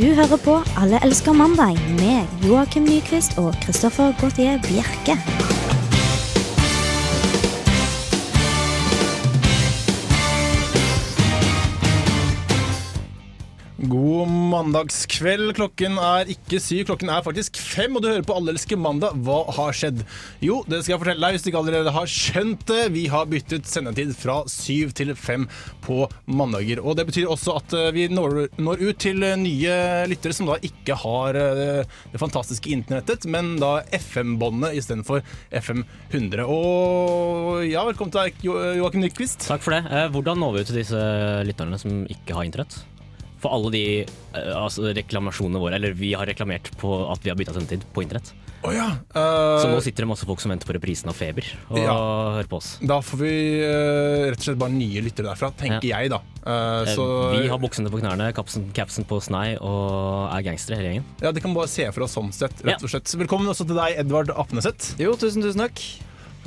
Du 0.00 0.06
hører 0.16 0.38
på 0.44 0.52
Alle 0.80 0.96
elsker 1.04 1.32
mandag 1.36 1.76
med 1.98 2.46
Joakim 2.46 2.88
Nyquist 2.88 3.36
og 3.38 3.52
Christoffer 3.62 4.14
Gautier 4.20 4.56
Bjerke. 4.64 5.20
Mandagskveld. 14.60 15.54
Klokken 15.56 15.96
er 16.00 16.28
ikke 16.32 16.60
syv, 16.62 16.84
klokken 16.90 17.10
er 17.12 17.24
faktisk 17.24 17.56
fem, 17.60 17.94
og 17.96 18.02
du 18.04 18.08
hører 18.10 18.24
på 18.26 18.36
Alle 18.36 18.52
elsker 18.54 18.78
mandag. 18.80 19.16
Hva 19.24 19.40
har 19.56 19.74
skjedd? 19.76 20.02
Jo, 20.44 20.60
det 20.68 20.82
skal 20.84 20.94
jeg 20.94 21.02
fortelle 21.02 21.24
deg 21.26 21.36
hvis 21.36 21.44
du 21.46 21.48
ikke 21.50 21.60
allerede 21.62 21.94
har 21.94 22.10
skjønt 22.10 22.64
det. 22.68 22.80
Vi 22.94 23.04
har 23.12 23.28
byttet 23.30 23.68
sendetid 23.70 24.12
fra 24.18 24.40
syv 24.50 24.92
til 24.98 25.14
fem 25.18 25.46
på 25.84 26.04
mandager. 26.30 26.82
Og 26.84 26.96
det 26.98 27.06
betyr 27.08 27.30
også 27.32 27.56
at 27.60 27.74
eh, 27.78 27.88
vi 27.96 28.06
når, 28.12 28.36
når 28.60 28.84
ut 28.90 29.00
til 29.02 29.24
eh, 29.26 29.36
nye 29.40 29.76
lyttere 30.10 30.36
som 30.36 30.50
da 30.50 30.58
ikke 30.66 30.96
har 31.02 31.38
eh, 31.40 31.96
det 32.12 32.20
fantastiske 32.22 32.70
internettet, 32.74 33.26
men 33.30 33.54
da 33.62 33.78
FM-båndet 33.96 34.76
istedenfor 34.80 35.24
FM 35.62 35.84
100. 36.10 36.44
Og 36.50 37.64
ja, 37.68 37.84
velkommen 37.88 38.12
til 38.14 38.26
deg, 38.28 38.40
Jo- 38.46 38.58
Joakim 38.82 39.04
Nyquist. 39.04 39.46
Takk 39.48 39.64
for 39.64 39.76
det. 39.76 39.84
Hvordan 40.14 40.40
når 40.42 40.54
vi 40.58 40.64
ut 40.64 40.70
til 40.72 40.80
disse 40.82 41.04
lytterne 41.48 41.78
som 41.80 42.02
ikke 42.10 42.36
har 42.36 42.46
internett? 42.48 42.80
For 43.40 43.56
alle 43.56 43.72
de 43.72 43.84
eh, 44.04 44.52
altså 44.56 44.90
reklamasjonene 44.96 45.62
våre, 45.62 45.78
eller 45.80 45.96
vi 45.96 46.12
har 46.18 46.28
reklamert 46.28 46.72
på 46.80 46.92
at 47.08 47.24
vi 47.24 47.32
har 47.32 47.38
bytta 47.40 47.56
sendetid 47.56 47.86
på 47.94 48.04
internett. 48.04 48.32
Oh, 48.60 48.74
ja. 48.76 48.90
Så 49.14 49.64
eh, 49.64 49.70
nå 49.72 49.78
sitter 49.80 50.04
det 50.04 50.10
masse 50.10 50.26
folk 50.28 50.42
som 50.42 50.52
venter 50.52 50.68
på 50.68 50.74
reprisen 50.76 51.08
av 51.08 51.16
Feber 51.16 51.46
og 51.70 51.78
Ja. 51.80 51.94
hører 52.36 52.50
på 52.50 52.58
oss. 52.60 52.74
Da 52.84 52.98
får 53.00 53.22
vi 53.22 53.32
uh, 53.64 54.26
rett 54.28 54.42
og 54.42 54.50
slett 54.50 54.60
bare 54.60 54.76
nye 54.76 55.00
lyttere 55.06 55.30
derfra, 55.30 55.48
tenker 55.56 55.88
jeg 55.88 56.12
da. 56.12 56.20
Uh, 56.44 56.70
Eh, 56.80 56.94
så 56.94 57.04
Vi 57.36 57.48
har 57.48 57.58
buksene 57.60 57.90
på 57.92 58.00
knærne, 58.00 58.30
kapsen, 58.36 58.70
capsen 58.76 59.04
på 59.08 59.20
snei 59.24 59.56
og 59.60 60.30
er 60.32 60.44
gangstere 60.46 60.78
hele 60.80 60.92
gjengen. 60.94 61.08
ja, 61.20 61.32
det 61.32 61.42
kan 61.44 61.54
bare 61.54 61.68
se 61.68 61.84
for 61.92 62.06
oss 62.06 62.16
sånn 62.16 62.32
sett, 62.32 62.64
rett 62.64 62.82
og 62.82 62.92
slett. 62.92 63.12
Velkommen 63.20 63.48
også 63.50 63.66
til 63.68 63.76
deg, 63.76 63.98
Edvard 64.00 64.30
Apneseth. 64.30 64.94
Jo, 65.00 65.14
tusen, 65.20 65.42
tusen 65.42 65.66
takk. 65.66 65.82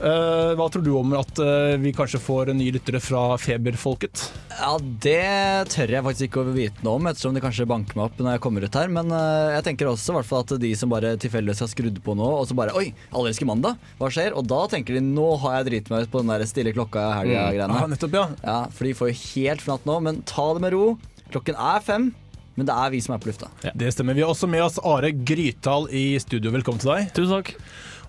Eh, 0.01 0.51
hva 0.57 0.65
tror 0.73 0.81
du 0.81 0.89
om 0.97 1.11
at 1.19 1.37
eh, 1.43 1.75
vi 1.77 1.91
kanskje 1.93 2.17
får 2.23 2.49
nye 2.57 2.73
lyttere 2.73 2.97
fra 3.03 3.35
Feberfolket? 3.37 4.23
Ja, 4.57 4.71
Det 4.81 5.69
tør 5.73 5.93
jeg 5.93 6.05
faktisk 6.07 6.27
ikke 6.29 6.41
å 6.41 6.55
vite 6.55 6.85
noe 6.85 6.97
om, 6.97 7.09
ettersom 7.11 7.35
de 7.37 7.43
kanskje 7.43 7.67
banker 7.69 7.99
meg 7.99 8.07
opp 8.07 8.17
når 8.23 8.35
jeg 8.35 8.43
kommer 8.45 8.65
ut 8.65 8.77
her. 8.79 8.89
Men 8.93 9.13
eh, 9.13 9.53
jeg 9.59 9.67
tenker 9.69 9.91
også 9.91 10.15
hvert 10.17 10.33
at 10.39 10.55
de 10.63 10.71
som 10.79 10.89
bare 10.93 11.13
tilfeldigvis 11.21 11.61
har 11.65 11.71
skrudd 11.71 12.01
på 12.05 12.17
nå, 12.17 12.31
og 12.41 12.49
så 12.49 12.57
bare 12.57 12.73
Oi, 12.79 12.87
allerske 13.13 13.45
mandag, 13.47 13.77
hva 14.01 14.09
skjer? 14.13 14.33
Og 14.39 14.49
da 14.49 14.63
tenker 14.71 14.97
de 14.97 15.05
nå 15.05 15.29
har 15.45 15.59
jeg 15.59 15.69
driti 15.69 15.93
meg 15.93 16.07
ut 16.07 16.13
på 16.15 16.23
den 16.23 16.33
der 16.33 16.47
stille 16.49 16.73
klokka 16.73 17.05
i 17.05 17.15
helga-greiene. 17.21 17.79
Ja, 17.83 17.91
nettopp, 17.93 18.17
ja. 18.17 18.25
Ja, 18.41 18.57
for 18.73 18.89
de 18.89 18.97
får 18.97 19.13
jo 19.13 19.19
helt 19.21 19.63
fnatt 19.67 19.87
nå, 19.89 19.99
men 20.09 20.23
ta 20.29 20.49
det 20.57 20.65
med 20.65 20.73
ro. 20.73 20.83
Klokken 21.29 21.57
er 21.57 21.85
fem, 21.85 22.09
men 22.57 22.69
det 22.69 22.73
er 22.73 22.91
vi 22.93 22.99
som 23.01 23.13
er 23.15 23.21
på 23.21 23.29
lufta. 23.29 23.53
Det 23.77 23.93
stemmer. 23.93 24.17
Vi 24.17 24.25
har 24.25 24.33
også 24.33 24.49
med 24.49 24.65
oss 24.65 24.81
Are 24.81 25.13
Grytdal 25.13 25.87
i 25.93 26.05
studio. 26.21 26.53
Velkommen 26.53 26.81
til 26.81 26.91
deg. 26.95 27.13
Tusen 27.17 27.37
takk. 27.37 27.55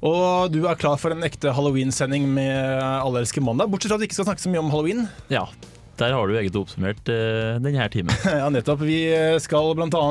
Og 0.05 0.53
du 0.53 0.65
er 0.69 0.81
klar 0.81 0.99
for 1.01 1.15
en 1.15 1.25
ekte 1.25 1.55
halloween-sending 1.57 2.27
med 2.37 2.83
Alle 2.85 3.25
elsker 3.25 3.45
mandag. 3.45 3.71
Bortsett 3.73 3.93
fra 3.93 3.97
at 3.97 4.05
vi 4.05 4.11
ikke 4.11 4.21
skal 4.21 4.29
snakke 4.29 4.45
så 4.45 4.53
mye 4.53 4.61
om 4.61 4.73
halloween. 4.73 5.07
Ja, 5.33 5.47
der 5.97 6.13
har 6.13 6.27
du 6.27 6.35
egentlig 6.35 6.61
oppsummert 6.61 7.09
uh, 7.09 7.57
denne 7.63 7.87
timen. 7.89 8.15
Ja, 8.41 8.49
nettopp. 8.53 8.83
Vi 8.85 8.99
skal 9.41 9.73
bl.a. 9.79 10.03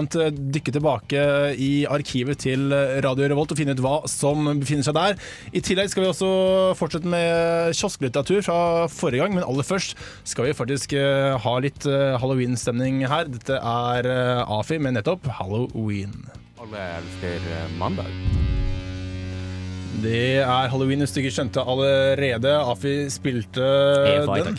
dykke 0.55 0.73
tilbake 0.73 1.23
i 1.59 1.71
arkivet 1.91 2.41
til 2.45 2.71
Radio 3.03 3.27
Revolt 3.29 3.53
og 3.53 3.59
finne 3.59 3.75
ut 3.75 3.83
hva 3.83 3.97
som 4.09 4.47
befinner 4.61 4.87
seg 4.87 4.97
der. 4.97 5.19
I 5.51 5.61
tillegg 5.65 5.91
skal 5.91 6.05
vi 6.05 6.11
også 6.13 6.29
fortsette 6.79 7.09
med 7.09 7.75
kiosklitteratur 7.75 8.41
fra 8.47 8.59
forrige 8.91 9.25
gang, 9.25 9.35
men 9.37 9.45
aller 9.45 9.67
først 9.67 9.99
skal 10.29 10.49
vi 10.49 10.55
faktisk 10.57 10.95
eh, 10.97 11.35
ha 11.43 11.57
litt 11.61 11.85
eh, 11.89 12.15
halloween-stemning 12.21 13.03
her. 13.11 13.29
Dette 13.29 13.59
er 13.59 14.09
eh, 14.09 14.55
Afi 14.57 14.79
med 14.81 14.97
nettopp 14.97 15.27
halloween. 15.41 16.15
Alle 16.63 16.87
elsker 17.01 17.51
mandag. 17.77 18.42
Det 20.01 20.41
er 20.41 20.69
halloween 20.71 21.03
hvis 21.03 21.13
du 21.13 21.19
ikke 21.21 21.33
skjønte 21.35 21.61
allerede. 21.69 22.53
Afi 22.65 22.93
spilte 23.13 23.61
EFI, 24.09 24.39
den. 24.47 24.57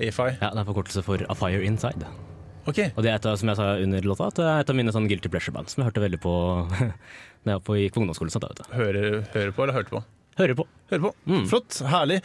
EFI. 0.00 0.30
Ja, 0.40 0.50
Det 0.54 0.62
er 0.62 0.68
forkortelse 0.70 1.04
for 1.04 1.20
A 1.28 1.36
Fire 1.36 1.60
Inside. 1.62 2.08
Okay. 2.64 2.88
Og 2.96 3.04
det 3.04 3.12
er 3.12 3.18
et 3.18 3.26
av, 3.28 3.36
som 3.36 3.50
jeg 3.52 3.60
sa 3.60 3.74
under 3.76 4.08
låta, 4.08 4.30
det 4.38 4.48
er 4.48 4.64
et 4.64 4.72
av 4.72 4.78
mine 4.78 4.92
sånn 4.94 5.08
guilty 5.10 5.28
pleasure-band 5.28 5.68
som 5.68 5.82
jeg 5.82 5.90
hørte 5.90 6.04
veldig 6.06 6.20
på 6.24 6.34
da 7.44 7.52
jeg 7.52 7.58
var 7.58 7.64
på, 7.66 7.76
gikk 7.76 7.96
på 7.96 8.00
ungdomsskolen. 8.00 8.62
Hører, 8.72 9.08
hører 9.34 9.52
på 9.52 9.66
eller 9.66 9.76
hørte 9.76 9.92
på? 9.92 10.04
Hører 10.38 10.56
på. 10.58 10.64
Hører 10.90 11.02
på. 11.04 11.10
Mm. 11.30 11.44
Flott. 11.46 11.76
Herlig. 11.86 12.16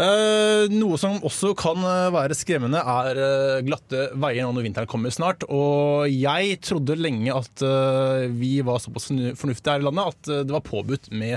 Eh, 0.00 0.70
noe 0.72 0.96
som 1.00 1.18
også 1.26 1.50
kan 1.58 1.82
eh, 1.84 2.06
være 2.14 2.36
skremmende, 2.38 2.80
er 2.80 3.20
eh, 3.20 3.58
glatte 3.66 4.06
veier 4.16 4.46
nå 4.46 4.54
når 4.56 4.68
vinteren 4.68 4.88
kommer 4.88 5.12
snart. 5.12 5.44
Og 5.52 6.06
jeg 6.08 6.60
trodde 6.64 6.96
lenge 6.96 7.34
at 7.34 7.64
eh, 7.66 8.28
vi 8.38 8.54
var 8.64 8.80
såpass 8.80 9.10
fornuftige 9.10 9.74
her 9.74 9.84
i 9.84 9.88
landet 9.90 10.14
at 10.14 10.32
det 10.48 10.54
var 10.54 10.64
påbudt 10.64 11.10
med 11.12 11.36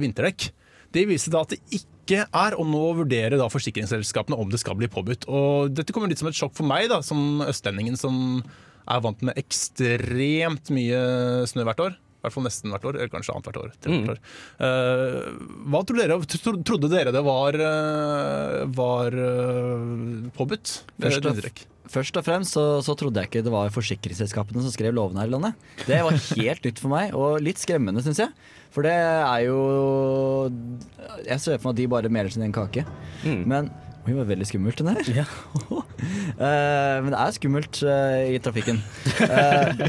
vinterdekk. 0.00 0.48
Det 0.94 1.04
viser 1.10 1.34
da 1.34 1.42
at 1.44 1.52
det 1.52 1.60
ikke 1.76 2.22
er, 2.24 2.54
og 2.56 2.64
nå 2.70 2.82
vurderer 3.02 3.36
da 3.36 3.50
forsikringsselskapene 3.52 4.38
om 4.40 4.48
det 4.52 4.60
skal 4.62 4.78
bli 4.80 4.88
påbudt. 4.88 5.26
Og 5.28 5.74
dette 5.76 5.92
kommer 5.92 6.08
litt 6.08 6.22
som 6.22 6.30
et 6.30 6.38
sjokk 6.38 6.54
for 6.56 6.64
meg, 6.68 6.88
da, 6.88 7.02
som 7.04 7.42
østlendingen 7.44 7.98
som 8.00 8.40
er 8.88 9.02
vant 9.04 9.20
med 9.28 9.36
ekstremt 9.36 10.70
mye 10.72 11.00
snø 11.50 11.66
hvert 11.68 11.82
år. 11.84 11.96
I 12.18 12.24
hvert 12.26 12.34
fall 12.34 12.46
nesten 12.48 12.72
hvert 12.72 12.86
år, 12.88 12.96
eller 12.98 13.10
kanskje 13.12 13.30
annethvert 13.36 13.58
år. 13.60 13.74
hvert 13.84 14.08
år. 14.16 14.20
Uh, 14.58 15.28
hva 15.70 15.82
trodde 15.86 16.02
dere, 16.02 16.16
tro- 16.32 16.62
trodde 16.66 16.88
dere 16.90 17.12
det 17.14 17.22
var, 17.22 17.54
uh, 17.62 18.64
var 18.74 19.14
uh, 19.14 20.32
påbudt? 20.34 20.80
Først 20.98 21.28
og- 21.28 21.36
Først 21.88 22.18
og 22.20 22.24
fremst 22.26 22.52
så, 22.52 22.62
så 22.84 22.92
trodde 23.00 23.16
jeg 23.22 23.30
ikke 23.30 23.40
det 23.46 23.52
var 23.54 23.70
forsikringsselskapene 23.72 24.60
som 24.60 24.72
skrev 24.74 24.92
lovene 24.92 25.22
her 25.22 25.30
i 25.30 25.32
landet. 25.32 25.54
Det 25.86 26.00
var 26.04 26.18
helt 26.36 26.66
nytt 26.66 26.82
for 26.82 26.92
meg, 26.92 27.14
og 27.16 27.38
litt 27.40 27.56
skremmende, 27.62 28.02
syns 28.04 28.18
jeg. 28.20 28.28
For 28.74 28.84
det 28.84 28.92
er 28.92 29.42
jo 29.46 29.58
Jeg 31.26 31.40
ser 31.40 31.58
for 31.58 31.70
meg 31.70 31.76
at 31.76 31.82
de 31.82 31.86
bare 31.94 32.10
meler 32.12 32.32
sin 32.32 32.44
egen 32.44 32.54
kake. 32.56 32.84
Men 33.24 33.70
Oi, 34.08 34.14
det 34.14 34.20
var 34.22 34.28
veldig 34.30 34.46
skummelt, 34.48 34.78
den 34.80 34.94
her. 34.96 35.28
Eh, 36.38 36.96
men 37.02 37.08
det 37.10 37.18
er 37.18 37.32
skummelt 37.34 37.80
uh, 37.82 38.20
i 38.30 38.36
trafikken. 38.38 38.76
Uh, 39.18 39.80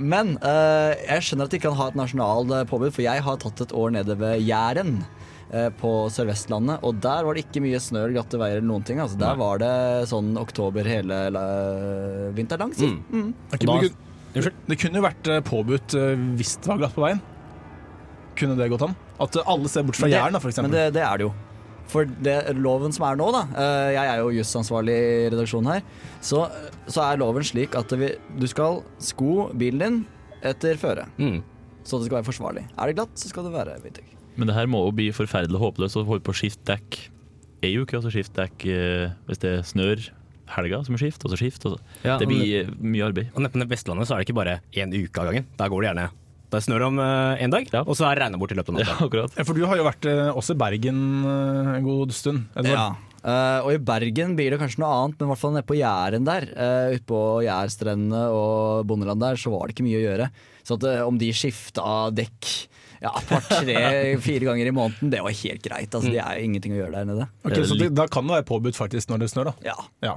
men 0.00 0.30
eh, 0.40 0.94
jeg 1.04 1.26
skjønner 1.26 1.50
at 1.50 1.52
de 1.52 1.60
kan 1.60 1.74
ha 1.76 1.90
et 1.90 1.98
nasjonalt 1.98 2.54
påbud, 2.70 2.94
for 2.96 3.04
jeg 3.04 3.20
har 3.26 3.36
tatt 3.42 3.60
et 3.66 3.74
år 3.76 3.92
nede 3.98 4.16
ved 4.18 4.40
Jæren. 4.40 5.02
På 5.76 6.06
Sør-Vestlandet, 6.08 6.80
og 6.80 6.96
der 7.04 7.26
var 7.26 7.36
det 7.36 7.42
ikke 7.44 7.60
mye 7.60 7.76
snø 7.76 8.06
eller 8.06 8.14
glatte 8.14 8.38
veier. 8.40 8.56
eller 8.56 8.70
noen 8.70 8.86
ting 8.88 9.02
altså, 9.04 9.18
Der 9.20 9.36
var 9.36 9.58
det 9.60 9.72
sånn 10.08 10.30
oktober 10.40 10.88
hele 10.88 11.18
vinteren 12.32 12.64
lang. 12.64 12.72
si. 12.72 12.88
Mm. 12.88 13.02
Mm. 13.12 13.34
Da- 13.50 13.58
det, 13.82 14.46
kunne, 14.46 14.54
det 14.70 14.78
kunne 14.80 15.02
jo 15.02 15.04
vært 15.04 15.28
påbudt 15.44 15.98
hvis 16.40 16.54
det 16.56 16.72
var 16.72 16.80
glatt 16.80 16.96
på 16.96 17.04
veien. 17.04 17.20
Kunne 18.38 18.56
det 18.58 18.68
gått 18.72 18.84
an? 18.86 18.94
At 19.20 19.36
alle 19.44 19.68
ser 19.70 19.84
bort 19.86 19.98
fra 20.00 20.08
Jæren, 20.10 20.36
f.eks.? 20.38 20.42
for 20.42 20.48
Men 20.64 20.72
eksempel. 20.72 20.78
det, 20.78 20.84
det 20.98 21.02
er 21.06 21.20
det 21.22 21.26
jo. 21.28 21.32
For 21.92 22.08
det, 22.24 22.34
loven 22.56 22.94
som 22.94 23.04
er 23.04 23.18
nå, 23.20 23.26
da 23.34 23.40
eh, 23.58 23.88
Jeg 23.96 24.08
er 24.14 24.20
jo 24.22 24.30
jusansvarlig 24.32 24.94
i 24.96 25.28
redaksjonen 25.34 25.72
her. 25.74 25.82
Så, 26.24 26.44
så 26.88 27.02
er 27.04 27.20
loven 27.20 27.44
slik 27.44 27.74
at 27.76 27.92
vi, 28.00 28.12
du 28.40 28.46
skal 28.48 28.80
sko 29.02 29.48
bilen 29.58 29.82
din 29.82 29.98
etter 30.42 30.78
føre. 30.80 31.04
Mm. 31.20 31.42
Så 31.84 31.98
det 31.98 32.06
skal 32.08 32.20
være 32.20 32.28
forsvarlig. 32.30 32.64
Er 32.78 32.88
det 32.90 32.96
glatt, 32.96 33.12
så 33.18 33.28
skal 33.28 33.44
det 33.48 33.52
være 33.54 33.76
vinterdekk. 33.82 34.16
Men 34.38 34.48
det 34.48 34.56
her 34.56 34.70
må 34.70 34.80
jo 34.86 34.94
bli 34.96 35.10
forferdelig 35.12 35.60
håpløst 35.60 35.98
å 36.00 36.06
holde 36.08 36.24
på 36.24 36.32
å 36.32 36.38
skifte 36.38 36.64
dekk 36.72 36.96
Er 37.66 37.74
jo 37.74 37.82
ikke 37.84 38.00
så 38.00 38.08
skifte 38.14 38.40
dekk 38.46 38.64
eh, 38.72 39.10
hvis 39.28 39.42
det 39.42 39.52
snør 39.68 40.06
helga, 40.52 40.80
som 40.86 40.96
er 40.96 41.00
skift, 41.04 41.22
og 41.24 41.32
så 41.32 41.38
skift. 41.38 41.66
Og 41.68 41.76
så. 41.76 41.92
Ja, 42.06 42.16
det 42.20 42.26
blir 42.30 42.72
mye 42.80 43.06
arbeid. 43.06 43.30
Og 43.36 43.44
nede 43.44 43.52
på 43.54 43.68
Vestlandet 43.70 44.08
så 44.08 44.16
er 44.16 44.22
det 44.22 44.26
ikke 44.30 44.38
bare 44.40 44.56
én 44.72 44.90
uke 44.96 45.20
av 45.22 45.28
gangen. 45.30 45.46
Der 45.60 45.70
går 45.72 45.84
det 45.84 45.88
gjerne 45.92 46.08
Det 46.52 46.60
snør 46.66 46.86
om 46.90 46.98
én 47.00 47.50
dag, 47.52 47.68
Ja. 47.72 47.80
og 47.86 47.96
så 47.96 48.10
er 48.10 48.20
regna 48.26 48.38
bort 48.40 48.52
i 48.52 48.58
løpet 48.58 48.74
av 48.74 48.82
Ja, 48.82 48.90
natta. 48.92 49.06
akkurat. 49.08 49.38
Ja, 49.38 49.44
For 49.48 49.56
du 49.56 49.64
har 49.66 49.76
jo 49.80 49.86
vært 49.88 50.04
eh, 50.10 50.28
også 50.36 50.52
i 50.54 50.60
Bergen 50.60 50.98
eh, 51.24 51.72
en 51.78 51.84
god 51.86 52.12
stund. 52.12 52.44
Edvard. 52.56 53.00
Eh, 53.22 53.58
og 53.62 53.70
i 53.72 53.78
Bergen 53.78 54.34
blir 54.36 54.50
det 54.50 54.58
kanskje 54.60 54.80
noe 54.82 54.90
annet, 54.98 55.16
men 55.20 55.28
i 55.28 55.30
hvert 55.32 55.40
fall 55.44 55.52
nede 55.54 55.68
på 55.68 55.76
Jæren 55.78 56.24
der, 56.26 56.46
uh, 56.58 56.90
Utpå 56.96 57.18
Jærstrendene 57.46 58.22
og 58.34 58.84
bondeland 58.90 59.22
der, 59.22 59.38
så 59.38 59.52
var 59.54 59.68
det 59.70 59.76
ikke 59.76 59.86
mye 59.86 60.00
å 60.00 60.06
gjøre. 60.08 60.26
Så 60.66 60.74
at, 60.76 60.86
uh, 60.90 61.06
om 61.06 61.20
de 61.20 61.30
skifta 61.32 62.10
dekk 62.14 62.50
ja, 63.02 63.10
et 63.18 63.30
par, 63.30 63.46
tre, 63.46 63.76
fire 64.26 64.46
ganger 64.50 64.66
i 64.66 64.74
måneden, 64.74 65.10
det 65.10 65.22
var 65.22 65.34
helt 65.34 65.62
greit. 65.62 65.94
Altså, 65.94 66.10
Det 66.10 66.18
er 66.22 66.38
jo 66.38 66.48
ingenting 66.50 66.74
å 66.74 66.80
gjøre 66.82 66.98
der 66.98 67.08
nede. 67.08 67.28
Ok, 67.46 67.56
så 67.66 67.78
det, 67.78 67.88
Da 67.94 68.06
kan 68.10 68.26
det 68.26 68.36
være 68.40 68.46
påbudt 68.50 68.78
faktisk 68.78 69.10
når 69.10 69.24
det 69.24 69.30
snør, 69.32 69.52
da. 69.52 69.54
Ja. 69.70 69.78
Ja. 70.02 70.16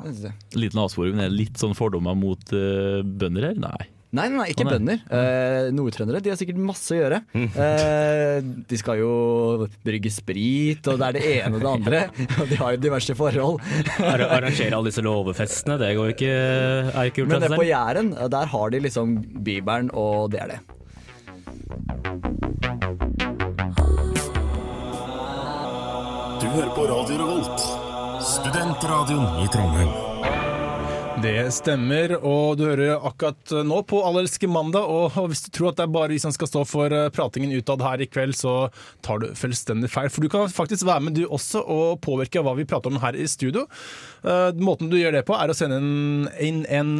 Liten 0.57 0.81
avsporing, 0.83 1.15
men 1.17 1.25
er 1.25 1.33
det 1.33 1.39
litt 1.45 1.61
sånn 1.61 1.77
fordommer 1.77 2.17
mot 2.17 2.41
uh, 2.57 3.01
bønder 3.05 3.51
her? 3.51 3.61
Nei. 3.61 3.85
Nei, 4.15 4.27
nei, 4.31 4.37
nei, 4.39 4.45
ikke 4.53 4.65
bønder. 4.69 5.01
Eh, 5.11 5.67
Nordtrøndere 5.75 6.21
de 6.23 6.31
har 6.31 6.37
sikkert 6.39 6.59
masse 6.63 6.93
å 6.95 6.99
gjøre. 7.01 7.19
Eh, 7.35 8.37
de 8.69 8.79
skal 8.79 9.01
jo 9.01 9.11
brygge 9.85 10.11
sprit, 10.13 10.87
og 10.91 11.01
det 11.01 11.09
er 11.09 11.17
det 11.17 11.23
ene 11.33 11.59
og 11.59 11.65
det 11.65 11.71
andre. 11.73 12.01
Og 12.39 12.47
de 12.51 12.59
har 12.61 12.75
jo 12.77 12.81
diverse 12.85 13.15
forhold. 13.19 13.59
Ar- 13.99 14.25
Arrangere 14.39 14.71
alle 14.77 14.91
disse 14.93 15.03
låvefestene, 15.05 15.77
det 15.81 15.91
går 15.99 16.13
ikke, 16.15 16.31
er 16.95 17.11
ikke 17.11 17.23
gjort 17.23 17.33
Men 17.35 17.43
det 17.45 17.51
er 17.51 17.59
på. 17.59 17.67
Jæren, 17.69 18.13
eh, 18.15 18.31
der 18.39 18.53
har 18.55 18.73
de 18.75 18.83
liksom 18.87 19.17
Bibelen, 19.45 19.91
og 19.93 20.31
det 20.33 20.41
er 20.45 20.55
det. 20.55 20.61
Du 26.41 26.47
hører 26.51 26.71
på 26.75 26.83
Radio 26.89 27.17
Revolt, 27.21 27.59
studentradioen 28.27 29.43
i 29.43 29.47
Trondheim. 29.53 29.91
Det 31.23 31.47
stemmer, 31.55 32.11
og 32.27 32.57
du 32.59 32.65
hører 32.65 32.99
akkurat 33.07 33.51
nå 33.63 33.77
på 33.87 34.01
Allerske 34.03 34.49
mandag. 34.51 34.83
Og 34.83 35.15
hvis 35.31 35.45
du 35.45 35.49
tror 35.55 35.69
at 35.69 35.77
det 35.79 35.85
er 35.85 35.93
bare 35.93 36.11
vi 36.11 36.17
som 36.19 36.33
skal 36.35 36.49
stå 36.49 36.63
for 36.67 36.91
eh, 36.91 37.07
pratingen 37.15 37.53
utad 37.55 37.83
her 37.85 38.03
i 38.03 38.07
kveld, 38.09 38.35
så 38.35 38.67
tar 39.05 39.21
du 39.23 39.29
fullstendig 39.37 39.87
feil. 39.93 40.11
For 40.11 40.25
du 40.25 40.29
kan 40.33 40.51
faktisk 40.51 40.83
være 40.87 41.05
med 41.05 41.15
du 41.15 41.23
også 41.23 41.63
og 41.63 42.01
påvirke 42.03 42.43
hva 42.43 42.57
vi 42.59 42.67
prater 42.67 42.91
om 42.91 42.99
her 42.99 43.15
i 43.15 43.29
studio. 43.31 43.63
Eh, 44.27 44.59
Måten 44.59 44.91
du 44.91 44.97
gjør 44.99 45.15
det 45.15 45.23
på, 45.29 45.37
er 45.39 45.53
å 45.53 45.55
sende 45.55 45.79
inn, 45.79 46.27
inn 46.35 46.61
en 46.67 46.91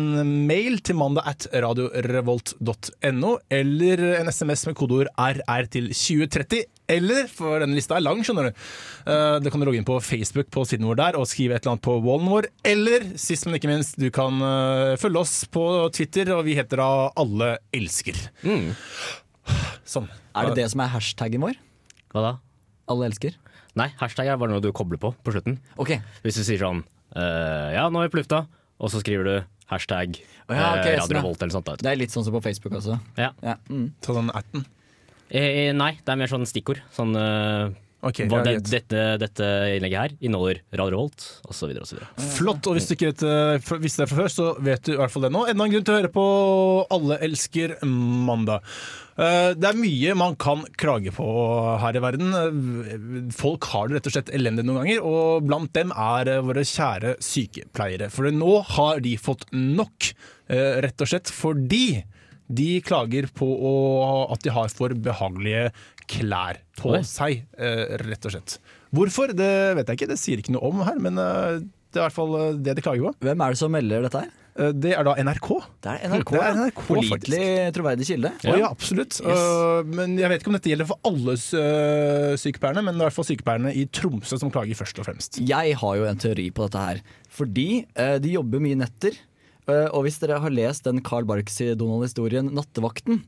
mail 0.47 0.79
til 0.79 0.97
mandag 1.01 1.27
at 1.33 1.50
radiorevolt.no, 1.51 3.35
eller 3.59 4.07
en 4.15 4.31
SMS 4.31 4.65
med 4.71 4.79
kodeord 4.79 5.11
RR 5.19 5.71
til 5.75 5.91
2030. 5.91 6.63
Eller, 6.91 7.25
for 7.31 7.59
denne 7.63 7.77
lista 7.77 7.95
er 7.97 8.03
lang, 8.05 8.19
skjønner 8.25 8.49
du. 8.51 8.63
Uh, 9.07 9.37
Det 9.41 9.51
kan 9.53 9.61
du 9.61 9.65
logge 9.67 9.79
inn 9.81 9.87
på 9.87 9.97
Facebook 10.05 10.51
på 10.53 10.65
siden 10.69 10.85
vår 10.89 10.99
der 10.99 11.17
og 11.19 11.25
skrive 11.29 11.55
et 11.57 11.63
eller 11.65 11.75
annet 11.75 11.85
på 11.87 11.95
wallen 12.05 12.29
vår. 12.29 12.47
Eller, 12.67 13.07
sist 13.21 13.47
men 13.47 13.57
ikke 13.57 13.71
minst, 13.71 13.97
du 14.01 14.09
kan 14.13 14.37
uh, 14.41 14.93
følge 15.01 15.21
oss 15.23 15.33
på 15.49 15.65
Twitter, 15.95 16.29
og 16.35 16.45
vi 16.45 16.57
heter 16.59 16.81
da 16.83 16.89
Alle 17.17 17.55
elsker. 17.75 18.19
Sånn. 19.85 20.09
Er 20.35 20.49
det 20.51 20.59
det 20.63 20.69
som 20.73 20.81
er 20.85 20.91
hashtaggen 20.93 21.43
vår? 21.45 21.57
Hva 22.13 22.23
da? 22.25 22.33
Alle 22.91 23.09
elsker? 23.09 23.35
Nei, 23.75 23.89
hashtag 23.99 24.29
er 24.31 24.37
bare 24.39 24.53
noe 24.53 24.63
du 24.63 24.69
kobler 24.75 24.99
på 25.01 25.11
på 25.25 25.33
slutten. 25.35 25.57
Ok, 25.81 25.97
Hvis 26.23 26.37
du 26.39 26.45
sier 26.47 26.61
sånn 26.61 26.85
uh, 27.17 27.69
Ja, 27.75 27.89
nå 27.91 27.99
er 27.99 28.07
vi 28.07 28.13
på 28.15 28.21
lufta, 28.21 28.45
og 28.79 28.93
så 28.93 29.01
skriver 29.03 29.27
du 29.27 29.35
hashtag 29.71 30.19
oh, 30.21 30.53
ja, 30.53 30.69
okay, 30.77 30.95
Radio 31.01 31.23
Volt 31.25 31.41
eller 31.41 31.55
sånt. 31.57 31.73
Det 31.81 31.89
er 31.89 31.97
litt 31.99 32.13
sånn 32.13 32.23
som 32.27 32.35
på 32.37 32.43
Facebook 32.45 32.77
også. 32.77 32.99
Ja. 33.17 33.31
Ja. 33.43 33.57
Mm. 33.67 33.89
Ta 34.05 34.15
den 34.15 34.29
atten. 34.37 34.65
Eh, 35.30 35.72
nei, 35.74 35.95
det 36.06 36.12
er 36.13 36.19
mer 36.22 36.31
sånn 36.31 36.45
stikkord. 36.50 36.83
Sånn 36.95 37.16
eh, 37.18 37.74
Okay, 38.06 38.27
hva, 38.30 38.44
det, 38.45 38.60
dette, 38.69 39.00
dette 39.18 39.45
innlegget 39.80 39.98
her 39.98 40.12
inneholder 40.27 40.60
Radio 40.77 40.92
Revolt, 40.94 41.24
osv. 41.50 41.72
Flott. 42.36 42.68
Og 42.69 42.75
hvis 42.77 42.86
du 42.86 42.94
ikke 42.94 43.07
vet, 43.10 43.24
eh, 43.25 43.80
visste 43.81 44.04
det 44.04 44.12
fra 44.12 44.19
før, 44.19 44.30
så 44.30 44.45
vet 44.62 44.83
du 44.86 44.92
i 44.94 45.00
hvert 45.00 45.10
fall 45.10 45.25
det 45.25 45.31
nå. 45.33 45.42
Enda 45.50 45.66
en 45.66 45.74
grunn 45.74 45.88
til 45.88 45.95
å 45.95 45.98
høre 45.98 46.12
på 46.13 46.25
Alle 46.94 47.18
elsker 47.25 47.74
mandag. 47.81 48.62
Eh, 49.18 49.56
Det 49.57 49.72
er 49.72 49.80
mye 49.80 50.13
man 50.22 50.36
kan 50.38 50.62
klage 50.77 51.10
på 51.18 51.25
her 51.81 51.98
i 51.98 52.04
verden. 52.06 52.30
Eh, 52.38 53.33
Folk 53.33 53.66
har 53.74 53.88
det 53.89 53.98
rett 53.98 54.12
og 54.12 54.18
slett 54.19 54.30
elendig 54.38 54.68
noen 54.68 54.83
ganger, 54.83 55.01
og 55.01 55.48
blant 55.50 55.74
dem 55.74 55.89
er 55.95 56.30
eh, 56.36 56.42
våre 56.45 56.62
kjære 56.62 57.16
sykepleiere. 57.25 58.12
For 58.13 58.30
nå 58.30 58.60
har 58.75 59.01
de 59.01 59.16
fått 59.18 59.48
nok, 59.56 60.12
eh, 60.45 60.78
rett 60.86 61.01
og 61.01 61.10
slett 61.10 61.33
fordi 61.33 62.04
de 62.51 62.81
klager 62.86 63.27
på 63.33 63.47
å- 63.47 64.31
at 64.31 64.42
de 64.45 64.50
har 64.53 64.69
for 64.69 64.89
behagelige 64.89 65.71
klær 66.07 66.59
på 66.77 66.92
Oi. 66.94 67.01
seg, 67.01 67.45
eh, 67.57 67.97
rett 67.97 68.25
og 68.25 68.31
slett. 68.36 68.59
Hvorfor, 68.94 69.33
det 69.36 69.75
vet 69.75 69.88
jeg 69.89 69.97
ikke, 69.97 70.07
det 70.13 70.19
sier 70.21 70.38
ikke 70.39 70.53
noe 70.56 70.69
om 70.69 70.83
her, 70.86 71.00
men 71.01 71.18
eh, 71.18 71.59
det 71.92 71.97
er 72.00 72.03
i 72.03 72.07
hvert 72.07 72.13
fall 72.15 72.36
eh, 72.39 72.53
det 72.62 72.75
de 72.77 72.81
klager 72.86 73.07
på. 73.09 73.15
Hvem 73.25 73.42
er 73.42 73.50
det 73.56 73.57
som 73.57 73.71
melder 73.74 74.06
dette 74.06 74.21
her? 74.25 74.33
Det 74.56 74.94
er 74.95 75.03
da 75.03 75.12
NRK. 75.19 75.50
Det 75.83 75.92
er 75.92 76.07
NRK. 76.07 76.30
Det 76.31 76.39
er 76.39 76.45
ja. 76.45 76.53
NRK, 76.62 76.77
Pålitelig, 76.88 77.47
troverdig 77.75 78.06
kilde. 78.07 78.30
Å 78.47 78.53
ja, 78.56 78.69
absolutt. 78.71 79.18
Eh, 79.19 79.81
men 79.92 80.13
jeg 80.15 80.31
vet 80.31 80.39
ikke 80.45 80.47
om 80.53 80.56
dette 80.56 80.71
gjelder 80.71 80.88
for 80.88 81.01
alle 81.09 81.36
sykepleierne, 82.39 82.83
men 82.86 82.95
det 82.95 83.01
er 83.01 83.03
i 83.03 83.09
hvert 83.09 83.18
fall 83.18 83.27
sykepleierne 83.27 83.74
i 83.75 83.83
Tromsø 83.92 84.39
som 84.39 84.53
klager 84.53 84.77
først 84.80 85.01
og 85.01 85.09
fremst. 85.09 85.42
Jeg 85.44 85.75
har 85.81 85.97
jo 86.00 86.06
en 86.07 86.21
teori 86.24 86.47
på 86.56 86.69
dette 86.69 86.86
her. 86.86 87.01
Fordi 87.36 87.68
de 88.24 88.31
jobber 88.38 88.63
mye 88.63 88.80
netter. 88.80 89.18
Eh, 89.71 89.88
og 89.91 90.06
hvis 90.06 90.19
dere 90.21 90.39
har 90.44 90.53
lest 90.53 90.85
den 90.88 91.01
Carl 91.06 91.25
Barks-Donald-historien 91.29 92.51
'Nattevakten', 92.53 93.21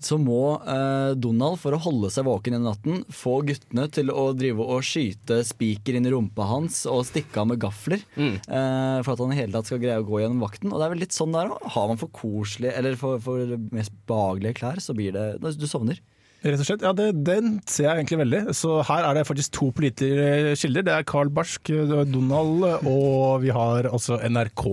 så 0.00 0.18
må 0.20 0.60
uh, 0.62 1.12
Donald, 1.14 1.58
for 1.62 1.76
å 1.76 1.80
holde 1.82 2.10
seg 2.10 2.26
våken 2.28 2.56
i 2.56 2.62
natten, 2.62 3.02
få 3.10 3.40
guttene 3.46 3.88
til 3.92 4.10
å 4.10 4.30
drive 4.36 4.62
og 4.64 4.84
skyte 4.86 5.40
spiker 5.46 5.96
inn 5.98 6.06
i 6.06 6.12
rumpa 6.14 6.46
hans 6.48 6.84
og 6.90 7.06
stikke 7.08 7.42
av 7.42 7.50
med 7.50 7.60
gafler. 7.60 8.02
eh, 8.48 9.02
for 9.02 9.12
at 9.14 9.22
han 9.24 9.32
i 9.34 9.40
hele 9.40 9.52
tatt 9.52 9.66
skal 9.70 9.82
greie 9.82 10.00
å 10.00 10.06
gå 10.06 10.22
gjennom 10.22 10.40
vakten. 10.44 10.72
Og 10.72 10.78
det 10.80 10.86
er 10.86 10.94
vel 10.94 11.04
litt 11.04 11.16
sånn 11.16 11.34
der 11.34 11.50
òg. 11.52 11.66
Har 11.74 11.88
man 11.90 12.00
for 12.00 12.12
koselige 12.14 12.76
eller 12.76 12.96
for, 13.00 13.20
for 13.22 13.56
mest 13.74 13.92
behagelige 14.10 14.60
klær, 14.60 14.80
så 14.80 14.94
blir 14.96 15.12
det 15.16 15.26
Du 15.60 15.66
sovner. 15.66 16.00
Rett 16.40 16.56
og 16.56 16.64
slett, 16.64 16.84
ja, 16.86 16.92
det, 16.96 17.10
Den 17.26 17.58
ser 17.68 17.90
jeg 17.90 17.98
egentlig 18.00 18.20
veldig. 18.22 18.54
Så 18.56 18.78
her 18.88 19.04
er 19.04 19.18
det 19.18 19.26
faktisk 19.28 19.52
to 19.58 19.68
politiske 19.76 20.54
kilder. 20.62 20.86
Det 20.86 20.94
er 20.94 21.08
Carl 21.08 21.28
Barsk, 21.28 21.68
Donald, 22.08 22.64
og 22.88 23.42
vi 23.42 23.52
har 23.52 23.90
altså 23.90 24.16
NRK. 24.24 24.64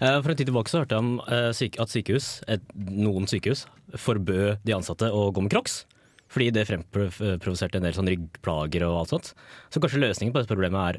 Eh, 0.00 0.18
For 0.22 0.32
en 0.32 0.38
tid 0.38 0.50
tilbake 0.50 0.72
så 0.72 0.82
hørte 0.82 0.96
jeg 0.96 1.04
om 1.04 1.20
eh, 1.26 1.50
at 1.52 1.92
sykehus, 1.92 2.30
noen 2.74 3.28
sykehus 3.30 3.66
forbød 3.96 4.64
de 4.66 4.76
ansatte 4.76 5.10
å 5.12 5.28
gå 5.32 5.44
med 5.44 5.52
crocs. 5.54 5.82
Fordi 6.28 6.50
det 6.52 6.66
fremprovoserte 6.68 7.80
en 7.80 7.86
del 7.86 7.94
sånn 7.96 8.10
ryggplager 8.10 8.84
og 8.84 8.98
alt 9.02 9.12
sånt. 9.14 9.30
Så 9.72 9.80
kanskje 9.80 10.02
løsningen 10.02 10.34
på 10.34 10.42
dette 10.42 10.52
problemet 10.52 10.98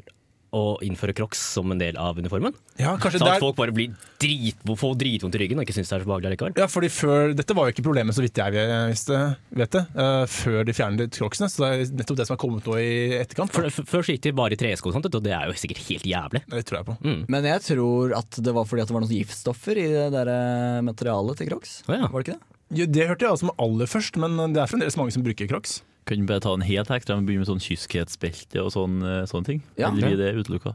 å 0.56 0.78
innføre 0.84 1.14
crocs 1.16 1.40
som 1.54 1.70
en 1.72 1.80
del 1.80 1.98
av 2.00 2.18
uniformen? 2.18 2.54
Ja, 2.80 2.96
kanskje 3.00 3.20
Sånn 3.20 3.30
at 3.30 3.42
folk 3.42 3.58
bare 3.58 3.74
blir 3.74 3.92
drit, 4.20 4.58
får 4.64 4.96
dritvondt 5.00 5.36
i 5.36 5.42
ryggen 5.42 5.60
og 5.60 5.66
ikke 5.66 5.76
syns 5.76 5.92
det 5.92 5.98
er 5.98 6.04
så 6.04 6.10
behagelig 6.10 6.34
likevel. 6.34 6.56
ja, 6.58 6.68
fordi 6.70 6.90
før, 6.92 7.34
Dette 7.36 7.56
var 7.56 7.68
jo 7.68 7.74
ikke 7.74 7.86
problemet, 7.86 8.16
så 8.16 8.24
vidt 8.24 8.40
jeg 8.40 8.66
visste, 8.90 9.20
vet 9.60 9.76
det, 9.76 9.84
uh, 9.96 10.24
før 10.30 10.60
de 10.66 10.76
fjernet 10.76 11.18
crocsene. 11.20 11.50
Så 11.52 11.62
det 11.62 11.70
er 11.70 11.94
nettopp 12.00 12.20
det 12.20 12.28
som 12.28 12.36
har 12.36 12.42
kommet 12.42 12.68
nå 12.68 12.78
i 12.80 12.92
etterkant. 13.20 13.54
For, 13.54 13.70
for, 13.74 13.88
før 13.94 14.06
så 14.06 14.16
gikk 14.16 14.26
de 14.28 14.36
bare 14.42 14.56
i 14.56 14.60
tresko 14.60 14.90
og 14.90 15.08
og 15.10 15.24
det 15.24 15.32
er 15.34 15.48
jo 15.48 15.56
sikkert 15.58 15.82
helt 15.88 16.06
jævlig. 16.06 16.42
Det 16.50 16.64
tror 16.68 16.80
jeg 16.80 16.88
på. 16.90 16.96
Mm. 17.04 17.20
Men 17.32 17.48
jeg 17.48 17.64
tror 17.66 18.14
at 18.18 18.40
det 18.44 18.54
var 18.56 18.68
fordi 18.68 18.84
at 18.84 18.90
det 18.90 18.96
var 18.96 19.04
noen 19.04 19.16
giftstoffer 19.16 19.80
i 19.80 19.86
det 19.90 20.08
der 20.14 20.30
eh, 20.32 20.80
materialet 20.86 21.40
til 21.40 21.50
Crocs. 21.50 21.76
Å 21.88 21.96
ja. 21.96 22.08
Var 22.10 22.16
det 22.16 22.26
ikke 22.26 22.36
det? 22.36 22.58
Ja, 22.70 22.86
det 22.86 23.06
hørte 23.08 23.26
jeg 23.26 23.34
altså 23.34 23.54
aller 23.58 23.90
først, 23.90 24.18
men 24.22 24.36
det 24.54 24.60
er 24.62 24.70
fremdeles 24.70 24.98
mange 24.98 25.14
som 25.14 25.24
bruker 25.26 25.48
crocs. 25.50 25.80
Kan 26.10 26.24
du 26.24 26.26
bare 26.26 26.42
ta 26.42 26.52
en 26.58 26.66
helt 26.66 26.90
ekstra 26.90 27.14
og 27.16 27.26
begynne 27.28 27.44
med 27.46 27.50
sånn 27.52 27.62
kyskhetsbelte 27.62 28.64
og 28.64 28.72
sånn, 28.74 29.00
eh, 29.06 29.22
sånne 29.30 29.46
ting? 29.46 29.60
Ja. 29.78 29.92
Eller 29.92 30.10
blir 30.10 30.18
det 30.18 30.32
utelukka? 30.42 30.74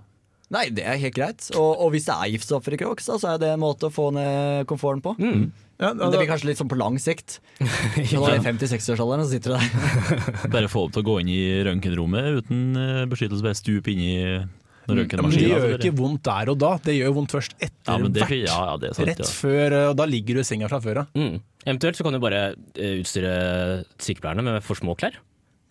Nei, 0.53 0.67
det 0.77 0.83
er 0.85 0.99
helt 1.01 1.15
greit. 1.17 1.47
Og, 1.57 1.71
og 1.81 1.89
hvis 1.95 2.05
det 2.07 2.15
er 2.15 2.31
giftstoffer 2.35 2.75
i 2.75 2.79
Crocs, 2.79 3.07
så 3.09 3.31
er 3.33 3.39
det 3.41 3.49
en 3.55 3.61
måte 3.63 3.89
å 3.89 3.93
få 3.93 4.11
ned 4.13 4.67
komforten 4.69 5.01
på. 5.03 5.15
Mm. 5.17 5.47
Ja, 5.81 5.89
Men 5.91 6.13
det 6.13 6.19
blir 6.21 6.29
kanskje 6.29 6.47
litt 6.51 6.59
sånn 6.61 6.69
på 6.71 6.77
lang 6.79 6.95
sikt. 7.01 7.39
Når 7.59 8.13
du 8.13 8.27
er 8.29 8.37
i 8.37 8.43
50-60-årsalderen, 8.45 9.25
så 9.25 9.33
sitter 9.33 9.55
du 9.55 9.57
der. 9.57 10.45
Bare 10.53 10.69
få 10.71 10.85
opp 10.85 10.93
til 10.95 11.01
å 11.03 11.07
gå 11.09 11.17
inn 11.23 11.31
i 11.33 11.41
røntgenrommet 11.67 12.38
uten 12.43 12.61
eh, 12.79 13.01
beskyttelse, 13.11 13.43
bare 13.43 13.57
stup 13.59 13.89
inn 13.91 14.03
i 14.05 14.13
noen 14.85 15.01
Ja, 15.09 15.17
men 15.25 15.33
det 15.33 15.41
gjør 15.41 15.57
jo 15.57 15.65
altså, 15.65 15.81
ikke 15.81 15.97
vondt 15.97 16.23
der 16.29 16.53
og 16.53 16.59
da, 16.61 16.71
det 16.85 16.93
gjør 16.99 17.15
vondt 17.17 17.33
først 17.33 17.55
etter 17.57 17.89
ja, 17.89 17.97
det, 18.05 18.21
hvert. 18.21 18.38
ja, 18.45 18.59
ja, 18.69 18.75
det 18.79 18.91
er 18.91 18.97
sant. 18.99 19.09
Rett 19.09 19.23
Ja. 19.25 19.29
før, 19.41 19.75
og 19.89 19.95
da 19.97 20.05
ligger 20.13 20.38
du 20.38 20.43
i 20.43 20.47
senga 20.47 20.69
fra 20.71 20.79
før 20.85 21.01
av. 21.03 21.17
Mm. 21.17 21.39
Eventuelt 21.65 21.97
så 21.97 22.06
kan 22.06 22.13
du 22.13 22.21
bare 22.21 22.41
eh, 22.77 23.00
utstyre 23.01 23.31
sykepleierne 23.97 24.45
med 24.45 24.65
for 24.65 24.77
små 24.77 24.95
klær. 25.00 25.17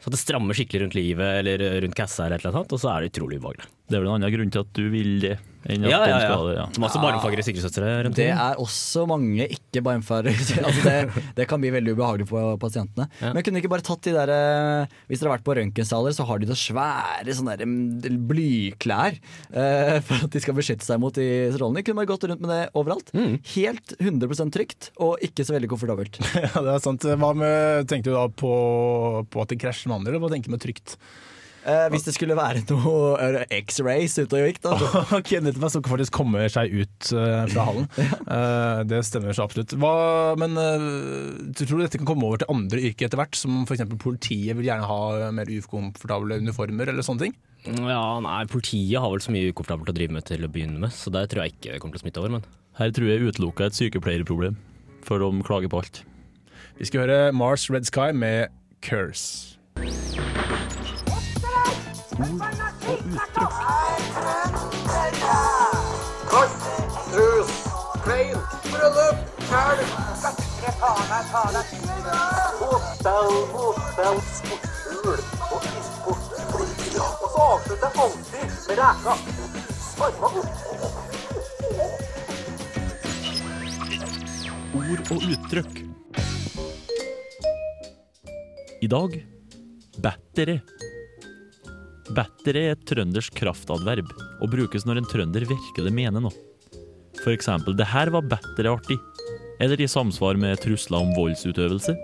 Så 0.03 0.11
det 0.13 0.21
strammer 0.21 0.57
skikkelig 0.57 0.83
rundt 0.83 0.97
livet 0.99 1.39
eller 1.41 1.63
rundt 1.81 1.97
kassa, 1.97 2.27
eller 2.27 2.43
eller 2.43 2.59
og 2.61 2.81
så 2.83 2.91
er 2.93 3.05
det 3.05 3.15
utrolig 3.15 3.39
ubehagelig. 3.41 3.71
Det 3.85 3.99
er 3.99 4.01
vel 4.01 4.09
en 4.09 4.17
annen 4.17 4.33
grunn 4.33 4.53
til 4.53 4.63
at 4.65 4.71
du 4.79 4.85
vil 4.89 5.19
det, 5.21 5.35
enn 5.69 5.83
at 5.85 5.91
Ja, 5.93 5.99
ja, 6.09 6.15
ja. 6.15 6.21
skal 6.25 6.47
det. 6.49 6.53
Ja. 6.57 6.63
Masse 6.81 7.01
barnefagre 7.03 7.43
sykesøstre 7.45 7.89
rundt 8.07 8.17
Det 8.17 8.31
er 8.33 8.61
også 8.61 9.03
mange 9.09 9.45
ikke 9.45 9.83
barmfarer. 9.85 10.33
Altså 10.65 10.85
det, 10.87 11.25
det 11.37 11.45
kan 11.51 11.61
bli 11.61 11.69
veldig 11.75 11.93
ubehagelig 11.93 12.27
for 12.31 12.57
pasientene. 12.63 13.05
Ja. 13.21 13.35
Men 13.37 13.45
kunne 13.45 13.61
ikke 13.61 13.69
bare 13.75 13.85
tatt 13.85 14.07
de 14.07 14.15
der 14.17 14.33
eh, 14.33 14.95
Hvis 15.11 15.21
dere 15.21 15.29
har 15.29 15.37
vært 15.37 15.45
på 15.45 15.57
røntgensaler, 15.59 16.17
så 16.17 16.25
har 16.31 16.41
de 16.41 16.49
så 16.49 16.57
svære 16.63 17.37
sånne 17.37 17.59
der, 17.61 17.69
mm, 17.69 18.23
blyklær 18.31 19.19
uh, 19.21 19.99
for 20.07 20.25
at 20.25 20.33
de 20.33 20.43
skal 20.47 20.57
beskytte 20.57 20.87
seg 20.89 21.03
mot 21.05 21.21
de 21.21 21.29
strålene. 21.53 21.85
Kunne 21.85 22.01
bare 22.01 22.13
gått 22.15 22.25
rundt 22.31 22.41
med 22.45 22.55
det 22.55 22.63
overalt. 22.73 23.13
Mm. 23.13 23.37
Helt 23.53 23.95
100% 24.01 24.57
trygt, 24.57 24.91
og 24.97 25.21
ikke 25.29 25.45
så 25.45 25.59
veldig 25.59 25.73
komfortabelt. 25.75 26.23
Ja, 26.45 26.61
det 26.65 26.73
er 26.75 26.83
sant. 26.83 27.05
Hva 27.21 27.31
med, 27.37 27.85
tenkte 27.91 28.13
du 28.13 28.17
da 28.17 28.27
på, 28.29 28.51
på 29.29 29.45
at 29.45 29.53
det 29.53 29.61
krasjer 29.61 29.91
med 29.91 30.01
andre, 30.01 30.15
eller 30.15 30.25
hva 30.25 30.33
tenker 30.33 30.53
du 30.53 30.57
med 30.57 30.65
trygt? 30.65 30.97
Eh, 31.65 31.87
hvis 31.95 32.05
det 32.05 32.13
skulle 32.13 32.37
være 32.37 32.61
noe 32.69 33.15
eh, 33.25 33.45
X-rays 33.63 34.19
ute 34.21 34.37
og 34.37 34.49
gikk, 34.51 34.61
da. 34.67 34.75
Ok, 35.19 35.33
nettopp, 35.41 35.71
så 35.73 35.81
faktisk 35.85 36.17
kommer 36.17 36.45
seg 36.53 36.75
ut 36.75 37.13
uh, 37.17 37.47
fra 37.49 37.65
hallen. 37.71 37.89
uh, 38.29 38.83
det 38.89 39.01
stemmer 39.09 39.37
så 39.37 39.47
absolutt. 39.47 39.73
Hva, 39.81 39.95
men 40.41 40.59
uh, 40.61 41.55
tror 41.57 41.81
du 41.81 41.85
dette 41.87 42.01
kan 42.01 42.11
komme 42.11 42.29
over 42.29 42.43
til 42.43 42.53
andre 42.53 42.83
yrker 42.91 43.09
etter 43.09 43.21
hvert, 43.21 43.39
som 43.39 43.63
f.eks. 43.65 43.87
politiet 44.03 44.59
vil 44.59 44.69
gjerne 44.69 44.91
ha 44.91 45.33
mer 45.35 45.49
ukomfortable 45.49 46.41
uniformer 46.45 46.93
eller 46.93 47.07
sånne 47.07 47.29
ting? 47.29 47.39
Ja, 47.65 48.21
nei, 48.21 48.43
Politiet 48.53 49.01
har 49.01 49.09
vel 49.09 49.25
så 49.25 49.33
mye 49.33 49.49
ukomfortabelt 49.49 49.95
å 49.95 49.97
drive 49.97 50.13
med 50.13 50.29
til 50.29 50.45
å 50.45 50.51
begynne 50.53 50.83
med, 50.83 50.93
så 50.93 51.09
det 51.15 51.31
tror 51.33 51.47
jeg 51.47 51.57
ikke 51.57 51.73
det 51.73 51.81
kommer 51.81 51.97
til 51.97 52.03
å 52.03 52.05
smitte 52.05 52.21
over. 52.21 52.37
men... 52.37 52.47
Her 52.75 52.91
tror 52.91 53.07
jeg 53.07 53.23
utelukka 53.31 53.69
et 53.71 53.77
sykepleierproblem, 53.79 54.59
for 55.07 55.23
de 55.23 55.47
klager 55.47 55.71
på 55.71 55.81
alt. 55.81 56.03
Vi 56.77 56.91
skal 56.91 57.07
høre 57.07 57.33
Mars 57.33 57.69
Red 57.71 57.87
Sky 57.87 58.11
med 58.13 58.51
Curse. 58.83 59.55
Krus, 62.15 62.31
klein, 68.05 68.37
bryllup, 68.71 69.19
kalv, 69.51 69.89
Fotball, 72.59 73.31
fotball, 73.51 74.19
sportsfugl 74.31 75.21
og 75.51 75.61
issport. 75.67 76.23
Og 76.95 77.01
så 77.33 77.39
avslutter 77.49 77.91
alltid 78.05 78.47
med 78.69 78.77
reka. 78.79 79.13
Sparma 79.89 80.27
opp. 80.27 80.53
Ord 84.75 85.01
og 85.11 85.19
uttrykk. 85.33 85.75
I 88.83 88.87
dag 88.87 89.11
battere. 89.99 90.61
Battere 92.13 92.61
er 92.61 92.75
et 92.75 92.85
trøndersk 92.89 93.33
kraftadverb 93.39 94.11
og 94.43 94.51
brukes 94.53 94.85
når 94.85 95.01
en 95.01 95.09
trønder 95.09 95.47
virkelig 95.49 95.95
mener 95.95 96.21
noe. 96.21 96.35
For 97.23 97.33
eksempel 97.33 97.77
'det 97.77 97.87
her 97.89 98.11
var 98.11 98.29
battery 98.29 98.69
artig', 98.69 99.01
eller 99.61 99.81
i 99.81 99.87
samsvar 99.89 100.37
med 100.37 100.61
trusler 100.61 100.99
om 101.01 101.15
voldsutøvelse, 101.17 101.97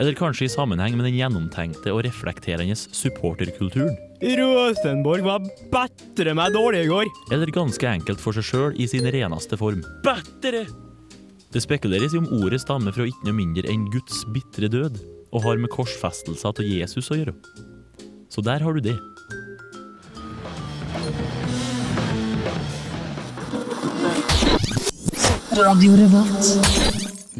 eller 0.00 0.14
kanskje 0.16 0.46
i 0.46 0.52
sammenheng 0.52 0.96
med 0.96 1.06
den 1.06 1.18
gjennomtenkte 1.18 1.92
og 1.92 2.04
reflekterende 2.06 2.76
supporterkulturen, 2.76 3.96
Rosenborg 4.22 5.24
var 5.26 5.42
bedre 5.72 6.34
meg 6.34 6.54
dårlig 6.54 6.84
i 6.84 6.90
går. 6.90 7.10
eller 7.32 7.50
ganske 7.50 7.86
enkelt 7.88 8.20
for 8.20 8.32
seg 8.32 8.44
sjøl 8.44 8.78
i 8.78 8.86
sin 8.86 9.04
reneste 9.04 9.58
form. 9.58 9.82
Bedre! 10.04 10.66
Det 11.52 11.62
spekuleres 11.62 12.14
i 12.14 12.18
om 12.18 12.30
ordet 12.40 12.62
stammer 12.62 12.94
fra 12.94 13.04
ikke 13.04 13.26
noe 13.26 13.36
mindre 13.36 13.68
enn 13.68 13.90
Guds 13.92 14.22
bitre 14.32 14.70
død, 14.72 15.02
og 15.32 15.42
har 15.42 15.60
med 15.60 15.72
korsfestelser 15.72 16.54
til 16.56 16.70
Jesus 16.78 17.10
å 17.12 17.18
gjøre. 17.18 17.34
Så 18.32 18.40
der 18.40 18.58
har 18.58 18.72
du 18.72 18.78
det. 18.80 18.98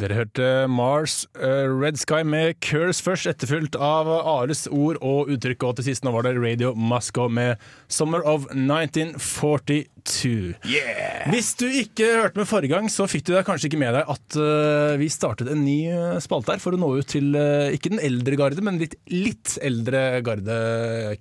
Dere 0.02 0.16
hørte 0.18 0.46
Mars 0.66 1.20
uh, 1.38 1.70
Red 1.70 2.00
Sky 2.00 2.24
med 2.26 2.56
Curse 2.64 3.04
først, 3.04 3.28
etterfulgt 3.30 3.76
av 3.78 4.08
Ares 4.10 4.64
ord 4.66 4.98
og 4.98 5.30
uttrykk. 5.30 5.68
Og 5.68 5.78
til 5.78 5.92
sist 5.92 6.02
nå 6.02 6.10
var 6.14 6.26
det 6.26 6.34
Radio 6.40 6.72
Moscow 6.74 7.30
med 7.30 7.60
Summer 7.86 8.24
of 8.26 8.48
1942. 8.50 10.58
Yeah! 10.66 11.30
Hvis 11.30 11.52
du 11.60 11.68
ikke 11.68 12.08
hørte 12.18 12.40
med 12.40 12.48
forrige 12.50 12.74
gang, 12.74 12.90
så 12.90 13.06
fikk 13.10 13.28
du 13.28 13.32
deg 13.36 13.46
kanskje 13.46 13.70
ikke 13.70 13.78
med 13.78 13.94
deg 13.94 14.10
at 14.10 14.38
uh, 14.40 14.98
vi 14.98 15.06
startet 15.12 15.50
en 15.52 15.62
ny 15.62 15.86
eh, 15.92 16.18
spalte 16.22 16.56
her 16.56 16.62
for 16.62 16.74
å 16.74 16.80
nå 16.80 16.88
ut 16.98 17.08
til 17.12 17.36
uh, 17.38 17.70
ikke 17.70 17.92
den 17.94 18.02
eldre 18.02 18.38
garde, 18.38 18.62
men 18.64 18.80
litt, 18.80 18.96
litt 19.12 19.54
eldre 19.62 20.22
garde 20.26 20.56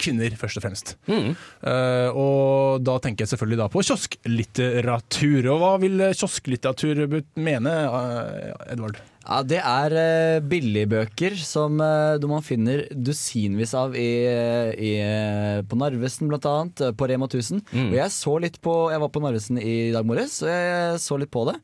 kvinner, 0.02 0.34
først 0.40 0.58
og 0.58 0.66
fremst. 0.66 0.96
Eh, 1.12 2.18
og 2.18 2.82
da 2.86 2.98
tenker 3.04 3.26
jeg 3.26 3.34
selvfølgelig 3.34 3.60
da 3.62 3.68
på 3.72 3.84
kiosklitteratur. 3.86 5.50
Og 5.54 5.62
hva 5.62 5.72
vil 5.84 6.06
kiosklitteratur 6.18 7.04
mene, 7.42 7.76
Edvard? 8.72 9.00
Ja, 9.22 9.42
Det 9.46 9.60
er 9.60 9.94
uh, 9.94 10.44
billigbøker 10.50 11.36
som 11.38 11.78
uh, 11.84 12.18
man 12.32 12.46
finner 12.46 12.88
dusinvis 12.92 13.76
av 13.78 13.94
i, 13.96 14.10
i, 14.74 14.94
eh, 15.04 15.60
på 15.68 15.78
Narvesen 15.78 16.32
eh, 16.32 16.94
på 16.98 17.10
Rema 17.12 17.30
1000. 17.30 17.62
Og 17.92 17.96
jeg 18.00 18.16
så 18.16 18.34
litt 18.42 18.58
på 18.64 18.76
Jeg 18.92 19.04
var 19.04 19.12
på 19.14 19.22
Narvesen 19.22 19.62
i 19.62 19.92
dag 19.94 20.08
morges, 20.08 20.42
og 20.42 20.50
jeg 20.50 21.04
så 21.04 21.20
litt 21.22 21.32
på 21.34 21.46
det. 21.52 21.60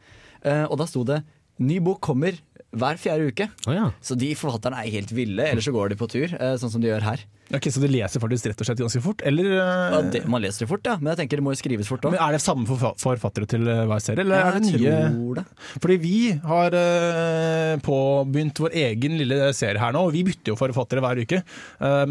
Uh, 0.46 0.66
og 0.70 0.78
da 0.80 0.86
sto 0.90 1.04
det 1.08 1.24
'Ny 1.58 1.80
bok 1.82 2.02
kommer 2.06 2.38
hver 2.78 3.00
fjerde 3.02 3.32
uke'. 3.32 3.48
Oh, 3.66 3.74
ja. 3.74 3.88
Så 4.02 4.18
de 4.20 4.30
forfatterne 4.38 4.78
er 4.84 4.94
helt 4.94 5.10
ville, 5.16 5.42
eller 5.42 5.64
så 5.64 5.74
går 5.74 5.90
de 5.90 5.98
på 5.98 6.10
tur, 6.12 6.30
eh, 6.30 6.54
sånn 6.62 6.70
som 6.70 6.84
de 6.84 6.92
gjør 6.92 7.02
her. 7.02 7.24
Ok, 7.56 7.70
Så 7.72 7.80
du 7.80 7.88
leser 7.88 8.20
faktisk 8.20 8.50
rett 8.50 8.62
og 8.62 8.68
slett 8.68 8.82
ganske 8.82 9.02
fort? 9.04 9.22
Eller 9.28 9.48
eh, 9.56 9.84
Ja, 9.94 10.02
det, 10.12 10.24
man 10.28 10.44
leser 10.44 10.66
det 10.66 10.70
fort, 10.72 10.84
ja, 10.88 10.98
men 11.00 11.14
jeg 11.14 11.22
tenker 11.22 11.40
det 11.40 11.46
må 11.46 11.54
jo 11.56 11.60
skrives 11.62 11.88
fort 11.88 12.04
òg. 12.10 12.18
Er 12.20 12.36
det 12.36 12.42
samme 12.44 12.68
forfattere 12.68 13.48
til 13.50 13.68
eh, 13.72 13.84
hver 13.88 14.04
serie, 14.04 14.26
eller 14.26 14.42
er 14.42 14.58
det 14.58 14.72
Jeg 14.74 14.82
nye? 14.82 14.98
tror 15.14 15.40
det. 15.40 15.46
Fordi 15.86 15.98
vi 16.04 16.18
har 16.44 16.78
eh, 16.82 17.74
påbegynt 17.86 18.62
vår 18.66 18.76
egen 18.84 19.18
lille 19.22 19.52
serie 19.56 19.80
her 19.80 19.96
nå, 19.96 20.04
og 20.10 20.16
vi 20.16 20.26
bytter 20.28 20.54
jo 20.54 20.60
forfattere 20.60 21.04
hver 21.04 21.24
uke. 21.24 21.42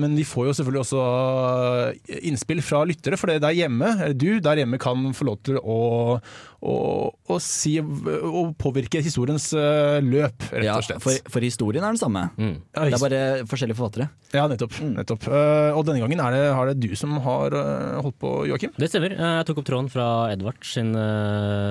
Men 0.00 0.14
vi 0.16 0.24
får 0.26 0.48
jo 0.48 0.54
selvfølgelig 0.56 0.82
også 0.82 2.18
innspill 2.30 2.62
fra 2.64 2.82
lyttere, 2.88 3.18
for 3.20 3.30
det 3.30 3.42
der 3.44 3.56
hjemme, 3.56 3.88
eller 3.98 4.16
du 4.16 4.40
der 4.42 4.60
hjemme 4.62 4.80
kan 4.80 5.10
få 5.16 5.26
lov 5.28 5.40
til 5.46 5.58
å, 5.60 5.78
å, 6.66 7.38
si 7.42 7.74
påvirke 8.62 9.02
historiens 9.04 9.50
løp, 10.06 10.48
rett 10.52 10.72
og 10.72 10.86
slett. 10.86 11.02
for, 11.04 11.32
for 11.36 11.46
historien 11.46 11.84
er 11.84 11.96
den 11.96 12.00
samme. 12.00 12.28
Mm. 12.38 12.56
Det 12.72 12.86
er 12.88 13.02
bare 13.02 13.22
forskjellige 13.50 13.78
forfattere. 13.78 14.08
ja, 14.32 14.46
nettopp. 14.50 14.80
nettopp. 14.94 15.25
Eh, 15.28 15.72
og 15.76 15.84
denne 15.86 16.02
gangen 16.02 16.20
er 16.22 16.34
det, 16.34 16.42
har 16.54 16.70
det 16.70 16.76
du 16.82 16.94
som 16.98 17.16
har 17.24 17.54
eh, 17.56 17.96
holdt 18.04 18.18
på, 18.22 18.30
Joakim. 18.50 18.74
Det 18.78 18.88
stemmer. 18.92 19.14
Eh, 19.16 19.32
Jeg 19.40 19.48
tok 19.48 19.62
opp 19.62 19.68
tråden 19.68 19.90
fra 19.92 20.06
Edvard 20.32 20.62
sin, 20.66 20.92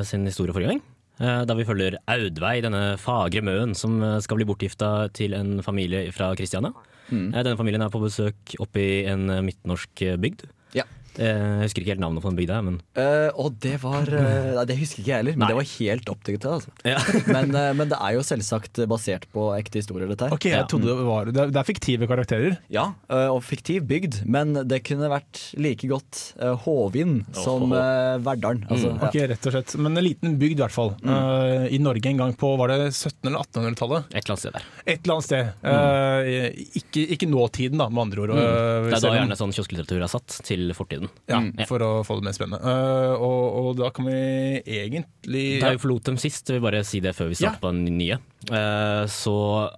sin 0.08 0.28
historie 0.28 0.56
forrige 0.56 0.76
gang. 0.76 0.84
Da 1.16 1.56
vi 1.56 1.64
følger 1.64 1.96
Audveig, 2.12 2.60
denne 2.66 2.98
fagre 3.00 3.40
møen 3.48 3.72
som 3.80 4.02
skal 4.20 4.36
bli 4.36 4.48
bortgifta 4.50 5.08
til 5.16 5.32
en 5.38 5.62
familie 5.64 6.10
fra 6.12 6.34
Kristiania. 6.36 6.74
Mm. 7.08 7.30
Denne 7.32 7.56
familien 7.56 7.86
er 7.86 7.94
på 7.94 8.02
besøk 8.04 8.58
oppe 8.60 8.82
i 8.84 8.98
en 9.08 9.24
midtnorsk 9.48 10.04
bygd. 10.20 10.44
Ja. 10.76 10.84
Eh, 11.20 11.62
Jeg 11.62 11.68
husker 11.70 11.84
ikke 11.84 11.94
helt 11.96 12.04
navnet 12.04 12.24
på 12.26 12.30
den 12.32 12.40
bygda, 12.40 12.62
men 12.66 12.82
Uh, 12.96 13.30
og 13.42 13.58
det 13.60 13.76
var 13.84 14.08
uh, 14.08 14.54
Nei, 14.56 14.64
det 14.70 14.76
husker 14.80 15.02
ikke 15.02 15.12
jeg 15.12 15.20
heller, 15.20 15.36
men 15.36 15.44
Nei. 15.46 15.50
det 15.52 15.58
var 15.58 15.68
helt 15.76 16.10
oppdaget. 16.14 16.46
Altså. 16.48 16.72
ja. 16.88 17.00
Men, 17.36 17.52
uh, 17.56 17.74
men 17.76 17.90
det 17.92 17.98
er 18.00 18.14
jo 18.16 18.22
selvsagt 18.24 18.80
basert 18.88 19.26
på 19.36 19.50
ekte 19.58 19.82
historier, 19.82 20.08
dette 20.08 20.28
her. 20.30 20.36
Ok, 20.36 20.46
jeg 20.48 20.56
Ja. 20.62 20.66
trodde 20.70 20.88
det 20.88 21.06
var 21.08 21.26
Det 21.32 21.42
er, 21.44 21.52
det 21.52 21.60
er 21.60 21.68
fiktive 21.68 22.08
karakterer. 22.08 22.58
Ja, 22.72 22.86
eh, 23.10 23.28
og 23.34 23.42
fiktiv 23.44 23.84
bygd, 23.90 24.22
men 24.26 24.54
det 24.68 24.80
kunne 24.88 25.10
vært 25.12 25.42
like 25.60 25.88
godt 25.92 26.22
uh, 26.40 26.56
oh, 26.68 26.88
som 27.36 27.72
uh, 27.74 28.18
Verdalen. 28.24 28.64
Altså, 28.70 28.94
Mm, 28.96 29.02
Ok, 29.10 29.16
rett 29.32 29.48
og 29.50 29.54
slett. 29.56 29.76
Men 29.82 29.98
en 29.98 30.04
liten 30.06 30.38
bygd, 30.40 30.60
i 30.60 30.64
hvert 30.64 30.74
fall. 30.76 30.94
Eh, 31.04 31.66
I 31.76 31.80
Norge 31.82 32.06
en 32.12 32.18
gang 32.22 32.34
på 32.38 32.52
var 32.60 32.70
det 32.72 32.80
1700- 32.94 33.26
eller 33.26 33.40
1800-tallet. 33.44 34.06
et 34.14 34.24
eller 34.24 34.36
annet 34.36 34.44
sted 34.44 34.54
der. 34.56 34.66
Et 34.86 35.00
eller 35.04 35.16
annet 35.16 35.28
sted. 35.28 35.54
Eh, 35.66 36.50
ikke, 36.80 37.06
ikke 37.18 37.30
nåtiden, 37.32 37.78
da, 37.82 37.90
med 37.90 38.06
andre 38.08 38.22
ord. 38.26 38.36
Eh, 38.36 38.90
Det 38.90 38.98
er 39.00 39.06
da 39.08 39.14
gjerne 39.18 39.38
sånn 39.40 39.54
kiosklitteratur 39.56 40.04
er 40.06 40.12
satt, 40.12 40.40
til 40.46 40.72
fortiden. 40.78 41.05
Ja, 41.30 41.40
Ja. 41.46 41.66
For 41.70 41.84
å 41.84 41.90
få 42.06 42.18
det 42.20 42.26
mer 42.28 42.36
spennende. 42.36 42.62
Uh, 42.62 43.14
og, 43.16 43.44
og 43.60 43.70
da 43.80 43.90
kan 43.96 44.08
vi 44.10 44.18
egentlig 44.62 45.46
Da 45.64 45.74
vi 45.76 45.82
forlot 45.82 46.10
dem 46.10 46.20
sist, 46.22 46.50
vil 46.52 46.64
bare 46.64 46.84
si 46.88 47.02
det 47.04 47.16
før 47.18 47.32
vi 47.32 47.40
starter 47.40 47.58
Ja. 47.58 47.64
på 47.64 47.72
den 47.74 47.98
nye, 48.00 48.20
uh, 48.52 49.04
så 49.12 49.36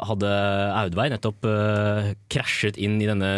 hadde 0.10 0.34
Audveig 0.82 1.14
nettopp 1.14 1.48
uh, 1.48 2.12
krasjet 2.34 2.80
inn 2.82 3.00
i 3.02 3.10
denne 3.10 3.32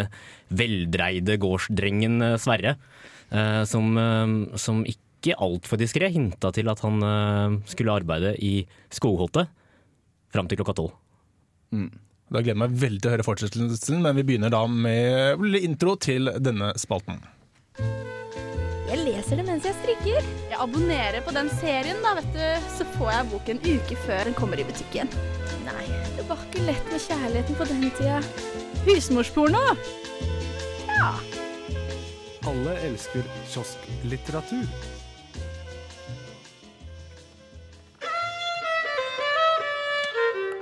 veldreide 0.50 1.38
gårdsdrengen 1.38 2.34
Sverre, 2.42 2.74
som, 3.70 3.94
som 4.58 4.80
ikke 4.82 5.36
altfor 5.38 5.78
diskré 5.78 6.08
hinta 6.10 6.50
til 6.50 6.66
at 6.72 6.80
han 6.82 6.98
skulle 7.70 7.94
arbeide 7.94 8.32
i 8.42 8.64
skogholtet 8.90 9.46
fram 10.34 10.50
til 10.50 10.58
klokka 10.58 10.74
tolv. 10.80 10.96
Da 11.70 12.38
gleder 12.38 12.54
jeg 12.54 12.60
meg 12.62 12.74
veldig 12.78 13.00
til 13.02 13.10
å 13.10 13.14
høre 13.14 13.26
fortsettelsen, 13.26 14.02
men 14.02 14.18
vi 14.18 14.26
begynner 14.26 14.50
da 14.50 14.64
med 14.70 15.54
intro 15.58 15.96
til 15.98 16.30
denne 16.42 16.72
spalten. 16.78 17.18
Jeg 18.90 19.04
leser 19.04 19.38
det 19.38 19.46
mens 19.46 19.66
jeg 19.68 19.76
strikker. 19.78 20.30
Jeg 20.50 20.58
abonnerer 20.58 21.22
på 21.22 21.34
den 21.36 21.50
serien, 21.60 22.00
da, 22.02 22.16
vet 22.18 22.30
du. 22.34 22.70
Så 22.74 22.86
får 22.96 23.12
jeg 23.14 23.28
boken 23.30 23.60
en 23.60 23.76
uke 23.78 23.98
før 24.06 24.24
den 24.26 24.36
kommer 24.38 24.58
i 24.58 24.66
butikken. 24.66 25.12
Nei, 25.66 25.84
det 26.16 26.24
var 26.28 26.42
ikke 26.48 26.64
lett 26.66 26.90
med 26.90 27.04
kjærligheten 27.04 27.58
på 27.60 27.68
den 27.70 27.86
tida. 27.98 28.18
Husmorsporno! 28.88 29.62
Ja. 30.90 31.12
Alle 32.50 32.74
elsker 32.88 33.22
kiosklitteratur. 33.52 34.66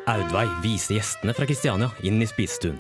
Audveig 0.09 0.53
viser 0.65 0.97
gjestene 0.97 1.35
fra 1.37 1.49
Kristiania 1.49 1.91
inn 2.05 2.21
i 2.25 2.29
spisestuen. 2.29 2.79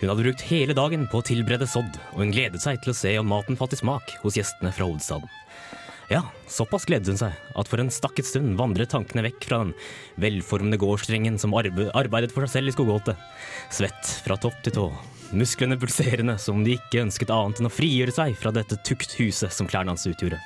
Hun 0.00 0.08
hadde 0.08 0.24
brukt 0.24 0.46
hele 0.48 0.74
dagen 0.76 1.04
på 1.12 1.20
å 1.20 1.24
tilberede 1.24 1.68
sodd, 1.68 1.98
og 2.14 2.22
hun 2.22 2.32
gledet 2.32 2.62
seg 2.62 2.80
til 2.80 2.94
å 2.94 2.96
se 2.96 3.12
om 3.20 3.28
maten 3.28 3.58
falt 3.60 3.76
i 3.76 3.80
smak 3.82 4.14
hos 4.22 4.38
gjestene 4.38 4.72
fra 4.72 4.88
hovedstaden. 4.88 5.28
Ja, 6.10 6.24
såpass 6.50 6.88
gledet 6.88 7.12
hun 7.12 7.18
seg 7.20 7.36
at 7.60 7.68
for 7.70 7.78
en 7.78 7.92
stakket 7.92 8.26
stund 8.26 8.56
vandret 8.58 8.90
tankene 8.90 9.22
vekk 9.28 9.44
fra 9.46 9.60
den 9.60 9.74
velformede 10.18 10.80
gårdsdrengen 10.82 11.36
som 11.38 11.52
arbe 11.54 11.86
arbeidet 11.94 12.32
for 12.34 12.42
seg 12.48 12.56
selv 12.56 12.72
i 12.72 12.74
skogholtet. 12.74 13.20
Svett 13.70 14.14
fra 14.24 14.38
topp 14.40 14.56
til 14.64 14.74
tå, 14.74 14.86
musklene 15.36 15.78
pulserende 15.78 16.34
som 16.42 16.58
om 16.58 16.64
de 16.66 16.74
ikke 16.80 17.04
ønsket 17.04 17.30
annet 17.30 17.60
enn 17.60 17.70
å 17.70 17.74
frigjøre 17.74 18.16
seg 18.16 18.34
fra 18.40 18.50
dette 18.56 18.80
tukthuset 18.88 19.54
som 19.54 19.68
klærne 19.70 19.94
hans 19.94 20.08
utgjorde. 20.10 20.40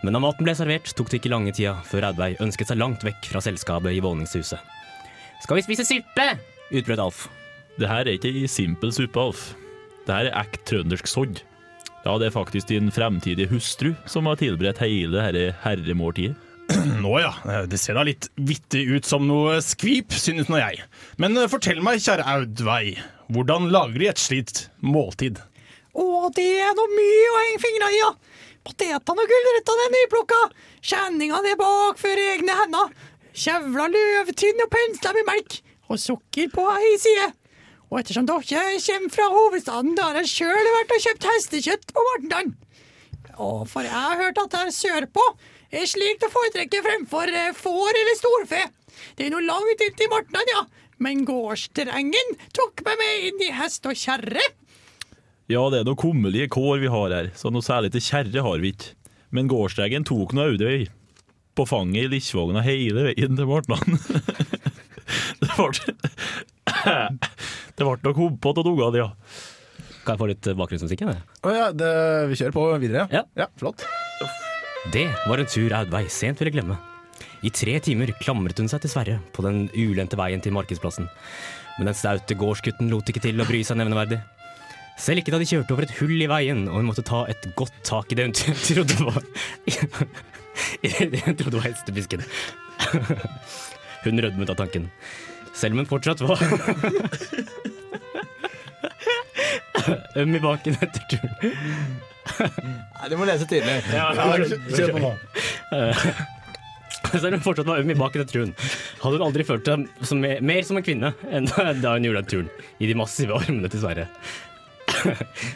Men 0.00 0.16
da 0.16 0.22
maten 0.22 0.46
ble 0.46 0.54
servert, 0.56 0.94
tok 0.96 1.10
det 1.10 1.20
ikke 1.20 1.34
lange 1.34 1.52
tida 1.52 1.74
før 1.90 2.08
Audveig 2.08 2.40
ønsket 2.40 2.70
seg 2.70 2.80
langt 2.80 3.04
vekk 3.04 3.28
fra 3.34 3.44
selskapet 3.44 3.98
i 3.98 4.00
våningshuset. 4.00 4.72
Skal 5.44 5.60
vi 5.60 5.66
spise 5.66 5.84
suppe? 5.90 6.30
utbrøt 6.70 7.04
Alf. 7.04 7.26
Det 7.80 7.88
her 7.88 8.04
er 8.04 8.18
ikke 8.18 8.28
ei 8.28 8.48
simpel 8.50 8.92
suppe, 8.92 9.22
Alf. 9.22 9.54
Det 10.04 10.12
her 10.12 10.28
er 10.28 10.36
ekte 10.42 10.66
trøndersk 10.68 11.08
sodd. 11.08 11.40
Ja, 12.04 12.18
det 12.20 12.28
er 12.28 12.34
faktisk 12.34 12.68
din 12.68 12.90
fremtidige 12.92 13.48
hustru 13.48 13.94
som 14.08 14.28
har 14.28 14.36
tilberedt 14.40 14.82
hele 14.84 15.16
dette 15.16 15.54
herremåltidet. 15.64 16.36
Nå 17.02 17.16
ja, 17.18 17.32
det 17.66 17.80
ser 17.82 17.96
da 17.98 18.04
litt 18.06 18.28
vittig 18.36 18.84
ut 18.92 19.08
som 19.08 19.24
noe 19.26 19.56
skvip, 19.64 20.12
synes 20.14 20.50
nå 20.52 20.60
jeg. 20.60 20.84
Men 21.18 21.34
eh, 21.40 21.48
fortell 21.50 21.80
meg, 21.82 22.02
kjære 22.04 22.28
Audvei, 22.30 22.92
hvordan 23.32 23.70
lager 23.74 23.98
de 23.98 24.10
et 24.12 24.22
slikt 24.22 24.62
måltid? 24.84 25.40
Å, 25.90 26.04
det 26.36 26.46
er 26.62 26.76
noe 26.76 26.92
mye 26.92 27.32
å 27.32 27.40
henge 27.40 27.64
fingrene 27.64 27.90
i, 27.96 27.98
ja. 28.04 28.12
Potetene 28.60 29.24
og 29.24 29.34
gulrøttene 29.34 29.88
er 29.88 29.92
nyplukka. 29.96 30.40
Skjenningene 30.84 31.56
er 31.56 31.58
bak 31.58 31.98
for 31.98 32.24
egne 32.28 32.60
hender. 32.60 32.94
Kjevla 33.34 33.88
løvtynn 33.90 34.64
og 34.68 34.72
pensla 34.76 35.16
med 35.16 35.30
melk. 35.32 35.60
Og 35.90 35.98
sukker 35.98 36.52
på 36.54 36.70
ei 36.76 36.94
side. 37.02 37.32
Og 37.90 37.98
ettersom 37.98 38.26
dere 38.28 38.42
kommer 38.46 39.12
fra 39.12 39.28
hovedstaden, 39.34 39.94
da 39.98 40.10
har 40.10 40.20
jeg 40.20 40.30
sjøl 40.30 40.68
vært 40.76 40.92
og 40.94 41.06
kjøpt 41.06 41.30
hestekjøtt 41.30 41.88
på 41.94 42.04
Martendal. 42.08 42.52
Og 43.40 43.64
for 43.70 43.86
jeg 43.86 43.94
har 43.94 44.20
hørt 44.20 44.38
at 44.38 44.54
her 44.58 44.70
sørpå 44.74 45.24
er 45.74 45.88
slikt 45.90 46.26
å 46.26 46.30
foretrekke 46.30 46.82
fremfor 46.84 47.30
eh, 47.30 47.50
får 47.56 47.90
eller 48.02 48.18
storfe. 48.18 48.62
Det 49.18 49.26
er 49.26 49.34
noe 49.34 49.46
langt 49.46 49.82
inn 49.82 49.96
til 49.98 50.10
Martendal, 50.12 50.52
ja. 50.54 50.62
Men 51.00 51.24
gårdsdrengen 51.26 52.34
tok 52.54 52.82
meg 52.86 52.98
med 53.00 53.26
inn 53.30 53.44
i 53.46 53.52
hest 53.56 53.86
og 53.88 53.96
kjerre. 53.96 54.42
Ja, 55.50 55.64
det 55.72 55.80
er 55.80 55.88
noen 55.88 55.98
kummerlige 55.98 56.50
kår 56.52 56.82
vi 56.84 56.90
har 56.92 57.14
her, 57.16 57.30
så 57.34 57.50
noe 57.50 57.64
særlig 57.64 57.90
til 57.94 58.04
kjerre 58.04 58.44
har 58.46 58.62
vi 58.62 58.74
ikke. 58.74 58.94
Men 59.34 59.50
gårdstrengen 59.50 60.06
tok 60.06 60.34
nå 60.34 60.46
Audøy 60.52 60.88
på 61.58 61.66
fanget 61.66 62.06
i 62.06 62.10
likkvogna 62.14 62.62
hele 62.66 63.08
veien 63.08 63.38
til 63.38 63.50
Martnan. 63.50 63.98
det 65.42 65.50
ble 65.56 65.70
Det 67.80 67.86
ble 67.88 67.96
nok 68.04 68.18
humpete 68.20 68.60
og 68.60 68.66
dunga, 68.66 68.90
ja. 69.00 69.08
Kan 70.04 70.12
jeg 70.12 70.20
få 70.20 70.26
litt 70.28 70.48
bakgrunnsmusikk? 70.58 71.04
Oh, 71.08 71.52
ja, 71.54 71.70
det, 71.72 71.88
vi 72.28 72.36
kjører 72.36 72.52
på 72.52 72.64
videre. 72.82 73.06
Ja. 73.08 73.48
flott. 73.60 73.86
Det 74.92 75.06
var 75.28 75.40
en 75.40 75.48
tur 75.48 75.72
Audveig 75.76 76.10
sent 76.12 76.40
ville 76.40 76.52
glemme. 76.52 76.76
I 77.40 77.52
tre 77.56 77.78
timer 77.80 78.12
klamret 78.20 78.60
hun 78.60 78.68
seg 78.68 78.82
til 78.84 78.92
Sverre 78.92 79.16
på 79.32 79.44
den 79.44 79.64
ulendte 79.72 80.18
veien 80.20 80.44
til 80.44 80.52
markedsplassen. 80.52 81.08
Men 81.78 81.88
den 81.88 81.96
staute 81.96 82.36
gårdsgutten 82.36 82.92
lot 82.92 83.08
ikke 83.08 83.22
til 83.24 83.40
å 83.40 83.48
bry 83.48 83.62
seg 83.64 83.80
nevneverdig. 83.80 84.20
Selv 85.00 85.22
ikke 85.22 85.32
da 85.32 85.40
de 85.40 85.48
kjørte 85.48 85.72
over 85.72 85.86
et 85.86 85.96
hull 86.02 86.16
i 86.20 86.28
veien 86.28 86.66
og 86.68 86.82
hun 86.82 86.90
måtte 86.90 87.04
ta 87.08 87.22
et 87.32 87.48
godt 87.56 87.76
tak 87.88 88.12
i 88.12 88.18
det 88.18 88.28
hun 88.28 88.36
trodde 88.68 88.98
var 89.06 89.24
I 90.84 90.92
det 91.14 91.24
hun 91.24 91.40
trodde 91.40 91.56
var 91.56 91.70
hestepisken. 91.70 92.24
Hun 94.00 94.16
rødmet 94.16 94.48
av 94.48 94.56
tanken. 94.56 94.86
Selv 95.56 95.72
om 95.74 95.78
hun 95.82 95.90
fortsatt 95.90 96.20
var 96.24 96.38
øm 100.20 100.34
i 100.36 100.40
baken 100.42 100.74
etter 100.80 101.02
turen. 101.10 101.32
Nei, 102.40 103.08
du 103.10 103.14
må 103.18 103.24
lese 103.28 103.46
tydelig. 103.48 103.76
Ja, 103.94 104.06
kjør 104.76 104.92
på 104.94 105.00
nå. 105.02 105.12
Selv 107.10 107.32
om 107.32 107.38
hun 107.38 107.44
fortsatt 107.44 107.68
var 107.68 107.80
øm 107.82 107.90
i 107.90 107.98
baken 107.98 108.20
etter 108.22 108.34
turen, 108.38 108.52
hadde 109.00 109.16
hun 109.18 109.26
aldri 109.26 109.42
følt 109.48 109.66
seg 109.66 109.78
som, 110.06 110.16
mer 110.22 110.62
som 110.66 110.76
en 110.78 110.86
kvinne 110.86 111.10
enn 111.30 111.46
da 111.82 111.88
hun 111.96 112.04
gjorde 112.06 112.22
den 112.22 112.32
turen 112.34 112.50
i 112.78 112.84
de 112.90 112.94
massive 112.98 113.32
armene 113.40 113.68
til 113.72 113.80
Sverre. 113.82 114.06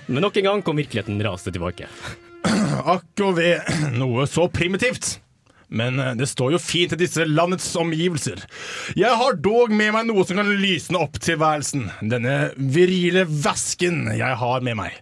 Men 0.09 0.21
nok 0.25 0.37
en 0.41 0.49
gang 0.49 0.61
kom 0.65 0.77
virkeligheten 0.81 1.25
rasende 1.25 1.55
tilbake. 1.57 1.87
Akk 2.45 3.21
og 3.25 3.33
ved 3.39 3.55
noe 3.97 4.27
så 4.31 4.43
primitivt. 4.53 5.05
Men 5.69 6.01
eh, 6.01 6.15
det 6.19 6.29
står 6.31 6.57
jo 6.57 6.63
fint 6.63 6.95
til 6.95 7.01
disse 7.01 7.27
landets 7.29 7.71
omgivelser. 7.81 8.43
Jeg 8.99 9.21
har 9.21 9.39
dog 9.45 9.73
med 9.73 9.95
meg 9.97 10.09
noe 10.11 10.27
som 10.27 10.41
kan 10.41 10.53
lysne 10.61 11.01
opp 11.01 11.21
tilværelsen. 11.23 11.89
Denne 12.03 12.53
virile 12.57 13.25
vasken 13.29 14.09
jeg 14.15 14.41
har 14.41 14.67
med 14.67 14.79
meg. 14.83 14.99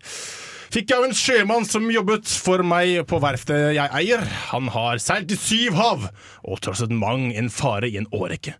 Fikk 0.72 0.88
jeg 0.88 1.02
av 1.02 1.04
en 1.04 1.16
sjømann 1.16 1.66
som 1.68 1.90
jobbet 1.92 2.30
for 2.40 2.62
meg 2.64 3.02
på 3.10 3.18
verftet 3.20 3.74
jeg 3.76 3.92
eier. 3.92 4.22
Han 4.54 4.70
har 4.72 5.02
seilt 5.04 5.34
i 5.34 5.36
syv 5.36 5.76
hav 5.76 6.06
og 6.42 6.62
trosset 6.64 6.94
mang 6.96 7.28
en 7.36 7.52
fare 7.52 7.90
i 7.90 7.98
en 8.00 8.08
årrekke. 8.08 8.54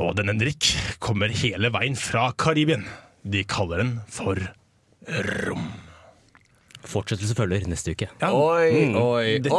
Og 0.00 0.14
denne 0.16 0.38
drikk 0.40 0.70
kommer 1.04 1.32
hele 1.34 1.68
veien 1.74 1.98
fra 2.00 2.30
Karibien. 2.38 2.86
De 3.28 3.44
kaller 3.44 3.82
den 3.82 3.92
for 4.08 4.40
rom. 5.44 5.68
Fortsettelse 6.86 7.34
følger 7.34 7.66
neste 7.68 7.90
uke. 7.92 8.06
Oi, 8.22 8.68
Mm. 8.88 8.94
oi, 8.96 9.24
oi. 9.34 9.38
det 9.42 9.50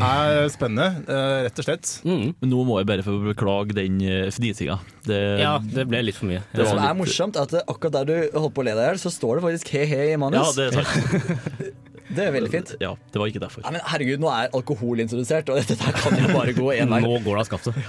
er 0.00 0.48
spennende, 0.52 0.86
eh, 1.08 1.42
rett 1.48 1.58
og 1.58 1.64
slett. 1.66 1.90
Mm. 2.06 2.34
Men 2.40 2.50
nå 2.52 2.64
må 2.64 2.78
jeg 2.80 2.86
bare 2.86 3.02
få 3.02 3.16
beklage 3.24 3.74
den 3.74 4.00
eh, 4.00 4.30
fnisinga. 4.30 4.78
Det, 5.06 5.40
Ja, 5.40 5.58
det 5.58 5.88
ble 5.90 6.02
litt 6.06 6.14
for 6.16 6.26
mye. 6.30 6.42
Det 6.54 6.66
som 6.68 6.78
var 6.78 6.90
er 6.90 6.94
morsomt, 6.94 7.36
er 7.36 7.42
at 7.42 7.66
akkurat 7.66 7.92
der 7.92 8.04
du 8.04 8.38
holdt 8.38 8.54
på 8.54 8.62
å 8.62 8.68
le 8.68 8.74
deg 8.78 8.84
i 8.84 8.88
hjel, 8.92 9.02
så 9.02 9.10
står 9.12 9.40
det 9.40 9.44
faktisk 9.48 9.68
he-he 9.74 10.12
i 10.12 10.16
manus. 10.16 10.56
Ja, 10.56 10.70
det 10.70 10.70
er 10.70 10.82
sant. 10.82 11.74
Det 12.06 12.22
er 12.22 12.32
veldig 12.34 12.50
fint. 12.52 12.72
Ja, 12.82 12.92
det 13.12 13.18
var 13.18 13.30
ikke 13.30 13.42
derfor. 13.42 13.64
Nei, 13.64 13.72
men 13.76 13.82
herregud, 13.90 14.20
nå 14.22 14.28
er 14.30 14.52
alkohol 14.54 15.02
introdusert, 15.02 15.48
og 15.50 15.58
dette 15.58 15.74
der 15.80 15.96
kan 15.98 16.14
jo 16.20 16.28
bare 16.30 16.54
gå 16.54 16.68
én 16.76 16.92
vei. 16.92 17.00
Nå 17.02 17.18
går 17.24 17.40
det 17.40 17.42
av 17.42 17.48
skaftet. 17.48 17.80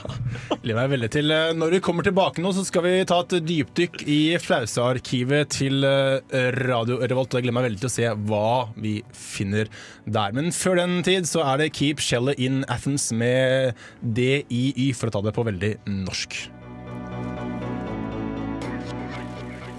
Meg 0.78 0.92
veldig 0.92 1.10
til 1.14 1.34
eh, 1.34 1.54
Når 1.58 1.78
vi 1.78 1.80
kommer 1.86 2.06
tilbake 2.06 2.44
nå, 2.44 2.52
så 2.54 2.64
skal 2.68 2.84
vi 2.86 2.96
ta 3.10 3.20
et 3.24 3.38
dypdykk 3.48 4.04
i 4.14 4.20
Flausa-arkivet 4.42 5.54
til 5.58 5.86
eh, 5.88 6.52
Radio 6.68 7.00
Revolt. 7.02 7.32
Og 7.32 7.40
jeg 7.40 7.48
gleder 7.48 7.58
meg 7.60 7.68
veldig 7.70 7.82
til 7.84 7.92
å 7.92 7.96
se 7.96 8.12
hva 8.30 8.52
vi 8.78 8.96
finner 9.16 9.72
der. 10.06 10.36
Men 10.38 10.52
før 10.56 10.82
den 10.82 11.00
tid 11.08 11.30
så 11.30 11.46
er 11.46 11.64
det 11.64 11.72
Keep 11.78 12.04
Shellet 12.04 12.42
in 12.42 12.64
Athens 12.74 13.10
med 13.16 13.78
DIY, 14.02 14.92
for 14.98 15.12
å 15.12 15.18
ta 15.18 15.26
det 15.26 15.36
på 15.38 15.46
veldig 15.48 15.76
norsk. 16.06 16.40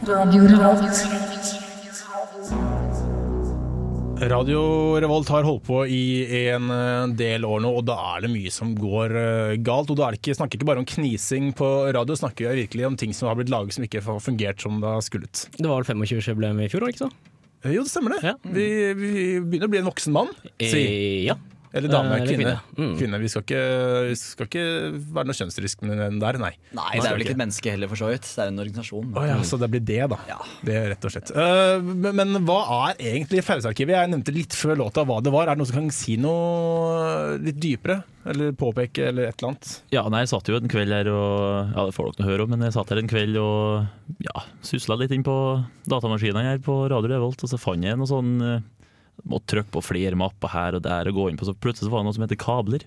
Radio 0.08 0.46
Revolt 0.48 1.27
har 4.18 5.44
holdt 5.46 5.62
på 5.68 5.84
i 5.86 6.48
en 6.50 6.70
eh, 6.74 7.04
del 7.14 7.44
år 7.46 7.60
nå, 7.62 7.70
og 7.78 7.84
da 7.86 7.94
er 8.16 8.24
det 8.26 8.30
mye 8.32 8.50
som 8.50 8.72
går 8.74 9.14
eh, 9.14 9.52
galt. 9.62 9.92
Og 9.92 9.98
da 10.00 10.08
er 10.08 10.16
det 10.16 10.18
ikke, 10.18 10.34
snakker 10.40 10.58
ikke 10.58 10.66
bare 10.66 10.82
om 10.82 10.88
knising 10.90 11.52
på 11.58 11.68
radio, 11.94 12.16
snakker 12.18 12.48
jeg 12.48 12.64
virkelig 12.64 12.88
om 12.88 12.96
ting 12.98 13.14
som 13.14 13.30
har 13.30 13.38
blitt 13.38 13.52
laget 13.52 13.76
som 13.76 13.86
ikke 13.86 14.02
har 14.02 14.18
fungert 14.24 14.64
som 14.64 14.80
det 14.82 14.90
har 14.90 15.04
skullet. 15.06 15.44
Det 15.54 15.68
var 15.68 15.84
vel 15.84 16.02
25-årsjubileum 16.02 16.64
i 16.64 16.70
fjor, 16.72 16.88
ikke 16.90 17.04
så? 17.06 17.10
Eh, 17.62 17.76
Jo, 17.76 17.84
det 17.86 17.92
stemmer 17.92 18.16
det. 18.18 18.34
Vi, 18.58 18.66
vi 18.98 19.12
begynner 19.38 19.70
å 19.70 19.74
bli 19.76 19.82
en 19.84 19.90
voksen 19.92 20.18
mann. 20.18 20.34
Si. 20.58 20.82
E 20.82 21.22
ja. 21.28 21.38
Eller 21.78 21.92
dame, 21.92 22.10
Eh, 22.18 22.22
eller 22.22 22.34
kvinne. 22.34 22.54
kvinne. 22.58 22.84
Mm. 22.88 22.94
kvinne. 22.98 23.20
Vi, 23.22 23.30
skal 23.32 23.44
ikke, 23.46 23.62
vi 24.10 24.16
skal 24.20 24.48
ikke 24.50 24.64
være 25.16 25.28
noe 25.30 25.38
kjønnsdiskriminering 25.38 26.18
der, 26.22 26.38
nei. 26.42 26.52
Nei, 26.76 26.90
det 26.98 27.06
er 27.08 27.16
vel 27.16 27.24
ikke 27.24 27.34
et 27.36 27.40
menneske 27.44 27.72
heller, 27.74 27.90
for 27.92 28.00
så 28.02 28.10
vidt. 28.12 28.28
Det 28.28 28.44
er 28.44 28.52
en 28.52 28.62
organisasjon. 28.64 29.12
Oh, 29.16 29.26
ja, 29.28 29.38
så 29.46 29.60
det 29.62 29.70
blir 29.72 29.84
det, 29.88 30.00
da. 30.12 30.18
Det 30.66 30.76
er 30.78 30.88
rett 30.92 31.08
og 31.08 31.14
slett. 31.14 31.32
Uh, 31.32 31.78
men, 31.82 32.12
men 32.18 32.42
hva 32.48 32.60
er 32.90 33.02
egentlig 33.14 33.44
Fausearkivet? 33.46 33.96
Jeg 33.96 34.12
nevnte 34.12 34.34
litt 34.34 34.56
før 34.58 34.76
låta 34.84 35.06
hva 35.08 35.20
det 35.24 35.32
var. 35.34 35.48
Er 35.48 35.56
det 35.56 35.62
noen 35.62 35.70
som 35.72 35.78
kan 35.80 35.90
si 35.94 36.18
noe 36.20 37.36
litt 37.42 37.58
dypere? 37.62 38.00
Eller 38.28 38.50
påpeke, 38.58 39.06
eller 39.08 39.30
et 39.30 39.38
eller 39.40 39.54
annet? 39.54 39.68
Ja, 39.94 40.02
nei, 40.12 40.20
jeg 40.24 40.28
satt 40.34 40.48
jo 40.50 40.58
en 40.58 40.68
kveld 40.68 40.92
her 40.92 41.08
og 41.08 41.70
Ja, 41.72 41.84
det 41.88 41.94
får 41.96 42.10
dere 42.10 42.24
nå 42.26 42.28
høre 42.28 42.44
om, 42.44 42.50
men 42.52 42.64
jeg 42.66 42.74
satt 42.74 42.90
her 42.92 43.00
en 43.00 43.08
kveld 43.08 43.38
og 43.40 44.18
ja, 44.26 44.42
susla 44.66 44.98
litt 45.00 45.14
inn 45.16 45.24
på 45.24 45.36
datamaskinene 45.88 46.42
her 46.50 46.60
på 46.64 46.74
Radio 46.92 47.14
Revolt, 47.14 47.40
og 47.46 47.48
så 47.54 47.60
fant 47.60 47.86
jeg 47.86 47.96
noe 47.96 48.10
sånn 48.10 48.34
Måtte 49.26 49.54
trykke 49.54 49.72
på 49.74 49.82
flere 49.82 50.18
mapper 50.18 50.52
her 50.52 50.78
og 50.78 50.84
der 50.86 51.10
og 51.10 51.18
gå 51.18 51.26
inn 51.30 51.40
på, 51.40 51.48
så 51.48 51.56
plutselig 51.56 51.88
så 51.88 51.92
var 51.94 52.04
det 52.04 52.08
noe 52.10 52.16
som 52.18 52.26
heter 52.26 52.40
kabler. 52.40 52.86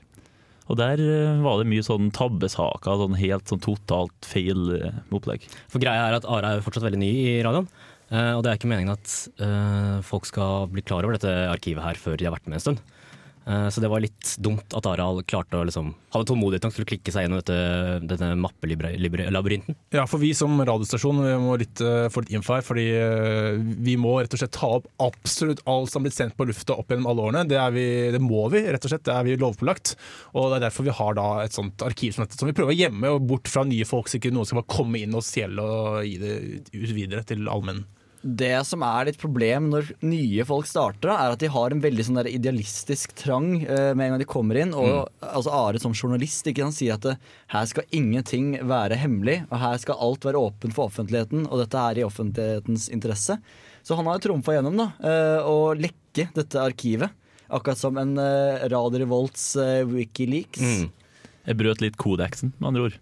Og 0.71 0.77
der 0.79 1.01
eh, 1.03 1.41
var 1.43 1.59
det 1.59 1.67
mye 1.71 1.83
sånn 1.83 2.11
tabbesaker, 2.15 2.99
sånn 3.01 3.17
helt 3.19 3.49
sånn 3.51 3.63
totalt 3.63 4.27
feil 4.27 4.75
eh, 4.77 5.01
opplegg. 5.11 5.47
For 5.71 5.83
greia 5.83 6.07
er 6.07 6.19
at 6.19 6.27
Are 6.29 6.47
er 6.47 6.59
jo 6.59 6.65
fortsatt 6.67 6.85
veldig 6.87 7.01
ny 7.01 7.11
i 7.11 7.33
radioen. 7.43 7.67
eh, 8.11 8.31
og 8.37 8.43
det 8.43 8.51
er 8.51 8.59
ikke 8.59 8.71
meningen 8.71 8.95
at 8.95 9.17
folk 10.07 10.27
skal 10.29 10.69
bli 10.71 10.83
klar 10.85 11.03
over 11.03 11.17
dette 11.17 11.33
arkivet 11.51 11.83
her 11.83 11.99
før 11.99 12.17
de 12.17 12.27
har 12.29 12.35
vært 12.35 12.47
med 12.47 12.59
en 12.59 12.65
stund. 12.67 12.83
Eh, 13.45 13.67
så 13.73 13.81
det 13.81 13.89
var 13.89 14.03
litt 14.03 14.35
dumt 14.37 14.75
at 14.77 14.85
Aral 14.85 15.23
klarte 15.25 15.57
å 15.57 15.65
liksom, 15.65 15.91
hadde 16.13 16.27
tålmodighet 16.29 16.67
nok 16.67 16.75
til 16.75 16.85
å 16.85 16.89
klikke 16.91 17.13
seg 17.13 17.25
gjennom 17.25 17.41
dette, 17.41 17.57
denne 18.11 18.35
mappelabyrinten. 18.43 19.77
Ja, 19.95 20.05
for 20.09 20.21
vi 20.21 20.29
som 20.37 20.59
radiostasjon 20.61 21.23
vi 21.25 21.33
må 21.41 21.55
litt, 21.61 21.81
få 21.81 22.23
litt 22.23 22.35
info 22.37 22.55
her. 22.57 22.65
Fordi 22.65 22.85
eh, 22.97 23.61
vi 23.81 23.97
må 24.01 24.17
rett 24.19 24.35
og 24.37 24.43
slett 24.43 24.53
ta 24.57 24.69
opp 24.77 24.89
absolutt 25.01 25.63
alt 25.65 25.91
som 25.91 26.01
har 26.01 26.09
blitt 26.09 26.19
sendt 26.19 26.37
på 26.37 26.47
lufta 26.49 26.77
opp 26.77 26.93
gjennom 26.93 27.09
alle 27.11 27.29
årene. 27.29 27.45
Det, 27.49 27.61
vi, 27.75 27.87
det 28.13 28.21
må 28.23 28.45
vi, 28.53 28.63
rett 28.69 28.85
og 28.85 28.93
slett. 28.93 29.05
Det 29.07 29.15
er 29.15 29.25
vi 29.27 29.39
lovpålagt. 29.41 29.95
Og 30.35 30.51
det 30.51 30.59
er 30.59 30.67
derfor 30.67 30.87
vi 30.87 30.97
har 31.01 31.17
da 31.17 31.29
et 31.45 31.57
sånt 31.57 31.81
arkiv 31.85 32.15
som 32.15 32.25
dette, 32.25 32.37
som 32.37 32.49
vi 32.49 32.55
prøver 32.57 32.75
å 32.75 32.81
gjemme 32.83 33.15
bort 33.25 33.49
fra 33.49 33.65
nye 33.67 33.87
folk, 33.87 34.09
så 34.09 34.19
ikke 34.19 34.33
noen 34.33 34.47
skal 34.47 34.61
bare 34.61 34.73
komme 34.77 35.01
inn 35.01 35.17
og 35.17 35.25
stjele 35.25 35.65
og 35.65 36.05
gi 36.05 36.17
det 36.21 36.37
ut 36.75 36.93
videre 36.93 37.25
til 37.27 37.49
allmenn. 37.49 37.83
Det 38.21 38.53
som 38.69 38.83
er 38.85 39.07
litt 39.07 39.17
problem 39.17 39.71
når 39.71 39.87
nye 40.05 40.43
folk 40.45 40.67
starter, 40.69 41.09
da, 41.09 41.15
er 41.17 41.33
at 41.33 41.41
de 41.41 41.49
har 41.49 41.73
en 41.73 41.81
veldig 41.81 42.03
sånn 42.05 42.19
der 42.19 42.29
idealistisk 42.29 43.15
trang 43.17 43.55
uh, 43.63 43.91
med 43.97 44.05
en 44.05 44.13
gang 44.13 44.21
de 44.21 44.27
kommer 44.29 44.59
inn. 44.61 44.75
Og 44.77 45.09
altså 45.25 45.53
Are 45.57 45.81
som 45.81 45.95
journalist 45.97 46.45
ikke 46.45 46.61
kan 46.61 46.75
si 46.75 46.91
at 46.93 47.01
det, 47.07 47.15
her 47.53 47.65
skal 47.69 47.89
ingenting 47.97 48.53
være 48.69 48.99
hemmelig, 49.01 49.39
og 49.49 49.57
her 49.63 49.81
skal 49.81 49.97
alt 50.05 50.29
være 50.29 50.41
åpent 50.41 50.77
for 50.77 50.91
offentligheten, 50.93 51.47
og 51.49 51.63
dette 51.63 51.81
er 51.81 52.01
i 52.01 52.05
offentlighetens 52.05 52.91
interesse. 52.93 53.39
Så 53.81 53.97
han 53.97 54.05
har 54.05 54.21
trumfa 54.21 54.53
gjennom 54.53 54.77
da, 54.77 54.91
uh, 55.01 55.49
å 55.49 55.57
lekke 55.73 56.29
dette 56.37 56.61
arkivet. 56.61 57.17
Akkurat 57.51 57.81
som 57.81 57.97
en 57.99 58.13
uh, 58.21 58.61
Radio 58.71 59.01
Revolts 59.01 59.55
eh, 59.59 59.81
Wikileaks. 59.83 60.85
Jeg 61.41 61.57
brøt 61.59 61.81
litt 61.83 61.97
kodeksen, 61.99 62.53
med 62.61 62.69
andre 62.69 62.85
ord. 62.85 63.01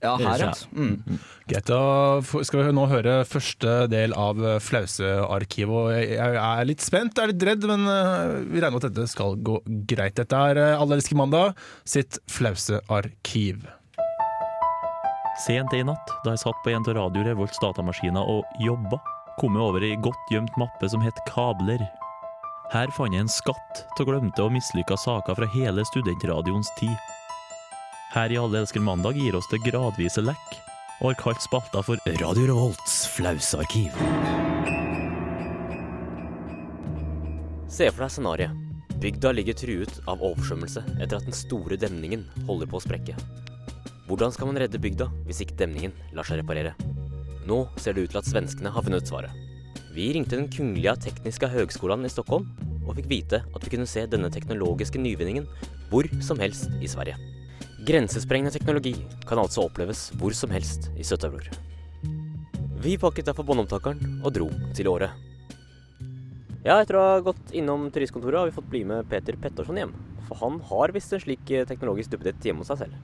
Ja, 0.00 0.14
her, 0.16 0.40
ja. 0.40 0.48
Ja. 0.48 0.52
Mm. 0.72 1.18
Greit, 1.50 1.66
da 1.68 2.42
skal 2.46 2.62
vi 2.62 2.72
nå 2.72 2.86
høre 2.88 3.18
første 3.28 3.74
del 3.92 4.14
av 4.16 4.38
eh, 4.40 4.56
Flausearkivet. 4.64 5.90
Jeg 6.14 6.38
er 6.40 6.68
litt 6.68 6.84
spent, 6.84 7.20
er 7.20 7.34
litt 7.34 7.44
redd, 7.44 7.66
men 7.68 7.84
eh, 7.84 8.38
vi 8.48 8.62
regner 8.62 8.78
med 8.78 8.86
at 8.86 8.88
dette 8.88 9.10
skal 9.12 9.36
gå 9.44 9.58
greit. 9.90 10.16
Dette 10.16 10.40
er 10.52 10.62
eh, 10.62 10.80
Alle 10.80 10.96
elsker 10.96 11.20
mandag 11.20 11.52
sitt 11.84 12.20
Flausearkiv. 12.32 13.68
Sent 15.44 15.76
i 15.76 15.84
natt, 15.84 16.16
da 16.24 16.34
jeg 16.34 16.44
satt 16.46 16.64
på 16.64 16.72
en 16.72 16.84
av 16.84 16.96
Radio 16.96 17.24
Revolts 17.24 17.60
datamaskiner 17.60 18.24
og 18.28 18.60
jobba, 18.64 18.98
kom 19.40 19.56
jeg 19.56 19.68
over 19.68 19.84
ei 19.84 19.94
godt 20.04 20.32
gjemt 20.32 20.56
mappe 20.60 20.88
som 20.92 21.04
het 21.04 21.20
Kabler. 21.28 21.80
Her 22.72 22.92
fant 22.96 23.12
jeg 23.16 23.24
en 23.24 23.32
skatt 23.32 23.84
av 23.98 24.08
glemte 24.08 24.44
og 24.44 24.52
mislykka 24.54 24.96
saker 25.00 25.36
fra 25.36 25.48
hele 25.56 25.84
studentradioens 25.92 26.72
tid. 26.80 26.96
Her 28.10 28.32
i 28.32 28.38
Alle 28.42 28.58
elsker 28.58 28.82
mandag 28.82 29.14
gir 29.14 29.36
oss 29.38 29.46
det 29.52 29.60
gradvise 29.62 30.22
lekk, 30.24 30.54
og 30.98 31.12
har 31.12 31.18
kalt 31.20 31.44
spalta 31.44 31.78
for 31.86 32.00
Radio 32.18 32.48
Revolts 32.48 33.04
flausarkiv. 33.14 33.94
Se 37.70 37.86
for 37.92 38.02
deg 38.02 38.10
scenarioet. 38.10 38.66
Bygda 39.00 39.30
ligger 39.32 39.54
truet 39.56 40.02
av 40.10 40.26
oversvømmelse 40.26 40.82
etter 40.98 41.20
at 41.20 41.28
den 41.28 41.38
store 41.38 41.78
demningen 41.78 42.26
holder 42.50 42.66
på 42.68 42.80
å 42.80 42.82
sprekke. 42.82 43.14
Hvordan 44.10 44.34
skal 44.34 44.50
man 44.50 44.58
redde 44.58 44.82
bygda 44.82 45.06
hvis 45.30 45.44
ikke 45.46 45.60
demningen 45.62 45.94
lar 46.10 46.26
seg 46.26 46.42
reparere? 46.42 46.74
Nå 47.46 47.62
ser 47.78 47.94
det 47.94 48.08
ut 48.08 48.16
til 48.16 48.24
at 48.24 48.28
svenskene 48.28 48.74
har 48.74 48.84
funnet 48.84 49.06
svaret. 49.06 49.30
Vi 49.94 50.10
ringte 50.18 50.34
den 50.34 50.50
kungliga 50.50 50.98
tekniska 50.98 51.48
högskolan 51.54 52.02
i 52.04 52.10
Stockholm 52.10 52.50
og 52.82 52.96
fikk 52.98 53.12
vite 53.14 53.46
at 53.46 53.62
vi 53.62 53.78
kunne 53.78 53.88
se 53.88 54.02
denne 54.10 54.34
teknologiske 54.34 54.98
nyvinningen 54.98 55.46
hvor 55.94 56.10
som 56.26 56.42
helst 56.42 56.74
i 56.82 56.90
Sverige. 56.90 57.38
Grensesprengende 57.86 58.52
teknologi 58.52 58.92
kan 59.26 59.40
altså 59.40 59.64
oppleves 59.64 60.10
hvor 60.20 60.34
som 60.36 60.52
helst 60.52 60.90
i 61.00 61.04
Sør-Aurora. 61.06 61.54
Vi 62.80 62.96
pakket 63.00 63.30
derfor 63.30 63.46
båndopptakeren 63.48 64.20
og 64.24 64.34
dro 64.36 64.48
til 64.76 64.88
Åre. 64.92 65.08
Ja, 66.60 66.76
etter 66.76 66.98
å 66.98 67.04
ha 67.06 67.20
gått 67.24 67.54
innom 67.56 67.86
turistkontoret 67.92 68.36
har 68.36 68.50
vi 68.50 68.56
fått 68.56 68.68
bli 68.68 68.82
med 68.88 69.08
Peter 69.08 69.36
Petterson 69.40 69.80
hjem. 69.80 69.94
For 70.28 70.36
han 70.42 70.58
har 70.68 70.92
visst 70.92 71.14
en 71.16 71.22
slik 71.22 71.48
eh, 71.56 71.64
teknologisk 71.68 72.12
duppeditt 72.12 72.44
hjemme 72.44 72.60
hos 72.62 72.68
seg 72.74 72.82
selv. 72.82 72.98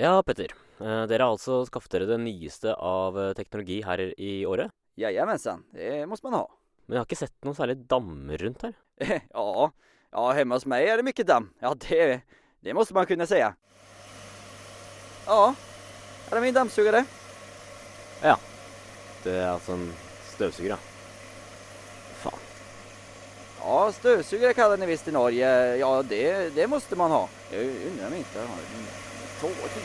Ja, 0.00 0.14
Petter. 0.24 0.54
eh, 0.80 1.02
Dere 1.10 1.26
har 1.26 1.34
altså 1.36 1.60
skaffet 1.68 1.92
dere 1.98 2.08
det 2.08 2.18
nyeste 2.24 2.72
av 2.74 3.18
eh, 3.20 3.34
teknologi 3.36 3.82
her 3.84 4.00
i 4.16 4.32
året? 4.48 4.72
Jajamensan, 4.96 5.60
det 5.76 6.06
må 6.08 6.16
man 6.24 6.38
ha. 6.40 6.46
Men 6.86 6.96
jeg 6.96 7.02
har 7.02 7.10
ikke 7.10 7.20
sett 7.20 7.36
noen 7.44 7.58
særlig 7.58 7.76
dammer 7.90 8.40
rundt 8.48 8.64
her. 8.64 8.74
ja, 9.20 9.68
ja, 10.14 10.24
hjemme 10.40 10.56
hos 10.56 10.66
meg 10.72 10.88
er 10.88 11.00
det 11.00 11.06
mye 11.10 11.28
dam. 11.28 11.50
Ja, 11.60 11.74
det, 11.84 12.00
det 12.64 12.76
måste 12.76 12.96
man 12.96 13.08
kunne 13.08 13.28
säga. 13.28 13.52
Ja, 15.26 15.54
er 16.30 16.36
är 16.36 16.40
min 16.40 16.54
dammsugare. 16.54 17.04
Ja. 18.22 18.36
Det 19.22 19.32
er 19.32 19.52
altså 19.52 19.72
en 19.72 19.94
støvsuger, 20.34 20.74
ja. 20.74 20.76
Faen. 22.20 22.38
Ja, 23.60 23.92
stövsugare 23.92 24.54
kallar 24.54 24.76
ni 24.76 24.86
visst 24.86 25.08
i 25.08 25.12
Norge. 25.12 25.76
Ja, 25.80 26.02
det, 26.02 26.54
det 26.54 26.66
måste 26.66 26.96
man 26.96 27.10
ha. 27.10 27.28
Jag 27.52 27.64
undrar 27.64 28.06
om 28.06 28.12
jag 28.12 28.18
inte 28.18 28.38
har 28.38 28.44
en 28.44 28.86
tårtid. 29.40 29.82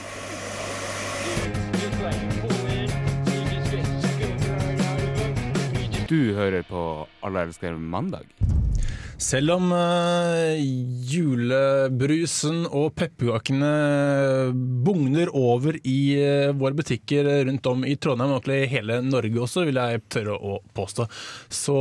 Du 6.10 6.34
hører 6.34 6.62
på 6.62 7.08
Alle 7.21 7.41
elsker 7.41 7.71
mandag. 7.71 8.25
Selv 9.19 9.51
om 9.58 9.73
uh, 9.75 10.55
julebrusen 11.12 12.62
og 12.71 12.93
pepperkakene 12.95 13.71
bugner 14.86 15.27
over 15.36 15.75
i 15.84 15.97
uh, 16.15 16.53
våre 16.55 16.77
butikker 16.77 17.27
rundt 17.49 17.67
om 17.67 17.84
i 17.84 17.97
Trondheim, 17.99 18.32
og 18.32 18.39
egentlig 18.39 18.71
hele 18.71 19.01
Norge 19.03 19.41
også, 19.43 19.65
vil 19.67 19.79
jeg 19.82 20.05
tørre 20.15 20.38
å 20.39 20.62
påstå, 20.77 21.08
så 21.51 21.79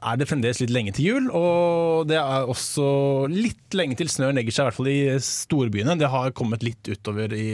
er 0.00 0.16
det 0.16 0.30
fremdeles 0.30 0.62
litt 0.64 0.72
lenge 0.72 0.96
til 0.96 1.10
jul. 1.10 1.28
Og 1.28 2.08
det 2.08 2.16
er 2.22 2.48
også 2.48 2.88
litt 3.32 3.76
lenge 3.76 4.00
til 4.00 4.08
snøen 4.08 4.40
legger 4.40 4.56
seg, 4.56 4.62
i 4.62 4.68
hvert 4.70 4.78
fall 4.80 4.90
i 4.94 5.00
storbyene. 5.28 5.98
Det 6.00 6.08
har 6.14 6.32
kommet 6.40 6.64
litt 6.64 6.88
utover 6.88 7.36
i, 7.36 7.50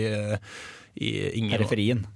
i 0.95 1.11
Inger. 1.41 1.59
Periferien. 1.59 2.07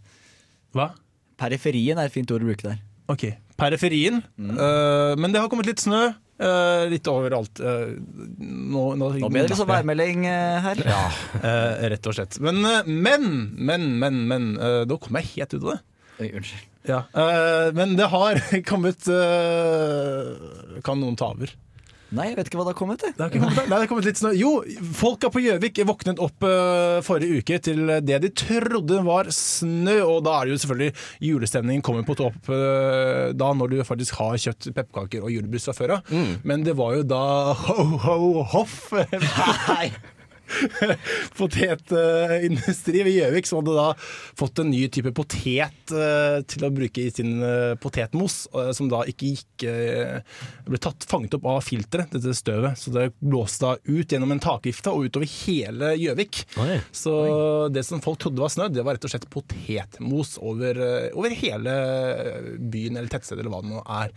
Hva? 0.76 0.92
Periferien 1.38 1.98
er 1.98 2.07
et 2.07 2.14
fint 2.14 2.31
ord 2.31 2.46
å 2.46 2.52
bruke 2.52 2.70
der. 2.70 2.78
Ok, 3.09 3.26
periferien. 3.59 4.22
Eh, 4.38 5.12
men 5.18 5.33
det 5.33 5.40
har 5.40 5.50
kommet 5.50 5.66
litt 5.70 5.83
snø. 5.83 6.11
Eh, 6.38 6.85
litt 6.92 7.11
overalt. 7.11 7.61
Uh, 7.61 7.98
nå, 8.38 8.85
nå, 8.98 9.11
Nå 9.18 9.31
blir 9.33 9.44
det 9.44 9.53
liksom 9.53 9.70
værmelding 9.70 10.27
uh, 10.29 10.59
her. 10.68 10.83
Ja, 10.87 11.03
rett 11.94 12.09
og 12.09 12.16
slett. 12.18 12.40
Men, 12.44 12.62
men, 12.87 13.29
men, 13.57 13.88
men, 14.01 14.24
men 14.31 14.51
Nå 14.88 14.98
kom 15.03 15.18
jeg 15.20 15.33
helt 15.37 15.55
ut 15.55 15.62
av 15.62 15.70
det. 15.74 15.81
Oi, 16.18 16.33
unnskyld. 16.33 16.66
Ja, 16.88 17.03
men 17.77 17.98
det 17.98 18.07
har 18.09 18.38
kommet 18.70 19.05
Kan 20.87 21.03
noen 21.03 21.18
ta 21.20 21.27
over? 21.35 21.51
Nei, 22.16 22.30
jeg 22.30 22.38
vet 22.38 22.48
ikke 22.48 22.56
hva 22.60 22.64
det 22.64 22.72
har 22.72 22.78
kommet 22.78 23.02
til. 23.02 23.12
Det 23.12 23.20
har, 23.20 23.30
ikke 23.32 23.42
kommet, 23.42 23.58
nei, 23.58 23.68
det 23.68 23.78
har 23.82 23.90
kommet 23.90 24.08
litt 24.08 24.20
snø. 24.20 24.30
Jo, 24.38 24.52
folka 24.96 25.28
på 25.32 25.42
Gjøvik 25.44 25.80
våknet 25.88 26.22
opp 26.24 26.46
uh, 26.46 26.98
forrige 27.04 27.42
uke 27.42 27.58
til 27.64 27.82
det 28.06 28.20
de 28.24 28.32
trodde 28.32 29.02
var 29.04 29.28
snø. 29.34 29.98
Og 30.06 30.22
da 30.24 30.38
er 30.38 30.48
det 30.48 30.56
jo 30.56 30.60
selvfølgelig 30.64 30.92
julestemningen 31.28 31.84
kommer 31.84 32.06
på 32.08 32.16
topp 32.18 32.48
uh, 32.48 33.28
da 33.36 33.52
når 33.56 33.74
du 33.74 33.80
faktisk 33.84 34.16
har 34.22 34.38
kjøpt 34.40 34.70
pepperkaker 34.72 35.26
og 35.26 35.34
julebrus 35.34 35.68
fra 35.68 35.76
før 35.76 35.98
av. 35.98 36.14
Men 36.48 36.64
det 36.64 36.78
var 36.78 36.96
jo 36.96 37.08
da 37.08 37.24
ho-ho-hoff. 37.66 38.80
Nei! 39.68 39.90
Potetindustri 41.38 43.02
ved 43.04 43.14
Gjøvik 43.14 43.48
som 43.48 43.61
hadde 43.61 43.76
da 43.76 43.88
fått 44.38 44.62
en 44.62 44.70
ny 44.72 44.84
type 44.92 45.12
potet 45.16 45.92
eh, 45.92 46.38
til 46.48 46.66
å 46.66 46.72
bruke 46.74 47.04
i 47.04 47.12
sin 47.14 47.38
eh, 47.44 47.74
potetmos, 47.80 48.40
eh, 48.54 48.70
som 48.76 48.90
da 48.90 49.04
ikke 49.08 49.32
gikk 49.34 49.66
ble 50.68 50.78
tatt, 50.82 51.06
fanget 51.11 51.34
opp 51.38 51.46
av 51.50 51.64
filteret, 51.66 52.12
dette 52.14 52.34
støvet. 52.37 52.78
Så 52.78 52.92
det 52.94 53.08
blåste 53.18 53.64
da 53.64 53.72
ut 53.88 54.12
gjennom 54.12 54.30
en 54.34 54.42
takvifte 54.42 54.92
og 54.94 55.08
utover 55.08 55.28
hele 55.46 55.90
Gjøvik. 55.98 56.44
Så 56.94 57.14
det 57.74 57.82
som 57.87 58.02
folk 58.04 58.20
trodde 58.22 58.42
var 58.42 58.52
snø, 58.54 58.68
det 58.70 58.84
var 58.87 58.96
rett 58.96 59.08
og 59.08 59.12
slett 59.12 59.26
potetmos 59.32 60.37
over, 60.38 60.78
over 61.11 61.34
hele 61.40 61.74
byen 62.70 63.00
eller 63.00 63.11
tettstedet 63.12 63.42
eller 63.42 63.54
hva 63.54 63.62
det 63.64 63.72
nå 63.72 63.82
er. 63.98 64.14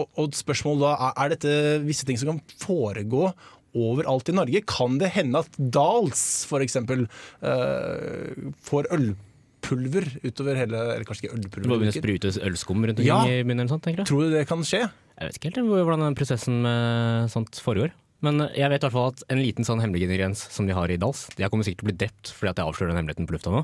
Og, 0.00 0.10
og 0.18 0.36
spørsmålet 0.36 0.84
da, 0.84 0.92
er, 0.96 1.16
er 1.22 1.34
dette 1.36 1.56
visse 1.86 2.08
ting 2.08 2.18
som 2.20 2.34
kan 2.34 2.42
foregå 2.66 3.30
overalt 3.76 4.28
i 4.30 4.36
Norge? 4.36 4.62
Kan 4.68 4.98
det 5.02 5.12
hende 5.16 5.42
at 5.44 5.58
Dals 5.58 6.22
f.eks. 6.48 6.76
Uh, 6.80 8.50
får 8.66 8.88
ølpulver 8.96 10.08
utover 10.24 10.58
hele 10.58 10.80
Eller 10.96 11.06
kanskje 11.08 11.28
ikke 11.28 11.40
Det 11.44 11.64
må 11.68 11.78
begynne 11.78 11.94
å 11.94 11.98
sprute 12.00 12.34
ølskum 12.48 12.84
rundt 12.84 13.00
omkring 13.00 13.08
Ja. 13.10 13.22
i 13.28 13.42
byen 13.44 13.58
eller 13.60 13.72
sånt, 13.72 13.84
tenker 13.86 14.04
du? 14.04 14.10
Tror 14.10 14.26
du 14.28 14.36
det 14.36 14.46
kan 14.50 14.62
skje? 14.66 14.84
Jeg 15.20 15.28
vet 15.28 15.36
ikke 15.40 15.50
helt 15.52 15.66
hvordan 15.68 16.06
den 16.06 16.16
prosessen 16.16 16.62
med 16.64 17.28
sånt 17.32 17.58
foregår. 17.60 17.92
Men 18.24 18.40
jeg 18.52 18.68
vet 18.68 18.82
i 18.82 18.84
hvert 18.84 18.92
fall 18.92 19.10
at 19.14 19.22
en 19.32 19.40
liten 19.40 19.64
sånn 19.64 19.80
hemmelig 19.80 20.04
ingrediens 20.04 20.42
som 20.52 20.66
de 20.68 20.74
har 20.76 20.92
i 20.92 20.98
Dals 21.00 21.22
De 21.38 21.46
kommer 21.48 21.64
sikkert 21.64 21.80
til 21.82 21.86
å 21.86 21.90
bli 21.90 21.98
drept 22.02 22.32
fordi 22.36 22.50
at 22.52 22.60
jeg 22.60 22.68
avslører 22.68 22.92
den 22.92 23.00
hemmeligheten 23.00 23.28
på 23.28 23.36
lufta 23.36 23.52
nå. 23.54 23.62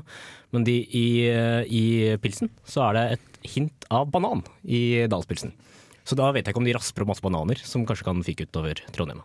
Men 0.55 0.65
de, 0.65 0.77
i, 0.97 1.05
i 1.69 1.83
pilsen 2.21 2.49
så 2.65 2.87
er 2.87 2.97
det 2.97 3.05
et 3.17 3.39
hint 3.53 3.85
av 3.93 4.09
banan 4.13 4.41
i 4.65 5.05
Dalspilsen. 5.09 5.53
Så 6.07 6.17
da 6.17 6.29
vet 6.33 6.45
jeg 6.47 6.55
ikke 6.55 6.61
om 6.63 6.67
de 6.69 6.73
rasper 6.77 7.03
opp 7.03 7.11
masse 7.11 7.25
bananer 7.25 7.59
som 7.67 7.85
kanskje 7.85 8.07
kan 8.07 8.23
fyke 8.25 8.47
utover 8.47 8.79
Trondheim. 8.95 9.21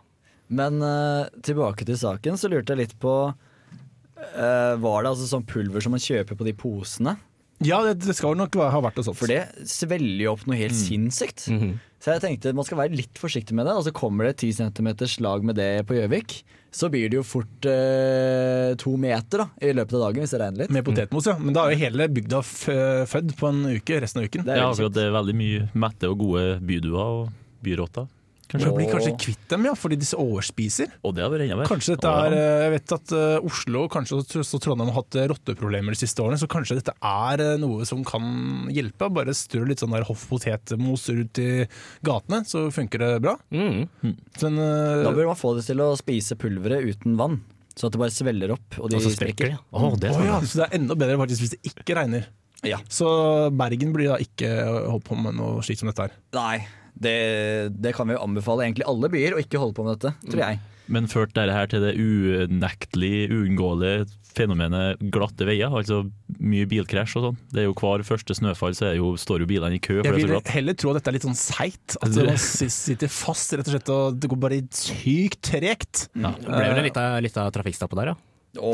Men 0.53 0.79
uh, 0.83 1.29
tilbake 1.45 1.87
til 1.87 1.99
saken, 1.99 2.39
så 2.39 2.51
lurte 2.51 2.75
jeg 2.75 2.83
litt 2.85 2.97
på 3.01 3.13
uh, 3.33 4.73
Var 4.79 4.97
det 5.03 5.13
altså 5.13 5.29
sånn 5.29 5.47
pulver 5.49 5.83
som 5.83 5.95
man 5.95 6.03
kjøper 6.03 6.39
på 6.39 6.47
de 6.47 6.55
posene? 6.57 7.17
Ja, 7.63 7.79
det, 7.85 8.01
det 8.03 8.15
skal 8.17 8.35
nok 8.35 8.55
ha 8.59 8.81
vært 8.83 8.97
det 8.99 9.05
sånt. 9.07 9.19
For 9.19 9.31
det 9.31 9.69
svelger 9.69 10.25
jo 10.25 10.33
opp 10.33 10.47
noe 10.49 10.59
helt 10.59 10.75
sinnssykt. 10.75 11.45
Så 12.03 12.11
jeg 12.11 12.23
tenkte 12.23 12.51
man 12.55 12.65
skal 12.67 12.81
være 12.81 12.97
litt 12.97 13.19
forsiktig 13.21 13.55
med 13.55 13.69
det. 13.69 13.75
Og 13.77 13.85
så 13.85 13.93
kommer 13.95 14.27
det 14.27 14.35
10 14.41 14.73
cm 14.73 14.89
slag 15.07 15.45
med 15.47 15.55
det 15.59 15.85
på 15.87 15.95
Gjøvik, 15.95 16.41
så 16.73 16.89
blir 16.89 17.11
det 17.11 17.19
jo 17.19 17.23
fort 17.25 17.67
eh, 17.69 18.73
to 18.81 18.95
meter 18.97 19.43
da, 19.43 19.47
i 19.61 19.69
løpet 19.77 19.93
av 19.93 20.07
dagen 20.07 20.23
hvis 20.23 20.33
det 20.33 20.39
regner 20.41 20.63
litt. 20.63 20.73
Med 20.73 20.85
potetmos, 20.87 21.27
ja. 21.29 21.35
Men 21.37 21.53
da 21.55 21.67
er 21.67 21.75
jo 21.75 21.83
hele 21.83 22.09
bygda 22.09 22.41
fødd 22.43 23.35
på 23.37 23.51
en 23.51 23.61
uke 23.77 23.99
resten 24.01 24.23
av 24.23 24.27
uken. 24.27 24.49
Ja, 24.49 24.71
akkurat 24.71 24.95
det 24.97 25.05
er 25.05 25.13
veldig 25.13 25.37
mye 25.37 25.67
mette 25.85 26.09
og 26.09 26.23
gode 26.23 26.57
byduer 26.65 27.03
og 27.03 27.29
byrotter. 27.63 28.09
Kanskje 28.53 28.71
blir 28.75 28.89
kanskje 28.91 29.13
kvitt 29.17 29.45
dem, 29.49 29.65
ja, 29.65 29.73
fordi 29.77 29.97
disse 29.97 30.17
overspiser. 30.19 30.91
Og 31.01 31.15
det 31.17 31.23
har 31.25 31.31
vært 31.33 31.47
enda. 31.47 31.65
Kanskje 31.69 31.95
dette 31.95 32.11
er 32.25 32.35
eh, 32.37 32.65
Jeg 32.67 32.73
vet 32.75 32.93
at 32.97 33.13
eh, 33.17 33.47
Oslo 33.49 33.85
og 33.87 33.93
kanskje 33.95 34.19
også 34.43 34.59
Trondheim 34.61 34.91
har 34.91 34.99
hatt 34.99 35.17
eh, 35.17 35.25
rotteproblemer 35.31 35.95
de 35.95 36.01
siste 36.03 36.21
årene, 36.21 36.37
så 36.41 36.49
kanskje 36.51 36.77
dette 36.77 36.93
er 37.09 37.43
noe 37.61 37.87
som 37.89 38.03
kan 38.05 38.69
hjelpe. 38.73 39.09
Bare 39.13 39.33
strø 39.37 39.63
litt 39.69 39.81
sånn 39.81 39.95
der 39.95 40.05
hoff 40.05 40.27
potetmos 40.29 41.07
ut 41.09 41.41
i 41.41 41.49
gatene, 42.05 42.43
så 42.49 42.67
funker 42.73 43.01
det 43.01 43.09
bra. 43.25 43.33
Mm. 43.49 43.87
Men, 44.03 44.61
eh, 44.61 45.01
Da 45.07 45.15
bør 45.15 45.33
man 45.33 45.39
få 45.39 45.55
det 45.57 45.65
til 45.65 45.81
å 45.81 45.89
spise 45.97 46.37
pulveret 46.37 46.85
uten 46.93 47.17
vann. 47.17 47.41
Så 47.73 47.87
at 47.89 47.95
det 47.95 48.03
bare 48.03 48.13
svelger 48.13 48.53
opp 48.53 48.77
og 48.77 48.91
de 48.91 48.99
Og 48.99 49.09
sprekker 49.15 49.55
Oh, 49.73 49.95
det 49.97 50.11
er 50.11 50.27
ja, 50.27 50.37
så 50.45 50.59
det 50.61 50.67
er 50.67 50.77
enda 50.77 50.93
bedre 50.93 51.17
faktisk 51.23 51.41
hvis 51.41 51.55
det 51.55 51.73
ikke 51.73 51.97
regner. 51.97 52.29
Ja. 52.63 52.77
Så 52.85 53.07
Bergen 53.57 53.91
blir 53.95 54.13
da 54.13 54.19
ikke 54.21 54.51
holdt 54.87 55.07
på 55.09 55.17
med 55.19 55.35
noe 55.39 55.63
slikt 55.65 55.81
som 55.81 55.89
dette 55.89 56.05
her. 56.05 56.13
Nei, 56.37 56.61
det, 56.99 57.71
det 57.81 57.93
kan 57.95 58.07
vi 58.07 58.15
anbefale 58.15 58.65
egentlig 58.67 58.85
alle 58.87 59.09
byer 59.09 59.33
å 59.37 59.41
ikke 59.43 59.59
holde 59.61 59.73
på 59.77 59.85
med 59.87 59.97
dette, 59.99 60.13
tror 60.29 60.43
jeg. 60.45 60.59
Men 60.91 61.07
førte 61.07 61.33
dette 61.39 61.53
her 61.55 61.67
til 61.71 61.79
det 61.79 61.93
unektelig, 61.95 63.29
uunngåelige 63.31 64.05
fenomenet 64.33 64.99
glatte 65.13 65.45
veier? 65.47 65.71
Altså 65.71 66.01
mye 66.43 66.65
bilkrasj 66.67 67.15
og 67.19 67.25
sånn. 67.27 67.37
Det 67.53 67.61
er 67.63 67.67
jo 67.69 67.75
Hver 67.77 68.03
første 68.07 68.35
snøfall 68.35 68.75
så 68.75 68.89
er 68.89 68.97
jo, 68.97 69.13
står 69.19 69.45
jo 69.45 69.49
bilene 69.49 69.77
i 69.77 69.79
kø, 69.83 70.01
for 70.01 70.09
Jeg 70.09 70.11
det 70.11 70.19
er 70.19 70.25
så 70.25 70.27
vil 70.27 70.35
glatt. 70.35 70.51
heller 70.57 70.73
tro 70.81 70.91
at 70.91 70.99
dette 70.99 71.11
er 71.13 71.17
litt 71.17 71.27
sånn 71.29 71.39
seigt. 71.39 71.95
At 72.01 72.11
Det- 72.11 72.25
man 72.27 72.37
sitter 72.37 73.07
fast, 73.07 73.53
rett 73.53 73.67
og 73.67 73.73
slett, 73.77 73.89
og 73.95 74.19
det 74.19 74.29
går 74.29 74.39
bare 74.43 74.61
sykt 74.71 75.41
tregt. 75.41 76.07
Ja, 76.15 76.31
det 76.31 76.47
ble 76.51 76.69
vel 76.73 76.91
en 76.97 77.23
lita 77.23 77.49
trafikkstappe 77.51 77.95
der, 77.95 78.05
ja. 78.13 78.15
Åh. 78.53 78.73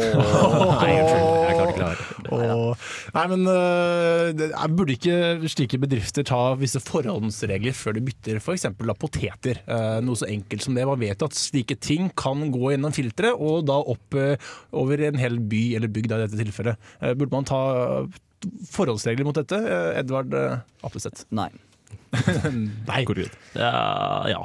Nei, 0.82 0.96
unnskyld. 1.00 1.28
Jeg 1.50 1.56
klarte 1.56 1.72
ikke 1.72 1.80
det 1.80 1.90
her. 1.90 2.80
Nei, 3.16 3.26
men 3.32 3.46
er- 3.48 4.74
burde 4.76 4.96
ikke 4.98 5.50
slike 5.50 5.80
bedrifter 5.80 6.26
ta 6.28 6.42
visse 6.60 6.82
forhåndsregler 6.84 7.76
før 7.78 7.96
de 7.96 8.04
bytter 8.10 8.42
f.eks. 8.42 8.68
poteter? 9.00 9.62
Uh, 9.70 10.00
noe 10.04 10.20
så 10.20 10.28
enkelt 10.28 10.66
som 10.66 10.76
det. 10.76 10.88
Man 10.90 11.00
vet 11.00 11.24
at 11.26 11.38
slike 11.38 11.80
ting 11.80 12.12
kan 12.20 12.50
gå 12.52 12.74
gjennom 12.74 12.96
filteret, 12.96 13.40
og 13.40 13.66
da 13.70 13.80
opp 13.80 14.20
uh, 14.20 14.36
over 14.76 15.00
en 15.08 15.20
hel 15.20 15.40
by 15.40 15.64
eller 15.80 15.92
bygd 15.92 16.12
i 16.12 16.22
dette 16.26 16.40
tilfellet. 16.40 16.90
Eh, 17.02 17.16
burde 17.16 17.36
man 17.36 17.48
ta 17.48 17.62
forholdsregler 18.72 19.28
mot 19.28 19.36
dette? 19.38 19.58
Eh, 19.60 20.00
Edvard 20.02 20.34
uh, 20.36 20.60
Appelseth? 20.86 21.26
Nei. 21.36 21.50
Nei. 22.90 23.04
Ja, 23.56 23.72
ja. 24.30 24.44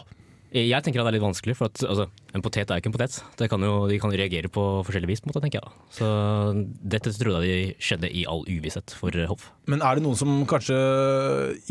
Jeg 0.55 0.85
tenker 0.87 1.03
at 1.03 1.09
det 1.09 1.11
er 1.11 1.17
litt 1.17 1.25
vanskelig, 1.25 1.57
for 1.59 1.67
at 1.67 1.81
altså, 1.83 2.05
en 2.31 2.43
potet 2.45 2.71
er 2.71 2.79
ikke 2.79 2.93
en 2.93 2.95
potet. 2.95 3.17
Det 3.41 3.49
kan 3.51 3.65
jo, 3.67 3.73
de 3.91 3.97
kan 3.99 4.13
reagere 4.15 4.51
på 4.55 4.63
forskjellig 4.87 5.11
vis, 5.11 5.23
på 5.23 5.27
en 5.27 5.33
måte, 5.33 5.43
tenker 5.43 5.59
jeg. 5.59 5.73
Så 5.97 6.11
dette 6.95 7.11
trodde 7.19 7.41
jeg 7.43 7.73
de 7.73 7.83
skjedde 7.83 8.13
i 8.15 8.23
all 8.31 8.47
uvisshet 8.47 8.95
for 8.95 9.19
Hoff. 9.31 9.49
Men 9.71 9.83
er 9.83 9.99
det 9.99 10.05
noen 10.07 10.19
som 10.19 10.37
kanskje 10.47 10.79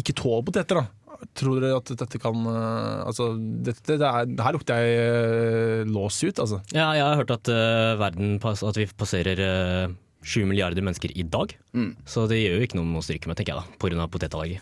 ikke 0.03 0.17
tåler 0.19 0.43
poteter, 0.49 0.81
da? 0.81 1.03
Tror 1.37 1.61
dere 1.61 1.77
at 1.79 1.87
dette 1.95 2.19
kan 2.19 2.35
eh, 2.51 3.01
Altså, 3.07 3.29
dette, 3.37 3.95
det 3.95 4.03
er, 4.03 4.31
her 4.43 4.55
lukter 4.55 4.83
jeg 4.83 4.97
eh, 4.99 5.83
lås 5.87 6.19
ut, 6.25 6.41
altså. 6.43 6.59
Ja, 6.75 6.89
jeg 6.97 7.05
har 7.05 7.19
hørt 7.21 7.33
at, 7.37 7.51
uh, 7.51 7.95
verden, 8.01 8.35
at 8.43 8.79
vi 8.79 8.87
passerer 8.99 9.39
eh, 9.47 9.93
sju 10.23 10.43
milliarder 10.49 10.83
mennesker 10.83 11.13
i 11.15 11.23
dag. 11.23 11.55
Mm. 11.75 11.93
Så 12.07 12.27
det 12.31 12.41
gjør 12.41 12.59
jo 12.59 12.67
ikke 12.67 12.79
noe 12.79 12.99
å 12.99 13.05
stryke 13.05 13.31
med, 13.31 13.39
tenker 13.39 13.55
jeg 13.55 13.63
da, 13.63 13.79
pga. 13.79 14.09
potetallergi. 14.11 14.59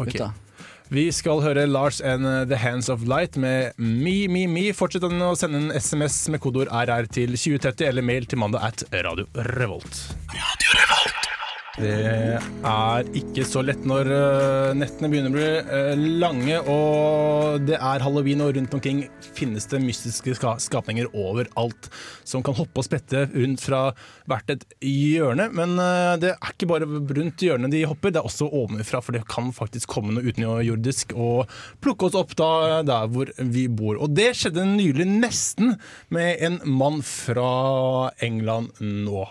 Ok. 0.00 0.18
Vi 0.92 1.06
skal 1.08 1.40
høre 1.40 1.62
Lars 1.66 2.02
and 2.04 2.26
uh, 2.26 2.42
The 2.44 2.58
Hands 2.60 2.88
of 2.92 3.06
Light 3.08 3.38
med 3.40 3.72
Me, 3.78 4.28
Me, 4.28 4.44
Me. 4.44 4.66
Fortsett 4.76 5.06
å 5.08 5.30
sende 5.40 5.62
en 5.62 5.72
SMS 5.72 6.18
med 6.28 6.42
kodeord 6.44 6.68
RR 6.68 7.08
til 7.08 7.32
2030 7.32 7.88
eller 7.88 8.04
mail 8.04 8.28
til 8.28 8.42
mandag 8.44 8.68
at 8.68 8.84
Radio 8.92 9.24
Revolt. 9.56 10.04
Radio 10.36 10.76
Revolt. 10.76 11.21
Det 11.72 12.36
er 12.68 13.06
ikke 13.16 13.46
så 13.48 13.62
lett 13.64 13.80
når 13.88 14.08
uh, 14.12 14.72
nettene 14.76 15.08
begynner 15.08 15.32
å 15.32 15.36
bli 15.38 15.46
uh, 15.70 16.02
lange 16.20 16.58
og 16.68 17.64
det 17.64 17.78
er 17.78 18.04
halloween, 18.04 18.42
og 18.44 18.52
rundt 18.58 18.76
omkring 18.76 19.00
finnes 19.32 19.64
det 19.70 19.80
mystiske 19.80 20.34
skapninger 20.36 21.08
overalt 21.16 21.88
som 22.28 22.44
kan 22.44 22.58
hoppe 22.58 22.82
og 22.82 22.84
spette 22.84 23.24
rundt 23.32 23.64
fra 23.64 23.80
hvert 24.28 24.52
et 24.52 24.68
hjørne. 24.84 25.48
Men 25.56 25.72
uh, 25.80 26.20
det 26.20 26.34
er 26.34 26.52
ikke 26.52 26.68
bare 26.74 26.90
rundt 26.92 27.46
hjørnet 27.48 27.72
de 27.72 27.86
hopper, 27.88 28.12
det 28.12 28.20
er 28.20 28.28
også 28.28 28.52
ovenfra, 28.52 29.00
for 29.00 29.16
det 29.16 29.24
kan 29.32 29.48
faktisk 29.56 29.96
komme 29.96 30.12
noe 30.12 30.28
utenjordisk 30.28 31.16
og 31.16 31.48
plukke 31.80 32.10
oss 32.10 32.20
opp 32.20 32.36
da, 32.36 32.82
der 32.84 33.08
hvor 33.16 33.32
vi 33.40 33.64
bor. 33.72 33.96
Og 33.96 34.12
det 34.12 34.34
skjedde 34.36 34.68
nylig 34.76 35.08
nesten 35.08 35.78
med 36.12 36.36
en 36.44 36.60
mann 36.68 37.00
fra 37.00 38.12
England 38.20 38.76
nå. 38.84 39.24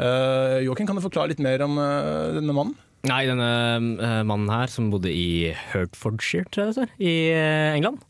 Uh, 0.00 0.62
Joakim, 0.64 0.88
kan 0.88 0.98
du 0.98 1.04
forklare 1.04 1.32
litt 1.32 1.42
mer 1.42 1.62
om 1.66 1.76
uh, 1.80 2.32
denne 2.36 2.54
mannen? 2.56 2.76
Nei, 3.08 3.24
denne 3.26 3.50
uh, 3.98 4.22
mannen 4.26 4.50
her, 4.52 4.70
som 4.70 4.92
bodde 4.92 5.10
i 5.10 5.52
Hertfordshire, 5.72 6.46
tror 6.50 6.64
jeg 6.64 6.70
det 6.70 6.76
står, 6.78 6.96
i 7.02 7.14
uh, 7.34 7.76
England. 7.76 8.02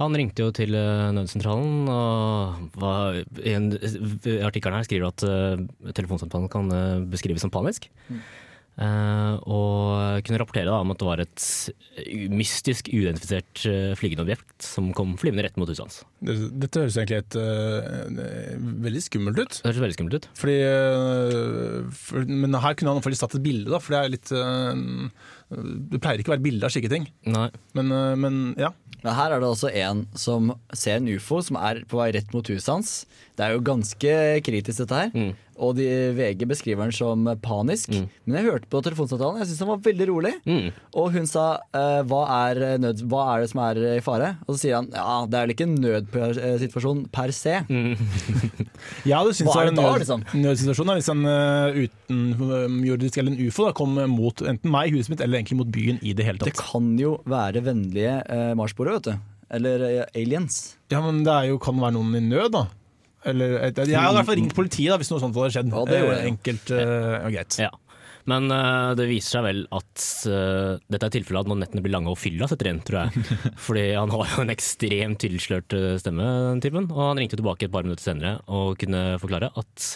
Han 0.00 0.16
ringte 0.16 0.42
jo 0.42 0.50
til 0.56 0.72
nødsentralen, 0.72 1.84
og 1.92 2.78
var, 2.80 3.18
i 3.44 3.52
en, 3.54 3.68
i 3.76 4.38
artikkelen 4.42 4.78
her 4.80 4.86
skriver 4.88 5.12
at 5.12 5.92
telefonsamtalen 5.94 6.48
kan 6.50 6.72
beskrives 7.12 7.44
som 7.44 7.52
panisk. 7.52 7.90
Eh, 8.08 8.16
og 8.72 10.24
kunne 10.24 10.38
rapportere 10.40 10.70
da, 10.70 10.78
om 10.80 10.92
at 10.94 11.00
det 11.00 11.06
var 11.06 11.20
et 11.20 11.44
mystisk 12.32 12.88
uidentifisert 12.88 13.64
uh, 13.68 13.92
flygende 13.98 14.24
objekt 14.24 14.64
som 14.64 14.88
kom 14.96 15.12
flyvende 15.20 15.44
rett 15.44 15.58
mot 15.60 15.68
huset 15.68 15.84
hans. 15.84 15.98
Dette 16.22 16.80
høres 16.80 16.96
egentlig 16.96 17.20
et, 17.20 17.36
uh, 17.36 18.56
veldig 18.86 19.02
skummelt 19.04 19.42
ut. 19.42 19.58
Det 19.58 19.68
høres 19.68 19.82
veldig 19.84 19.98
skummelt 19.98 20.16
ut. 20.16 20.28
Fordi, 20.40 20.56
uh, 20.64 21.92
for, 22.00 22.24
men 22.28 22.60
her 22.64 22.78
kunne 22.78 22.96
han 22.96 23.04
faktisk 23.04 23.26
tatt 23.26 23.38
et 23.38 23.44
bilde, 23.44 23.68
da, 23.72 23.82
for 23.82 23.94
det 23.94 24.00
er 24.00 24.14
litt 24.16 24.32
uh, 24.32 24.72
Det 25.92 26.00
pleier 26.00 26.22
ikke 26.22 26.32
å 26.32 26.36
være 26.36 26.46
bilde 26.48 26.68
av 26.68 26.72
slike 26.72 26.92
ting. 26.92 27.10
Nei. 27.28 27.50
Men, 27.76 27.92
eh, 27.92 28.14
men 28.16 28.40
ja. 28.60 28.72
Men 29.02 29.16
her 29.18 29.34
er 29.34 29.42
det 29.42 29.48
også 29.50 29.68
en 29.82 30.04
som 30.16 30.52
ser 30.78 31.00
en 31.00 31.10
ufo 31.10 31.40
som 31.42 31.58
er 31.58 31.82
på 31.90 31.98
vei 31.98 32.12
rett 32.14 32.30
mot 32.32 32.46
huset 32.46 32.70
hans. 32.70 32.92
Det 33.36 33.44
er 33.44 33.56
jo 33.56 33.64
ganske 33.66 34.12
kritisk 34.46 34.84
dette 34.84 35.00
her. 35.00 35.32
Og 35.62 35.76
de, 35.78 35.86
VG 36.16 36.46
beskriver 36.50 36.88
den 36.88 36.94
som 36.96 37.28
panisk. 37.44 37.92
Men 38.26 38.38
jeg 38.38 38.48
hørte 38.48 38.70
på 38.72 38.80
telefonsamtalen, 38.84 39.38
jeg 39.42 39.50
syntes 39.50 39.62
den 39.62 39.70
var 39.70 39.82
veldig 39.84 40.08
rolig. 40.10 40.32
Og 40.98 41.12
hun 41.14 41.28
sa 41.30 41.46
eh, 41.76 42.00
hva, 42.10 42.22
er 42.48 42.62
nød, 42.82 43.04
hva 43.10 43.26
er 43.34 43.44
det 43.44 43.52
som 43.52 43.62
er 43.64 43.80
i 43.92 44.02
fare? 44.04 44.32
Og 44.46 44.56
så 44.56 44.64
sier 44.64 44.80
han 44.80 44.90
ja, 44.92 45.20
det 45.30 45.38
er 45.38 45.46
vel 45.46 45.54
ikke 45.54 45.68
en 45.68 45.78
nødsituasjon 45.84 47.04
per 47.14 47.34
se. 47.36 47.60
Ja, 49.06 49.20
hadde 49.20 49.32
syntes 49.36 49.54
Hva 49.54 49.62
er 49.62 49.68
det 49.70 49.76
det 49.76 49.82
da, 49.82 49.90
en 49.92 50.02
liksom? 50.02 50.22
nød, 50.32 50.42
nødsituasjon 50.46 50.92
hvis 50.96 51.10
en 51.12 51.22
uh, 51.26 51.78
utenjordisk 51.84 53.18
eller 53.20 53.34
en 53.34 53.46
ufo 53.46 53.66
da, 53.66 53.74
kom 53.78 53.98
mot 54.10 54.42
enten 54.42 54.72
meg, 54.72 54.94
huset 54.96 55.12
mitt, 55.12 55.22
eller 55.24 55.40
egentlig 55.40 55.60
mot 55.60 55.70
byen 55.74 56.00
i 56.02 56.14
det 56.18 56.26
hele 56.26 56.40
tatt. 56.42 56.50
Det 56.50 56.58
kan 56.58 56.92
jo 57.00 57.16
være 57.30 57.62
vennlige 57.66 58.18
uh, 58.26 58.52
marsboere, 58.58 58.98
vet 58.98 59.10
du. 59.10 59.14
Eller 59.58 59.86
uh, 59.86 60.04
aliens. 60.18 60.60
Ja, 60.92 61.02
men 61.04 61.22
det 61.26 61.34
er 61.34 61.50
jo, 61.52 61.60
kan 61.62 61.78
være 61.82 61.96
noen 61.98 62.18
i 62.18 62.24
nød, 62.26 62.52
da. 62.56 62.66
Eller, 63.28 63.54
jeg 63.70 63.72
hadde 63.76 63.92
i 63.92 64.18
hvert 64.18 64.28
fall 64.28 64.38
ringt 64.40 64.56
politiet 64.56 64.90
da, 64.90 64.98
hvis 65.00 65.12
noe 65.12 65.22
sånt 65.22 65.36
hadde 65.38 65.54
skjedd. 65.54 65.72
Ja, 65.72 65.84
det 65.88 66.00
gjorde 66.00 66.16
Eh, 66.16 66.22
jeg. 66.22 66.32
Enkelt 66.34 66.72
eh, 66.74 67.16
og 67.22 67.34
greit. 67.36 67.58
Ja. 67.62 67.70
Men 68.30 68.46
uh, 68.54 68.92
det 68.94 69.08
viser 69.10 69.38
seg 69.40 69.44
vel 69.48 69.60
at 69.74 70.02
uh, 70.30 70.76
dette 70.94 71.08
er 71.08 71.14
tilfellet 71.16 71.42
at 71.42 71.48
når 71.50 71.58
nettene 71.64 71.82
blir 71.82 71.90
lange 71.90 72.12
og 72.12 72.20
fylla 72.22 72.46
setter 72.46 72.68
inn, 72.70 72.78
tror 72.86 73.00
jeg. 73.08 73.24
Fordi 73.66 73.82
han 73.96 74.12
har 74.14 74.30
jo 74.30 74.44
en 74.44 74.52
ekstremt 74.54 75.18
tilslørt 75.24 75.74
eh, 75.74 75.96
stemme, 75.98 76.28
den 76.52 76.62
typen. 76.62 76.86
Og 76.94 77.00
han 77.02 77.18
ringte 77.18 77.38
tilbake 77.40 77.66
et 77.66 77.74
par 77.74 77.82
minutter 77.86 78.06
senere 78.06 78.36
og 78.46 78.78
kunne 78.78 79.02
forklare 79.22 79.50
at 79.58 79.88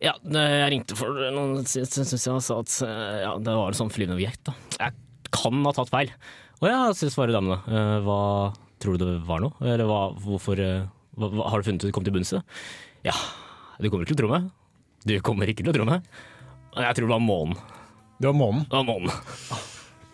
ja, 0.00 0.14
jeg 0.24 0.70
ringte 0.72 0.96
for 0.96 1.12
noen 1.36 1.60
siden 1.68 2.32
og 2.32 2.40
sa 2.44 2.56
at 2.62 2.76
eh, 2.86 3.18
ja, 3.26 3.34
det 3.36 3.56
var 3.60 3.68
en 3.68 3.76
sånn 3.82 3.92
flyvende 3.92 4.16
objekt. 4.16 4.40
Da. 4.48 4.56
Jeg 4.80 4.96
kan 5.36 5.60
ha 5.68 5.74
tatt 5.76 5.92
feil. 5.92 6.14
Og 6.60 6.68
ja, 6.68 6.80
svarer 6.96 7.36
damene. 7.36 7.60
Uh, 7.68 7.98
hva 8.04 8.20
tror 8.80 8.96
du 8.96 9.04
det 9.04 9.18
var 9.28 9.44
nå? 9.44 9.52
Eller 9.60 9.84
hva, 9.88 10.00
hvorfor 10.24 10.60
eh, 10.64 10.88
hva, 11.16 11.30
hva, 11.30 11.48
Har 11.50 11.60
du 11.60 11.68
funnet 11.68 11.84
ut 11.84 11.90
du 11.90 11.96
kom 11.96 12.06
til 12.06 12.14
bunns 12.14 12.32
i 12.34 12.38
det? 12.38 12.44
Ja, 13.10 13.16
du 13.80 13.88
kommer 13.88 14.04
ikke 14.04 14.14
til 14.14 14.20
å 14.20 14.22
tro 14.24 14.32
meg. 14.34 14.50
Du 15.08 15.14
kommer 15.24 15.50
ikke 15.50 15.64
til 15.64 15.72
å 15.72 15.76
tro 15.78 15.88
meg. 15.88 16.06
Jeg 16.76 16.96
tror 16.96 17.08
det 17.08 17.14
var 17.16 17.24
månen. 17.24 17.58
Det 18.20 18.28
var 18.28 18.36
månen? 18.36 18.64
Det 18.68 18.76
var 18.76 18.88
månen. 18.88 19.12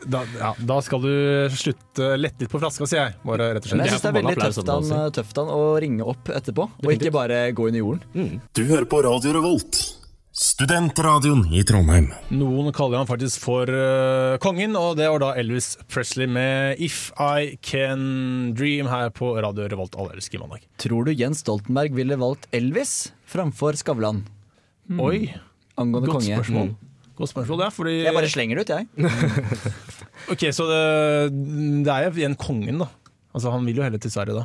Da, 0.07 0.21
ja, 0.39 0.53
da 0.69 0.77
skal 0.85 1.03
du 1.03 1.13
slutte 1.57 2.13
lette 2.21 2.45
litt 2.45 2.53
på 2.53 2.61
flaska, 2.63 2.87
sier 2.87 3.01
jeg. 3.01 3.15
Bare 3.27 3.49
rett 3.57 3.65
og 3.65 3.73
slett. 3.73 3.81
Men 3.81 3.89
jeg 3.89 3.97
syns 3.97 4.05
det 4.05 4.11
er 4.13 4.17
veldig 4.21 4.35
tøft 4.39 4.71
han, 4.71 4.91
tøft 5.17 5.41
han 5.41 5.51
å 5.51 5.61
ringe 5.83 6.07
opp 6.07 6.31
etterpå, 6.31 6.67
og 6.85 6.93
ikke 6.93 7.13
bare 7.15 7.41
gå 7.57 7.67
inn 7.71 7.79
i 7.79 7.83
jorden. 7.83 8.37
Du 8.55 8.63
hører 8.69 8.87
på 8.93 9.01
Radio 9.09 9.35
Revolt, 9.35 9.81
studentradioen 10.37 11.47
i 11.57 11.63
Trondheim. 11.65 12.11
Noen 12.37 12.69
kaller 12.77 13.01
han 13.01 13.09
faktisk 13.09 13.41
for 13.41 13.71
uh, 13.73 14.37
kongen, 14.43 14.77
og 14.77 14.99
det 14.99 15.09
var 15.09 15.23
da 15.23 15.31
Elvis 15.41 15.75
Presley 15.89 16.29
med 16.29 16.81
If 16.83 17.09
I 17.17 17.57
Can 17.65 18.53
Dream 18.57 18.91
her 18.91 19.09
på 19.17 19.33
Radio 19.41 19.69
Revolt 19.73 19.97
allerske 19.97 20.41
mandag. 20.41 20.67
Tror 20.83 21.09
du 21.09 21.15
Jens 21.17 21.41
Stoltenberg 21.45 21.97
ville 21.97 22.19
valgt 22.21 22.49
Elvis 22.57 23.15
framfor 23.33 23.79
Skavlan? 23.81 24.27
Oi, 25.01 25.33
Angående 25.81 26.13
godt 26.13 26.21
konge. 26.21 26.37
spørsmål. 26.37 26.69
Mm. 26.75 26.93
Godt 27.17 27.33
spørsmål, 27.33 27.65
ja, 27.65 27.71
fordi 27.73 27.95
Jeg 28.05 28.13
bare 28.15 28.29
slenger 28.29 28.61
det 28.61 28.67
ut, 28.67 28.77
jeg. 28.77 28.87
Ok, 30.33 30.43
så 30.53 30.65
det, 30.67 30.79
det 31.87 31.93
er 31.93 32.09
jo 32.09 32.17
igjen 32.19 32.37
kongen, 32.41 32.81
da. 32.83 32.89
Altså, 33.37 33.53
han 33.53 33.65
vil 33.69 33.79
jo 33.79 33.85
heller 33.85 34.01
til 34.01 34.13
Sverige, 34.13 34.37
da. 34.41 34.45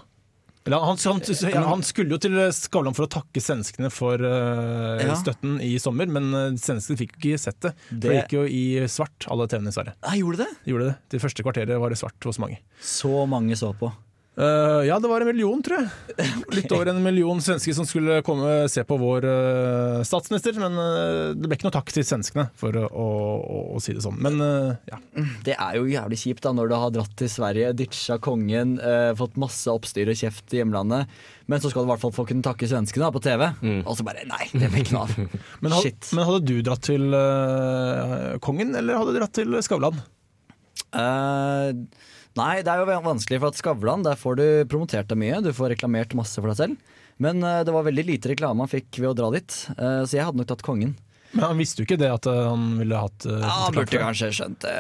Eller 0.66 0.78
han, 0.86 0.98
han, 1.04 1.22
han, 1.54 1.64
han 1.72 1.82
skulle 1.88 2.14
jo 2.14 2.20
til 2.22 2.36
Skavlan 2.54 2.94
for 2.94 3.08
å 3.08 3.10
takke 3.10 3.42
svenskene 3.42 3.90
for 3.90 4.22
uh, 4.22 5.02
Ja. 5.02 5.16
støtten 5.18 5.56
i 5.66 5.72
sommer, 5.82 6.06
men 6.06 6.28
uh, 6.36 6.52
svenskene 6.62 7.00
fikk 7.00 7.16
ikke 7.18 7.40
sett 7.42 7.58
det. 7.66 7.72
For 7.88 7.96
det 7.98 8.10
Det- 8.12 8.20
gikk 8.20 8.36
jo 8.38 8.44
i 8.46 8.64
svart, 8.92 9.26
alle 9.34 9.48
TV-ene 9.50 9.74
i 9.74 9.78
Sverige. 9.80 9.96
Ah, 10.06 10.14
gjorde 10.20 10.44
det? 10.44 10.50
Gjorde 10.70 10.92
det. 10.92 10.96
Det 11.16 11.22
første 11.24 11.44
kvarteret 11.48 11.82
var 11.82 11.90
det 11.90 11.98
svart 11.98 12.30
hos 12.30 12.38
mange. 12.44 12.60
Så 12.82 13.26
mange 13.26 13.58
så 13.58 13.74
på. 13.78 13.90
Eh, 14.38 14.88
ja, 14.88 15.00
det 15.00 15.08
var 15.08 15.22
en 15.22 15.28
million, 15.28 15.60
tror 15.64 15.82
jeg. 15.82 16.28
Litt 16.56 16.72
over 16.72 16.88
en 16.88 17.02
million 17.04 17.42
svensker 17.44 17.76
som 17.76 17.88
skulle 17.88 18.22
komme 18.24 18.64
se 18.72 18.84
på 18.88 18.96
vår 18.96 19.26
uh, 19.28 20.04
statsminister. 20.08 20.56
Men 20.62 20.78
uh, 20.80 21.34
det 21.36 21.50
ble 21.50 21.58
ikke 21.58 21.68
noe 21.68 21.76
takk 21.76 21.92
til 21.92 22.06
svenskene, 22.08 22.48
for 22.60 22.78
å, 22.80 22.86
å, 22.88 23.08
å, 23.76 23.82
si 23.84 23.96
det 23.98 24.04
sånn. 24.06 24.22
Men 24.24 24.40
ja. 24.88 25.02
Det 25.44 25.58
er 25.58 25.76
jo 25.78 25.90
jævlig 25.90 26.22
kjipt 26.22 26.46
da 26.46 26.54
når 26.56 26.72
du 26.72 26.78
har 26.80 26.94
dratt 26.96 27.18
til 27.20 27.32
Sverige, 27.32 27.74
ditcha 27.76 28.18
kongen, 28.24 28.78
fått 29.20 29.36
masse 29.42 29.72
oppstyr 29.72 30.14
og 30.14 30.18
kjeft 30.18 30.56
i 30.56 30.62
hjemlandet, 30.62 31.12
men 31.52 31.62
så 31.62 31.72
skal 31.72 31.84
du 31.84 31.90
i 31.90 31.92
hvert 31.92 32.04
fall 32.04 32.14
få 32.16 32.26
kunne 32.30 32.46
takke 32.46 32.70
svenskene 32.70 33.08
da, 33.08 33.12
på 33.14 33.24
TV. 33.24 33.44
Og 33.84 33.98
så 33.98 34.06
bare 34.08 34.24
nei, 34.30 34.48
det 34.54 34.72
blir 34.72 34.86
ikke 34.86 34.96
noe 34.96 35.06
av. 35.10 35.38
Men, 35.62 35.76
had, 35.76 36.08
men 36.16 36.26
hadde 36.26 36.48
du 36.48 36.64
dratt 36.66 36.82
til 36.88 37.14
kongen, 38.44 38.74
eller 38.78 38.98
hadde 38.98 39.14
du 39.14 39.20
dratt 39.20 39.36
til 39.36 39.60
Skavlan? 39.66 40.00
Eh, 40.92 41.70
nei, 42.40 42.62
det 42.64 42.72
er 42.72 42.82
jo 42.84 42.98
vanskelig, 43.06 43.40
for 43.42 43.52
at 43.52 43.60
Skavlan, 43.60 44.04
der 44.08 44.20
får 44.20 44.40
du 44.40 44.46
promotert 44.72 45.10
deg 45.12 45.20
mye. 45.20 45.40
Du 45.44 45.52
får 45.56 45.74
reklamert 45.76 46.16
masse 46.18 46.40
for 46.40 46.52
deg 46.52 46.60
selv. 46.60 46.98
Men 47.22 47.44
uh, 47.46 47.62
det 47.68 47.74
var 47.76 47.86
veldig 47.86 48.06
lite 48.08 48.34
reklame 48.34 48.66
han 48.66 48.72
fikk 48.72 49.02
ved 49.02 49.12
å 49.12 49.16
dra 49.18 49.32
dit, 49.36 49.58
uh, 49.78 50.04
så 50.08 50.18
jeg 50.18 50.26
hadde 50.26 50.42
nok 50.42 50.50
tatt 50.50 50.66
kongen. 50.66 50.96
Men 51.32 51.46
han 51.48 51.60
visste 51.62 51.80
jo 51.84 51.88
ikke 51.88 51.96
det 52.02 52.10
at 52.12 52.26
eh, 52.28 52.38
han 52.44 52.64
ville 52.76 52.98
hatt 53.00 53.24
uh, 53.24 53.38
Ja, 53.40 53.52
han 53.62 53.76
burde 53.78 54.00
kanskje 54.02 54.28
skjønt 54.36 54.66
det, 54.66 54.74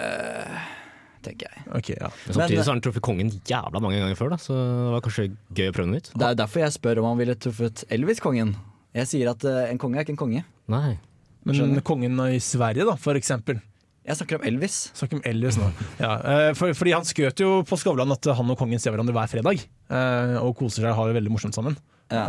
tenker 1.23 1.47
jeg. 1.47 1.63
Okay, 1.77 1.95
ja. 1.95 2.09
Men 2.25 2.35
samtidig 2.35 2.57
så 2.59 2.65
har 2.65 2.75
han 2.75 2.83
truffet 2.83 3.05
kongen 3.07 3.29
jævla 3.47 3.79
mange 3.79 4.01
ganger 4.01 4.19
før, 4.19 4.33
da, 4.33 4.39
så 4.41 4.57
det 4.57 4.89
var 4.97 5.05
kanskje 5.05 5.27
gøy 5.31 5.71
å 5.71 5.77
prøve 5.77 5.87
noe 5.87 6.01
nytt. 6.01 6.11
Det 6.11 6.27
er 6.27 6.41
derfor 6.41 6.65
jeg 6.65 6.75
spør 6.75 6.99
om 6.99 7.07
han 7.13 7.21
ville 7.21 7.37
truffet 7.39 7.85
Elvis-kongen. 7.87 8.51
Jeg 8.99 9.11
sier 9.13 9.31
at 9.31 9.47
en 9.47 9.79
konge 9.79 10.01
er 10.01 10.03
ikke 10.03 10.17
en 10.17 10.19
konge. 10.25 10.43
Nei. 10.75 10.97
Men 11.47 11.79
kongen 11.87 12.19
i 12.27 12.41
Sverige, 12.43 12.83
da, 12.89 12.97
for 12.99 13.15
eksempel. 13.15 13.63
Jeg 14.01 14.17
snakker 14.17 14.39
om 14.39 14.45
Elvis. 14.49 14.75
Snakker 14.97 15.19
om 15.19 15.25
Elvis 15.29 15.59
nå. 15.61 15.67
Ja, 16.01 16.11
eh, 16.25 16.51
for, 16.57 16.73
fordi 16.73 16.93
han 16.95 17.05
skrøt 17.05 17.41
jo 17.43 17.59
på 17.69 17.77
Skavlan 17.77 18.09
at 18.15 18.25
han 18.33 18.49
og 18.49 18.57
kongen 18.57 18.81
ser 18.81 18.95
hverandre 18.95 19.13
hver 19.13 19.29
fredag. 19.29 19.61
eh, 19.93 20.37
Og 20.41 20.55
koser 20.57 20.81
seg 20.87 20.89
og 20.93 20.97
har 20.97 21.11
det 21.11 21.19
veldig 21.19 21.33
morsomt 21.35 21.57
sammen. 21.57 21.77
Ja. 22.11 22.25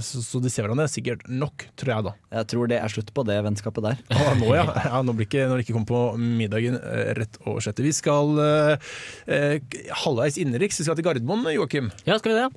Så, 0.00 0.22
så 0.24 0.38
de 0.40 0.48
ser 0.48 0.64
hverandre 0.64 0.86
sikkert 0.88 1.26
nok, 1.28 1.66
tror 1.76 1.90
jeg 1.92 2.04
da. 2.06 2.12
Jeg 2.38 2.46
tror 2.48 2.70
det 2.70 2.78
er 2.80 2.88
slutt 2.94 3.10
på 3.12 3.24
det 3.28 3.36
vennskapet 3.44 3.84
der. 3.84 3.98
Å, 4.14 4.30
nå, 4.38 4.54
ja. 4.56 4.62
ja 4.86 5.00
nå 5.04 5.12
blir 5.18 5.26
ikke, 5.28 5.42
når 5.50 5.60
det 5.60 5.66
ikke 5.66 5.74
kommer 5.76 5.90
på 5.90 6.00
middagen 6.38 6.78
eh, 6.78 7.10
rett 7.18 7.36
og 7.44 7.58
slett. 7.66 7.82
Vi 7.84 7.92
skal 7.92 8.40
eh, 8.40 9.58
halvveis 10.04 10.38
innenriks. 10.40 10.80
Vi 10.80 10.86
skal 10.86 10.96
til 10.96 11.04
Gardermoen, 11.10 11.44
Joakim. 11.52 11.90
Ja, 12.08 12.16
skal 12.22 12.32
vi 12.32 12.38
det? 12.38 12.48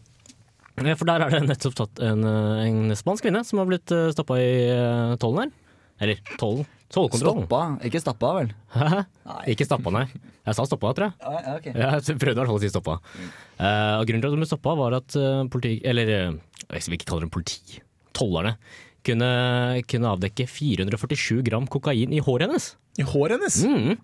Ja, 0.85 0.95
For 0.97 1.05
der 1.09 1.21
er 1.25 1.33
det 1.35 1.43
nettopp 1.49 1.75
tatt 1.81 1.99
en, 2.05 2.23
eh, 2.29 2.63
en 2.69 2.95
spansk 2.97 3.25
kvinne 3.27 3.43
som 3.45 3.59
har 3.59 3.67
blitt 3.73 3.91
stoppa 4.15 4.37
i 4.39 4.53
eh, 4.69 5.17
tollen 5.21 5.49
her. 5.49 5.59
Eller 6.03 6.23
tollen, 6.39 6.63
Stoppa, 6.93 7.61
ikke 7.87 7.99
stappa, 8.03 8.29
vel? 8.37 8.51
Hæ? 8.75 9.01
Ikke 9.49 9.65
stappa, 9.65 9.89
nei. 9.95 10.03
Jeg 10.45 10.57
sa 10.57 10.65
stoppa, 10.67 10.91
tror 10.93 11.07
jeg. 11.09 11.15
Ja, 11.23 11.55
ja. 11.65 11.87
Jeg 11.97 12.17
prøvde 12.21 12.35
i 12.35 12.39
hvert 12.41 12.51
fall 12.51 12.59
å 12.59 12.61
si 12.61 12.69
stoppa. 12.69 12.97
Uh, 13.57 13.95
og 13.97 14.05
grunnen 14.05 14.21
til 14.21 14.29
at 14.29 14.35
de 14.35 14.41
ble 14.43 14.49
stoppa, 14.49 14.75
var 14.77 14.97
at 14.99 15.17
uh, 15.17 15.41
politi... 15.49 15.79
Eller 15.89 16.11
eh, 16.13 16.35
jeg 16.67 16.85
vil 16.91 16.99
ikke 16.99 17.09
kalle 17.09 17.25
dem 17.25 17.31
politi. 17.33 17.79
Tollerne. 18.13 18.53
Kunne, 19.03 19.29
kunne 19.89 20.11
avdekke 20.13 20.45
447 20.47 21.41
gram 21.47 21.65
kokain 21.71 22.13
i 22.13 22.21
håret 22.23 22.45
hennes. 22.45 22.69
I 23.01 23.07
håret 23.09 23.39
hennes? 23.39 23.57
Mm. 23.65 23.97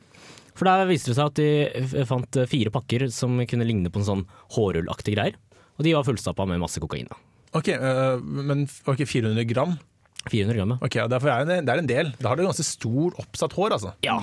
For 0.58 0.67
der 0.67 0.89
viste 0.89 1.13
det 1.13 1.19
seg 1.19 1.30
at 1.30 1.39
de 1.39 2.06
fant 2.10 2.41
fire 2.49 2.73
pakker 2.73 3.06
som 3.13 3.38
kunne 3.47 3.67
ligne 3.69 3.93
på 3.93 4.02
en 4.02 4.10
sånn 4.10 4.25
hårrullaktig 4.58 5.13
greier. 5.13 5.38
Og 5.78 5.86
de 5.86 5.93
var 5.95 6.08
fullstappa 6.08 6.49
med 6.49 6.60
masse 6.63 6.82
kokain. 6.82 7.08
da. 7.08 7.21
Ok, 7.60 7.69
uh, 7.78 8.17
men 8.21 8.65
ikke 8.65 9.08
400 9.10 9.45
gram? 9.54 9.78
400 10.27 10.58
gram, 10.58 10.75
ja. 10.75 10.77
Ok, 10.84 10.97
ja, 10.99 11.08
derfor 11.10 11.32
er 11.34 11.47
det, 11.47 11.62
det 11.67 11.73
er 11.73 11.82
en 11.82 11.89
del. 11.89 12.12
Da 12.19 12.32
har 12.32 12.39
du 12.39 12.43
ganske 12.43 12.65
stor 12.67 13.15
oppsatt 13.21 13.55
hår, 13.55 13.75
altså. 13.77 13.93
Ja. 14.05 14.17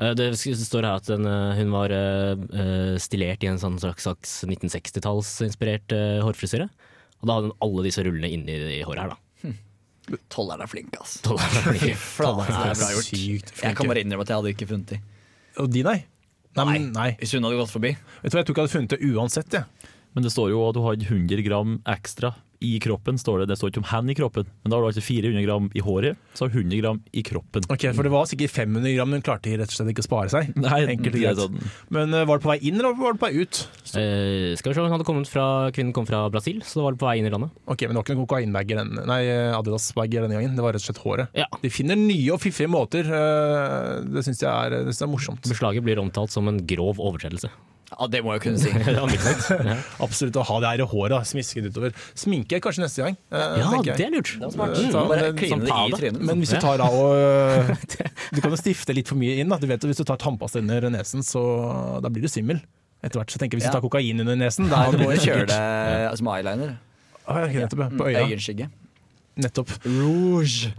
Eh, 0.00 0.14
Det 0.16 0.30
står 0.38 0.86
her 0.88 0.96
at 0.96 1.10
den, 1.10 1.26
eh, 1.28 1.58
hun 1.60 1.74
var 1.74 1.92
eh, 1.92 2.96
stilert 3.02 3.44
i 3.44 3.50
en 3.50 3.60
sånn 3.60 3.78
slags, 3.82 4.06
slags 4.08 4.38
1960-tallsinspirert 4.48 5.92
uh, 5.92 6.22
hårfrisyre. 6.24 6.70
Og 7.20 7.28
da 7.28 7.36
hadde 7.36 7.50
hun 7.52 7.58
alle 7.62 7.84
disse 7.86 8.02
rullene 8.02 8.32
inni 8.32 8.56
i 8.78 8.82
håret 8.86 9.04
her, 9.04 9.12
da. 9.14 9.18
Tolleren 10.32 10.64
er 10.64 10.70
flink, 10.70 10.96
ass. 10.98 11.20
Tolleren 11.22 11.60
er 11.60 11.68
flink. 11.68 11.84
Det 11.92 11.92
er 11.94 12.80
bra 12.80 12.88
gjort. 12.90 13.06
Sykt 13.06 13.52
Jeg 13.62 13.76
kan 13.78 13.86
bare 13.86 14.02
innrømme 14.02 14.24
at 14.26 14.32
jeg 14.32 14.40
hadde 14.40 14.54
ikke 14.56 14.66
funnet 14.72 14.94
de. 14.96 14.98
Og 15.62 15.68
de, 15.70 15.84
nei? 15.86 15.98
Nei, 16.58 16.64
nei. 16.66 16.78
nei. 16.90 17.10
Hvis 17.20 17.36
hun 17.36 17.46
hadde 17.46 17.60
gått 17.60 17.70
forbi. 17.72 17.92
Vet 18.24 18.32
du 18.32 18.36
hva, 18.36 18.42
Jeg 18.42 18.48
tror 18.48 18.56
ikke 18.56 18.64
jeg 18.64 18.66
hadde 18.66 18.74
funnet 18.74 18.94
det 18.96 19.12
uansett. 19.12 19.54
Jeg. 19.54 19.92
Men 20.12 20.26
det 20.26 20.32
står 20.34 20.50
jo 20.52 20.64
at 20.66 20.76
du 20.76 20.82
hadde 20.84 21.06
100 21.06 21.44
gram 21.46 21.78
ekstra 21.94 22.32
i 22.62 22.78
kroppen. 22.82 23.18
Står 23.20 23.42
det. 23.42 23.48
det 23.52 23.56
står 23.58 23.72
ikke 23.72 23.82
om 23.82 23.88
hen 23.90 24.10
i 24.12 24.16
kroppen, 24.18 24.46
men 24.62 24.70
da 24.72 24.76
har 24.78 24.84
du 24.84 24.88
altså 24.92 25.02
400 25.04 25.42
gram 25.46 25.66
i 25.74 25.82
håret, 25.84 26.16
så 26.38 26.44
har 26.46 26.52
du 26.54 26.58
100 26.62 26.80
gram 26.82 27.00
i 27.12 27.22
kroppen. 27.26 27.66
Ok, 27.72 27.88
For 27.96 28.06
det 28.06 28.12
var 28.14 28.28
sikkert 28.30 28.54
500 28.54 28.94
gram, 28.96 29.10
men 29.10 29.20
hun 29.20 29.26
klarte 29.26 29.52
rett 29.58 29.68
og 29.68 29.76
slett 29.76 29.90
ikke 29.92 30.04
å 30.04 30.08
spare 30.08 30.32
seg. 30.32 30.52
Nei, 30.64 30.80
Enkelt 30.94 31.16
og 31.16 31.22
greit. 31.24 31.40
sånn. 31.42 31.58
Men 31.92 32.14
øh, 32.14 32.24
var 32.30 32.38
det 32.40 32.46
på 32.46 32.52
vei 32.52 32.58
inn, 32.70 32.78
eller 32.80 32.94
var 32.98 33.16
det 33.16 33.20
på 33.22 33.28
vei 33.28 33.42
ut? 33.42 33.62
Eh, 33.98 34.52
skal 34.58 34.72
vi 34.72 34.76
se, 34.78 34.84
hun 34.86 34.94
hadde 34.94 35.06
kommet 35.08 35.30
fra, 35.30 35.46
Kvinnen 35.74 35.92
kom 35.96 36.06
fra 36.08 36.22
Brasil, 36.32 36.62
så 36.66 36.80
da 36.80 36.86
var 36.86 36.96
det 36.96 37.02
på 37.02 37.08
vei 37.10 37.16
inn 37.20 37.28
i 37.28 37.34
landet. 37.34 37.52
Ok, 37.66 37.82
Men 37.88 37.94
det 37.96 38.00
var 38.00 38.06
ikke 38.06 38.16
noen 38.18 38.26
kokainbager 38.28 38.80
den- 38.82 39.02
nei, 39.10 39.20
Adidas-bager 39.58 40.22
denne 40.26 40.38
gangen. 40.38 40.54
Det 40.56 40.64
var 40.64 40.72
rett 40.76 40.84
og 40.84 40.88
slett 40.90 41.02
håret. 41.04 41.34
Ja. 41.36 41.48
De 41.62 41.70
finner 41.72 41.98
nye 41.98 42.32
og 42.34 42.40
fiffige 42.42 42.70
måter. 42.70 43.04
øh, 43.08 44.06
Det 44.12 44.24
syns 44.26 44.40
jeg 44.42 44.48
er, 44.50 44.78
synes 44.86 45.00
jeg 45.02 45.08
er 45.08 45.12
morsomt. 45.12 45.42
Beslaget 45.48 45.84
blir 45.84 45.98
omtalt 46.02 46.30
som 46.32 46.48
en 46.48 46.60
grov 46.66 46.98
overtredelse. 47.02 47.50
Ja, 47.92 48.06
det 48.08 48.20
må 48.24 48.32
jeg 48.32 48.40
kunne 48.46 48.58
si. 48.58 48.70
Ja. 48.96 49.04
Ja. 49.68 49.76
Absolutt 50.00 50.36
å 50.40 50.44
ha 50.48 50.56
det 50.64 50.68
her 50.72 50.82
i 50.84 50.86
håret, 50.88 51.26
smisket 51.28 51.66
utover. 51.68 51.92
Sminke 52.18 52.58
kanskje 52.64 52.82
neste 52.86 53.04
gang. 53.04 53.16
øh, 53.30 53.58
Ja, 53.60 53.70
jeg. 53.84 53.96
det 53.98 54.06
er 54.06 54.10
lurt. 54.16 54.32
Det 54.38 54.46
var 54.46 54.54
smart. 54.56 54.76
Mm, 54.80 54.92
Bare 54.92 55.20
men- 55.28 55.36
kline 55.36 55.52
sånn 55.52 55.64
det 55.66 55.72
i 55.76 55.98
trynet. 56.00 56.22
Men 56.30 56.40
hvis 56.42 56.52
du 56.54 56.58
tar 56.64 56.80
av 56.86 56.94
og 56.94 57.76
Du 58.32 58.40
kan 58.40 58.50
jo 58.50 58.56
stifte 58.60 58.94
litt 58.96 59.08
for 59.12 59.16
mye 59.20 59.36
inn. 59.42 59.48
Da. 59.52 59.58
Du 59.62 59.66
vet, 59.68 59.80
Hvis 59.84 60.00
du 60.00 60.04
tar 60.08 60.16
tannpasta 60.16 60.58
under 60.62 60.88
nesen, 60.90 61.20
så 61.22 61.42
da 62.02 62.08
blir 62.08 62.22
du 62.24 62.28
svimmel. 62.32 62.62
Etter 63.02 63.18
hvert 63.20 63.30
så 63.34 63.38
tenker 63.42 63.58
jeg 63.58 63.62
Hvis 63.62 63.68
Ja. 63.68 63.74
du 63.74 63.80
tar 63.80 63.84
kokain 63.88 64.20
under 64.24 64.36
nesen, 64.38 64.68
da 64.70 64.84
Nei, 64.86 64.90
du 64.92 64.98
må 65.04 65.10
jo 65.12 65.20
kjøre 65.26 65.46
det 65.50 66.18
som 66.18 66.28
eyeliner. 66.32 66.76
Ah, 67.26 67.44
ja, 67.46 67.66
nettopp, 67.66 67.78
ja. 67.84 67.88
På 67.92 68.06
Mm, 68.06 68.08
øya. 68.08 68.24
Øyenskygge. 68.26 68.70
Nettopp. 69.42 69.70
Rouge. 69.86 70.72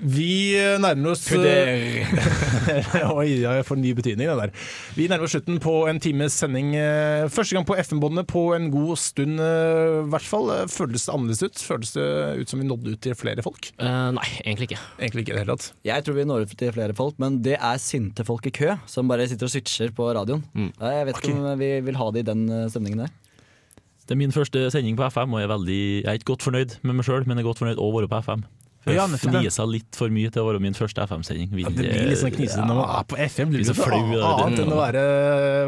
Vi 0.00 0.56
nærmer 0.80 1.12
oss 1.12 1.26
Oi, 3.20 3.26
jeg 3.42 3.64
får 3.68 3.76
ny 3.76 3.90
betydning, 3.96 4.30
det 4.30 4.36
der. 4.38 4.52
Vi 4.96 5.08
nærmer 5.10 5.26
oss 5.26 5.34
slutten 5.36 5.58
på 5.60 5.74
en 5.90 6.00
times 6.00 6.36
sending. 6.40 6.72
eh, 6.78 7.26
Første 7.32 7.56
gang 7.56 7.66
på 7.68 7.76
FM-båndet 7.76 8.26
på 8.30 8.46
en 8.56 8.70
god 8.72 8.96
stund, 9.00 9.36
eh, 9.44 10.00
i 10.00 10.08
hvert 10.12 10.24
fall. 10.24 10.48
Eh, 10.54 10.64
Føles 10.72 11.04
det 11.04 11.12
annerledes 11.14 11.42
ut? 11.44 11.60
Føles 11.68 11.92
det 11.96 12.06
ut 12.40 12.48
som 12.52 12.62
vi 12.62 12.68
nådde 12.70 12.94
ut 12.94 13.02
til 13.04 13.16
flere 13.18 13.44
folk? 13.44 13.70
Uh, 13.80 14.08
nei, 14.16 14.26
egentlig 14.44 14.70
ikke. 14.70 14.80
Egentlig 15.02 15.26
ikke 15.26 15.34
det 15.36 15.42
hele 15.44 15.56
tatt. 15.58 15.68
Jeg 15.90 16.06
tror 16.06 16.16
vi 16.16 16.24
når 16.30 16.46
ut 16.46 16.54
til 16.62 16.72
flere 16.76 16.96
folk, 16.96 17.18
men 17.20 17.40
det 17.44 17.58
er 17.60 17.82
sinte 17.82 18.24
folk 18.28 18.48
i 18.48 18.54
kø 18.56 18.78
som 18.90 19.10
bare 19.10 19.28
sitter 19.28 19.50
og 19.50 19.52
switcher 19.52 19.92
på 19.96 20.08
radioen. 20.16 20.44
Mm. 20.56 20.70
Jeg 20.80 21.10
vet 21.10 21.20
ikke 21.20 21.34
om 21.36 21.50
vi 21.60 21.72
vil 21.90 22.00
ha 22.00 22.08
det 22.16 22.24
i 22.24 22.28
den 22.30 22.46
eh, 22.48 22.68
stemningen 22.72 23.04
der. 23.04 23.12
Det 24.06 24.16
er 24.16 24.18
min 24.18 24.32
første 24.34 24.64
sending 24.74 24.96
på 24.98 25.06
FM, 25.12 25.36
og 25.36 25.42
jeg 25.42 25.46
er, 25.46 25.52
veldig, 25.52 25.82
jeg 26.00 26.08
er 26.10 26.18
ikke 26.18 26.32
godt 26.32 26.42
fornøyd 26.48 26.78
med 26.82 26.96
meg 26.98 27.06
sjøl, 27.06 27.28
men 27.28 27.36
jeg 27.38 27.44
er 27.44 27.50
godt 27.52 27.60
fornøyd 27.62 27.78
å 27.78 27.90
være 27.94 28.08
på 28.10 28.22
FM. 28.24 28.42
For 28.80 28.96
jeg 28.96 29.20
fnisa 29.20 29.66
litt 29.68 29.96
for 29.98 30.12
mye 30.12 30.30
til 30.32 30.40
å 30.40 30.46
være 30.48 30.60
min 30.64 30.76
første 30.76 31.04
FM-sending. 31.04 31.50
Ja, 31.60 31.68
det 31.68 31.84
blir 31.84 32.06
litt 32.08 32.20
sånn 32.22 32.32
knisete 32.32 32.64
når 32.64 32.78
man 32.78 32.92
er 32.96 33.06
på 33.10 33.18
FM. 33.20 33.52
Det 33.52 33.74
Blir 33.76 33.92
noe 33.92 34.12
det 34.14 34.28
annet 34.30 34.62
enn 34.62 34.72
å 34.72 34.78
være, 34.78 35.02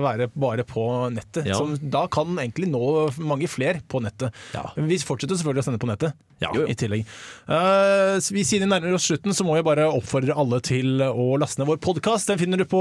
være 0.00 0.28
bare 0.32 0.64
på 0.68 0.86
nettet. 1.12 1.50
Ja. 1.50 1.58
Som 1.60 1.74
da 1.76 2.06
kan 2.12 2.32
egentlig 2.40 2.70
nå 2.72 3.10
mange 3.20 3.50
flere 3.52 3.82
på 3.84 4.00
nettet. 4.00 4.32
Men 4.78 4.88
vi 4.88 5.00
fortsetter 5.04 5.36
selvfølgelig 5.36 5.64
å 5.64 5.68
sende 5.68 5.82
på 5.82 5.90
nettet. 5.92 6.16
I 6.42 6.74
tillegg. 6.74 7.04
Uh, 7.46 8.16
vi 8.34 8.42
Siden 8.42 8.66
vi 8.66 8.70
nærmer 8.72 8.96
oss 8.96 9.04
slutten, 9.06 9.34
så 9.36 9.44
må 9.46 9.54
jeg 9.54 9.66
bare 9.66 9.84
oppfordre 9.92 10.34
alle 10.38 10.58
til 10.64 11.04
å 11.04 11.36
laste 11.38 11.60
ned 11.60 11.68
vår 11.68 11.78
podkast. 11.84 12.32
Den 12.32 12.40
finner 12.40 12.58
du 12.58 12.66
på 12.68 12.80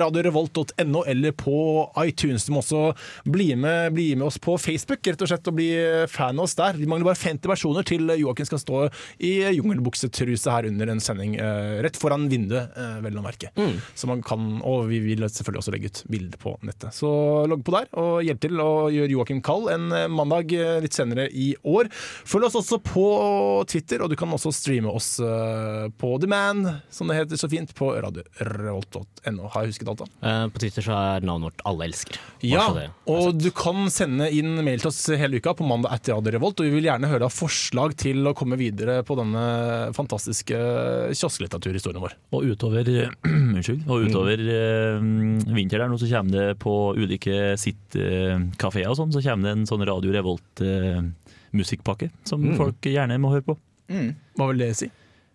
radiorevolt.no 0.00 1.02
eller 1.10 1.34
på 1.36 1.56
iTunes. 2.00 2.46
Du 2.46 2.54
må 2.54 2.62
også 2.62 2.94
bli 3.26 3.50
med, 3.58 3.92
bli 3.96 4.12
med 4.16 4.30
oss 4.30 4.38
på 4.42 4.56
Facebook 4.60 5.04
rett 5.10 5.26
og 5.26 5.32
slett 5.32 5.50
og 5.50 5.58
bli 5.58 5.68
fan 6.10 6.38
av 6.38 6.46
oss 6.46 6.56
der. 6.58 6.78
Vi 6.78 6.88
mangler 6.88 7.10
bare 7.10 7.20
50 7.20 7.50
personer 7.50 7.86
til 7.90 8.14
Joakim 8.22 8.48
skal 8.48 8.62
stå 8.62 8.82
i 9.20 9.31
jungelbuksetruse 9.56 10.50
her 10.52 10.66
under 10.68 10.90
en 10.92 11.00
sending 11.02 11.36
eh, 11.40 11.80
rett 11.84 11.98
foran 11.98 12.28
vinduet, 12.30 12.72
eh, 12.78 12.98
vel 13.04 13.18
å 13.18 13.24
merke. 13.24 13.50
Så 13.94 14.08
man 14.10 14.22
kan, 14.24 14.60
og 14.66 14.86
vi 14.90 15.00
vil 15.04 15.24
selvfølgelig 15.26 15.62
også 15.62 15.74
legge 15.74 15.90
ut 15.90 16.02
bilder 16.12 16.40
på 16.42 16.54
nettet. 16.66 16.94
Så 16.96 17.10
logg 17.50 17.64
på 17.66 17.74
der 17.76 17.90
og 18.00 18.22
hjelp 18.26 18.42
til 18.42 18.62
å 18.62 18.70
gjøre 18.92 19.14
Joakim 19.16 19.42
kald 19.44 19.70
en 19.72 19.88
eh, 19.96 20.08
mandag 20.12 20.52
litt 20.82 20.96
senere 20.96 21.28
i 21.30 21.52
år. 21.68 21.90
Følg 21.92 22.48
oss 22.48 22.58
også 22.60 22.80
på 22.84 23.06
Twitter, 23.70 24.04
og 24.04 24.12
du 24.12 24.16
kan 24.18 24.32
også 24.32 24.52
streame 24.54 24.90
oss 24.92 25.14
på 25.98 26.10
demand, 26.22 26.68
som 26.92 27.10
det 27.10 27.18
heter 27.18 27.40
så 27.40 27.48
fint, 27.50 27.72
på 27.76 27.90
radiorevolt.no. 28.04 29.48
Har 29.52 29.64
jeg 29.64 29.72
husket 29.72 29.90
alt, 29.92 30.04
da? 30.04 30.32
På 30.52 30.62
Twitter 30.62 30.84
så 30.84 30.96
er 30.96 31.26
navnet 31.26 31.50
vårt 31.50 31.64
Alle 31.68 31.86
elsker. 31.88 32.18
Ja, 32.44 32.66
og 33.10 33.38
du 33.38 33.48
kan 33.54 33.86
sende 33.92 34.28
inn 34.34 34.54
mail 34.64 34.82
til 34.82 34.90
oss 34.90 35.00
hele 35.18 35.40
uka 35.40 35.54
på 35.58 35.66
mandag 35.66 35.94
etter 35.96 36.16
Radio 36.16 36.34
Revolt, 36.36 36.60
og 36.60 36.68
vi 36.68 36.74
vil 36.76 36.88
gjerne 36.88 37.10
høre 37.10 37.30
forslag 37.32 37.96
til 38.00 38.26
å 38.28 38.34
komme 38.36 38.58
videre 38.60 39.00
på 39.06 39.16
denne 39.22 39.92
fantastiske 39.96 40.58
kiosklitteraturhistorien 41.16 42.02
vår. 42.02 42.14
Og 42.36 42.40
utover, 42.52 42.88
unnskyld, 43.56 43.84
og 43.88 44.06
utover 44.08 44.42
mm. 45.02 45.48
vinter 45.56 45.86
nå 45.88 45.98
så 46.00 46.10
kommer 46.10 46.32
det 46.36 46.58
på 46.62 46.74
ulike 46.98 47.54
sitt-kafeer 47.60 48.90
og 48.92 48.98
sånn, 48.98 49.12
så 49.14 49.22
kommer 49.24 49.48
det 49.48 49.54
en 49.56 49.68
sånn 49.70 49.86
Radio 49.88 50.10
Revolt-musikkpakke 50.18 52.10
som 52.28 52.42
Mm. 52.42 52.56
folk 52.58 52.80
gjerne 52.90 53.20
må 53.22 53.32
høre 53.32 53.46
på. 53.46 53.58
Hva 54.38 54.48
vil 54.50 54.62
det 54.64 54.74
si? 54.78 54.88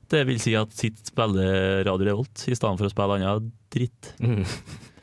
Det 0.07 0.21
vil 0.27 0.39
si 0.39 0.53
at 0.55 0.71
sitt 0.71 1.01
spiller 1.09 1.83
Radio 1.87 2.07
Revolt 2.07 2.45
i 2.47 2.55
stedet 2.55 2.79
for 2.79 2.87
å 2.87 2.91
spille 2.93 3.17
annen 3.17 3.51
dritt. 3.73 4.13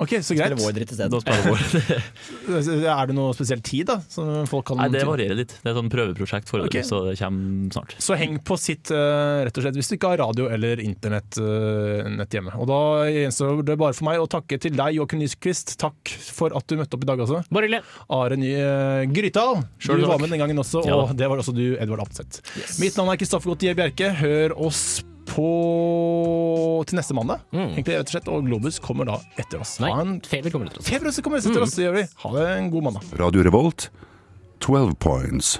Ok, 0.02 0.10
så 0.26 0.34
greit. 0.34 0.50
Spiller 0.50 0.56
vår 0.58 0.72
dritt 0.74 0.92
i 0.92 0.96
stedet. 0.96 1.10
Da 1.12 1.20
spiller 1.22 1.44
vår. 1.46 2.88
Er 2.94 3.10
det 3.10 3.14
noe 3.16 3.34
spesiell 3.36 3.60
tid, 3.64 3.86
da? 3.88 3.98
Som 4.10 4.48
folk 4.50 4.66
kan 4.68 4.80
Nei, 4.80 4.88
det 4.92 5.04
varierer 5.06 5.38
litt. 5.38 5.54
Det 5.62 5.70
er 5.70 5.76
sånn 5.78 5.90
prøveprosjekt 5.92 6.50
foreløpig, 6.50 6.82
okay. 6.82 6.88
så 6.88 7.00
det 7.06 7.14
kommer 7.20 7.70
snart. 7.76 7.94
Så 8.02 8.18
heng 8.18 8.40
på 8.44 8.58
sitt, 8.60 8.90
eh, 8.94 9.44
rett 9.46 9.60
og 9.60 9.66
slett, 9.66 9.78
hvis 9.78 9.92
du 9.92 9.96
ikke 9.96 10.10
har 10.14 10.22
radio 10.24 10.48
eller 10.52 10.82
internett 10.82 11.38
eh, 11.38 12.10
nett 12.10 12.34
hjemme. 12.34 12.56
Og 12.58 12.68
da 12.70 12.80
gjenstår 13.12 13.62
det 13.70 13.78
bare 13.80 13.96
for 13.96 14.08
meg 14.10 14.24
å 14.24 14.28
takke 14.34 14.58
til 14.66 14.74
deg, 14.74 14.98
Joakim 14.98 15.22
Nyskvist. 15.22 15.76
Takk 15.80 16.14
for 16.34 16.54
at 16.58 16.66
du 16.68 16.76
møtte 16.80 16.98
opp 16.98 17.06
i 17.06 17.10
dag 17.12 17.24
også. 17.24 17.44
Bare 17.54 17.70
hyggelig. 17.70 17.82
Are 18.18 18.38
Ny 18.40 18.52
uh, 18.58 19.06
Grytdal, 19.14 19.62
du 19.86 20.06
var 20.08 20.20
med 20.20 20.34
den 20.34 20.42
gangen 20.42 20.58
også, 20.60 20.82
Ja. 20.88 20.98
og 20.98 21.16
det 21.18 21.30
var 21.30 21.40
også 21.40 21.54
du, 21.54 21.66
Edvard 21.78 22.02
Apseth. 22.04 22.42
Mitt 22.82 22.98
navn 22.98 23.14
er 23.14 23.20
Kristoffer 23.20 23.54
Gautier 23.54 23.78
Bjerke. 23.78 24.10
Hør 24.18 24.58
oss 24.66 24.86
på 25.04 25.13
til 25.24 26.98
neste 26.98 27.16
mandag, 27.16 27.42
egentlig 27.54 27.96
rett 27.98 28.08
og 28.10 28.14
slett, 28.14 28.30
og 28.30 28.46
Globus 28.48 28.78
kommer 28.82 29.08
da 29.08 29.18
etter 29.40 29.62
oss. 29.64 29.78
Nei, 29.82 29.90
en 29.90 30.16
Feber 30.24 30.52
kommer 30.54 30.68
etter 30.70 30.82
oss. 30.82 30.88
Feber 30.90 31.14
kommer 31.24 31.40
etter 31.40 31.64
oss, 31.64 31.76
det 31.78 31.86
gjør 31.88 31.96
vi. 32.00 32.06
Ha 32.24 32.32
det 32.36 32.46
en 32.58 32.70
god 32.74 32.88
mandag. 32.90 33.14
Radio 33.18 33.44
Revolt, 33.46 33.88
12 34.60 34.94
points. 35.00 35.56